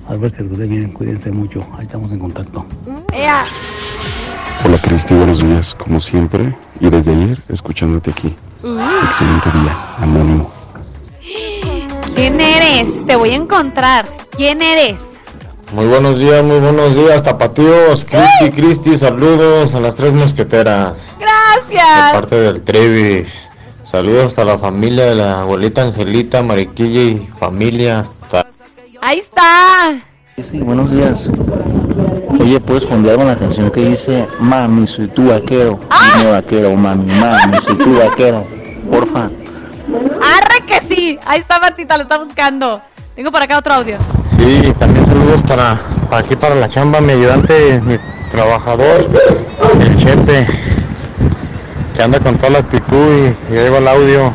A 0.09 0.15
ver 0.15 0.31
que 0.31 0.41
escuchen 0.41 0.69
bien, 0.69 0.91
cuídense 0.91 1.31
mucho. 1.31 1.65
Ahí 1.77 1.83
estamos 1.83 2.11
en 2.11 2.19
contacto. 2.19 2.65
Ea. 3.13 3.43
Hola 4.65 4.77
Cristi, 4.79 5.13
buenos 5.13 5.43
días, 5.43 5.75
como 5.75 5.99
siempre, 5.99 6.55
y 6.79 6.89
desde 6.89 7.11
ayer 7.11 7.43
escuchándote 7.47 8.11
aquí. 8.11 8.35
Excelente 9.05 9.51
día, 9.51 9.95
anónimo. 9.97 10.51
¿Quién 12.15 12.39
eres? 12.41 13.05
Te 13.05 13.15
voy 13.15 13.29
a 13.29 13.35
encontrar. 13.35 14.07
¿Quién 14.31 14.61
eres? 14.61 14.99
Muy 15.73 15.85
buenos 15.85 16.17
días, 16.17 16.43
muy 16.43 16.59
buenos 16.59 16.95
días, 16.95 17.21
tapatíos. 17.21 18.05
Cristi, 18.05 18.49
Cristi, 18.55 18.97
saludos 18.97 19.75
a 19.75 19.79
las 19.79 19.95
tres 19.95 20.13
mosqueteras. 20.13 21.17
De 21.19 21.25
Gracias. 21.25 22.13
parte 22.13 22.35
del 22.39 22.63
Trevis. 22.63 23.46
Saludos 23.89 24.25
hasta 24.25 24.43
la 24.43 24.57
familia 24.57 25.05
de 25.05 25.15
la 25.15 25.41
abuelita 25.41 25.81
Angelita, 25.81 26.43
Mariquilla 26.43 27.01
y 27.03 27.29
familia. 27.39 27.99
Hasta 28.01 28.45
Ahí 29.01 29.19
está. 29.19 29.97
Sí, 30.37 30.59
buenos 30.59 30.91
días. 30.91 31.31
Oye, 32.37 32.59
¿puedes 32.59 32.85
fondearme 32.85 33.23
la 33.23 33.37
canción 33.37 33.71
que 33.71 33.85
dice 33.85 34.27
Mami, 34.41 34.85
soy 34.87 35.07
tu 35.07 35.29
vaquero? 35.29 35.79
Dime 36.17 36.31
vaquero, 36.31 36.75
mami, 36.75 37.05
mami, 37.13 37.57
soy 37.61 37.77
tu 37.77 37.97
vaquero. 37.97 38.45
Porfa. 38.91 39.29
Arre 40.21 40.65
que 40.67 40.81
sí. 40.81 41.17
Ahí 41.25 41.39
está 41.39 41.57
Martita, 41.57 41.95
lo 41.95 42.03
está 42.03 42.17
buscando. 42.17 42.81
Tengo 43.15 43.31
por 43.31 43.41
acá 43.41 43.57
otro 43.57 43.73
audio. 43.73 43.97
Sí, 44.37 44.73
también 44.77 45.05
saludos 45.05 45.43
para, 45.43 45.79
para 46.09 46.25
aquí, 46.25 46.35
para 46.35 46.55
la 46.55 46.67
chamba, 46.67 46.99
mi 46.99 47.13
ayudante, 47.13 47.81
mi 47.85 47.97
trabajador, 48.29 49.09
el 49.79 49.97
Chepe, 49.97 50.45
que 51.97 52.03
anda 52.03 52.19
con 52.19 52.37
toda 52.37 52.51
la 52.51 52.59
actitud 52.59 53.35
y, 53.49 53.53
y 53.53 53.57
ahí 53.57 53.69
va 53.69 53.79
el 53.79 53.87
audio. 53.87 54.31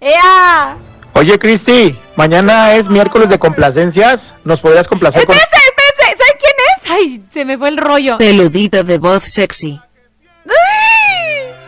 ¡Ea! 0.00 0.76
Oye, 1.12 1.38
Cristi, 1.38 1.96
mañana 2.16 2.74
es 2.74 2.88
miércoles 2.88 3.28
de 3.28 3.38
complacencias. 3.38 4.34
¿Nos 4.42 4.60
podrías 4.60 4.88
complacer 4.88 5.24
con... 5.24 5.36
Espérense, 5.36 5.68
espérense. 5.68 6.24
¿Saben 6.24 6.40
quién 6.40 6.54
es? 6.66 6.90
Ay, 6.90 7.24
se 7.32 7.44
me 7.44 7.56
fue 7.56 7.68
el 7.68 7.76
rollo. 7.76 8.18
Peludito 8.18 8.82
de 8.82 8.98
voz 8.98 9.22
sexy. 9.22 9.80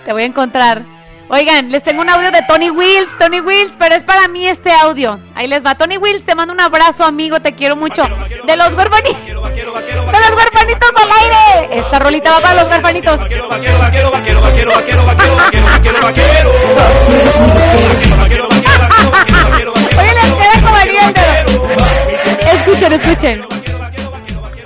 Te 0.04 0.12
voy 0.12 0.22
a 0.22 0.26
encontrar. 0.26 0.84
Oigan, 1.28 1.72
les 1.72 1.82
tengo 1.82 2.02
un 2.02 2.08
audio 2.08 2.30
de 2.30 2.40
Tony 2.42 2.70
Wills, 2.70 3.18
Tony 3.18 3.40
Wills, 3.40 3.76
pero 3.76 3.96
es 3.96 4.04
para 4.04 4.28
mí 4.28 4.46
este 4.46 4.70
audio. 4.72 5.18
Ahí 5.34 5.48
les 5.48 5.64
va. 5.64 5.74
Tony 5.74 5.96
Wills, 5.96 6.24
te 6.24 6.36
mando 6.36 6.54
un 6.54 6.60
abrazo, 6.60 7.04
amigo, 7.04 7.40
te 7.40 7.52
quiero 7.52 7.74
mucho. 7.74 8.04
De 8.46 8.56
los 8.56 8.72
huerfanitos. 8.74 9.24
De 9.24 9.34
los 9.34 10.30
huerfanitos 10.36 10.90
al 11.02 11.10
aire. 11.10 11.80
Esta 11.80 11.98
rolita 11.98 12.30
va 12.30 12.38
para 12.38 12.62
los 12.62 12.70
huerfanitos. 12.70 13.20
Oye, 13.20 13.34
les 20.14 20.32
queda 20.32 20.60
como. 20.62 20.76
Escuchen, 22.52 22.92
escuchen. 22.92 23.65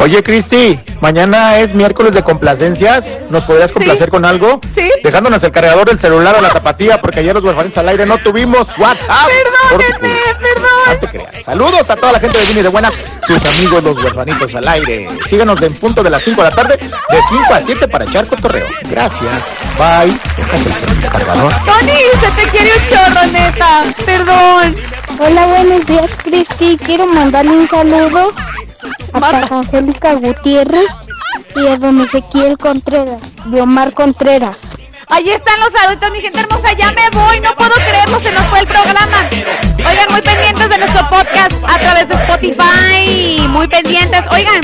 Oye, 0.00 0.22
Cristi, 0.22 0.80
mañana 1.02 1.58
es 1.58 1.74
miércoles 1.74 2.14
de 2.14 2.22
complacencias. 2.22 3.18
¿Nos 3.28 3.44
podrías 3.44 3.70
complacer 3.70 4.08
con 4.08 4.24
algo? 4.24 4.58
Sí. 4.74 4.90
Dejándonos 5.04 5.42
el 5.42 5.52
cargador 5.52 5.86
del 5.86 6.00
celular 6.00 6.34
a 6.34 6.40
la 6.40 6.48
zapatilla 6.48 6.98
porque 6.98 7.20
ayer 7.20 7.34
los 7.34 7.44
huerfanitos 7.44 7.76
al 7.76 7.90
aire 7.90 8.06
no 8.06 8.16
tuvimos 8.16 8.66
WhatsApp. 8.78 9.28
Perdónenme, 9.68 10.18
perdón. 10.40 10.70
No 10.86 10.98
te 11.00 11.06
creas. 11.06 11.44
Saludos 11.44 11.90
a 11.90 11.96
toda 11.96 12.12
la 12.12 12.20
gente 12.20 12.38
de 12.38 12.46
Vini 12.46 12.62
de 12.62 12.70
Buenas, 12.70 12.94
tus 13.26 13.44
amigos 13.44 13.84
los 13.84 14.02
huerfanitos 14.02 14.54
al 14.54 14.68
aire. 14.68 15.06
Síganos 15.26 15.60
en 15.60 15.74
punto 15.74 16.02
de 16.02 16.08
las 16.08 16.24
5 16.24 16.44
de 16.44 16.48
la 16.48 16.56
tarde, 16.56 16.78
de 16.78 17.22
5 17.28 17.52
a 17.52 17.60
7 17.60 17.88
para 17.88 18.06
echar 18.06 18.26
cotorreo. 18.26 18.66
Gracias. 18.88 19.34
Bye. 19.76 20.18
Dejas 20.38 20.82
el 20.82 21.10
cargador. 21.10 21.52
Tony, 21.66 21.92
se 22.18 22.30
te 22.30 22.50
quiere 22.50 22.70
un 22.74 22.86
chorro, 22.86 23.26
neta. 23.26 23.84
Perdón. 24.06 24.76
Hola, 25.22 25.46
buenos 25.48 25.84
días, 25.84 26.10
Cristi. 26.24 26.78
Quiero 26.78 27.06
mandarle 27.06 27.50
un 27.50 27.68
saludo 27.68 28.32
a 29.12 29.20
Paja 29.20 29.58
Angélica 29.58 30.14
Gutiérrez 30.14 30.88
y 31.54 31.66
a 31.66 31.76
don 31.76 32.00
Ezequiel 32.00 32.56
Contreras, 32.56 33.20
de 33.44 33.60
Omar 33.60 33.92
Contreras. 33.92 34.56
Ahí 35.10 35.28
están 35.30 35.58
los 35.58 35.74
adultos, 35.74 36.10
mi 36.12 36.20
gente 36.20 36.38
hermosa. 36.38 36.72
Ya 36.72 36.92
me 36.92 37.10
voy, 37.10 37.40
no 37.40 37.54
puedo 37.56 37.72
creerlo, 37.74 38.20
se 38.20 38.30
nos 38.30 38.46
fue 38.46 38.60
el 38.60 38.66
programa. 38.66 39.28
Oigan, 39.78 40.06
muy 40.10 40.22
pendientes 40.22 40.68
de 40.68 40.78
nuestro 40.78 41.08
podcast 41.10 41.52
a 41.66 41.78
través 41.78 42.08
de 42.08 42.14
Spotify. 42.14 43.48
Muy 43.48 43.66
pendientes. 43.66 44.24
Oigan, 44.30 44.60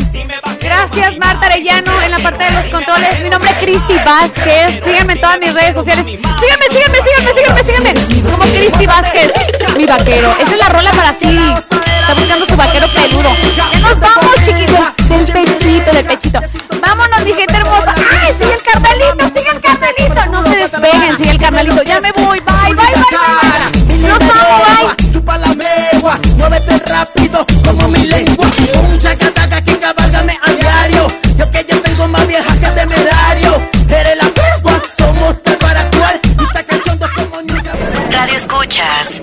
gracias 0.60 1.18
Marta 1.18 1.46
Arellano 1.46 2.00
en 2.02 2.12
la 2.12 2.18
parte 2.20 2.44
de 2.44 2.52
los 2.52 2.68
controles. 2.68 3.20
Mi 3.24 3.30
nombre 3.30 3.50
es 3.50 3.56
Cristi 3.56 3.94
Vázquez. 4.04 4.84
Síganme 4.84 5.14
en 5.14 5.20
todas 5.20 5.40
mis 5.40 5.52
redes 5.52 5.74
sociales. 5.74 6.06
Síganme, 6.06 6.66
síganme, 6.70 6.98
síganme, 7.02 7.32
síganme, 7.34 7.62
síganme. 7.64 8.30
Como 8.30 8.44
Cristi 8.44 8.86
Vázquez, 8.86 9.32
mi 9.76 9.84
vaquero. 9.84 10.36
Esa 10.38 10.52
es 10.52 10.58
la 10.58 10.68
rola 10.68 10.92
para 10.92 11.12
Siri. 11.14 11.54
Está 11.58 12.14
buscando 12.14 12.46
su 12.46 12.56
vaquero 12.56 12.86
peludo. 12.88 13.30
Ya 13.56 13.80
nos 13.80 13.98
vamos, 13.98 14.34
chiquitos. 14.44 15.05
Del 15.08 15.24
pechito, 15.24 15.92
del 15.92 16.04
pechito. 16.04 16.40
Vámonos, 16.80 17.20
mi 17.24 17.32
gente 17.32 17.56
hermosa. 17.56 17.94
¡Ay, 17.96 18.34
sigue 18.38 18.54
el 18.54 18.62
carnalito, 18.62 19.28
sigue 19.28 19.50
el 19.50 19.60
carnalito! 19.60 20.26
No 20.32 20.42
se 20.42 20.56
despeguen, 20.56 21.16
sigue 21.16 21.30
el 21.30 21.38
carnalito. 21.38 21.82
Ya 21.82 22.00
me 22.00 22.12
voy. 22.12 22.40
Bye, 22.40 22.74
bye, 22.74 22.84
bye, 22.94 23.88
bye. 23.88 24.08
Nos 24.08 24.18
vamos, 24.18 24.96
bye. 24.96 25.12
Chupa 25.12 25.38
la 25.38 25.54
megua, 25.54 26.18
muévete 26.36 26.78
rápido 26.86 27.46
como 27.64 27.88
mi 27.88 28.06
lengua. 28.06 28.46
Un 28.88 28.98
chacataca 28.98 29.62
que 29.62 29.78
cabálgame 29.78 30.38
a 30.42 30.50
diario. 30.52 31.06
Yo 31.38 31.50
que 31.50 31.64
ya 31.64 31.80
tengo 31.80 32.08
más 32.08 32.26
vieja 32.26 32.52
que 32.60 32.66
temerario. 32.68 33.62
Eres 33.88 34.16
la 34.16 34.24
megua, 34.24 34.82
somos 34.98 35.42
tal 35.42 35.56
para 35.58 35.88
cual. 35.90 36.20
Y 36.24 36.44
está 36.44 36.62
cachondo 36.64 37.06
como 37.14 37.42
nunca. 37.42 37.72
Radio 38.10 38.34
Escuchas, 38.34 39.22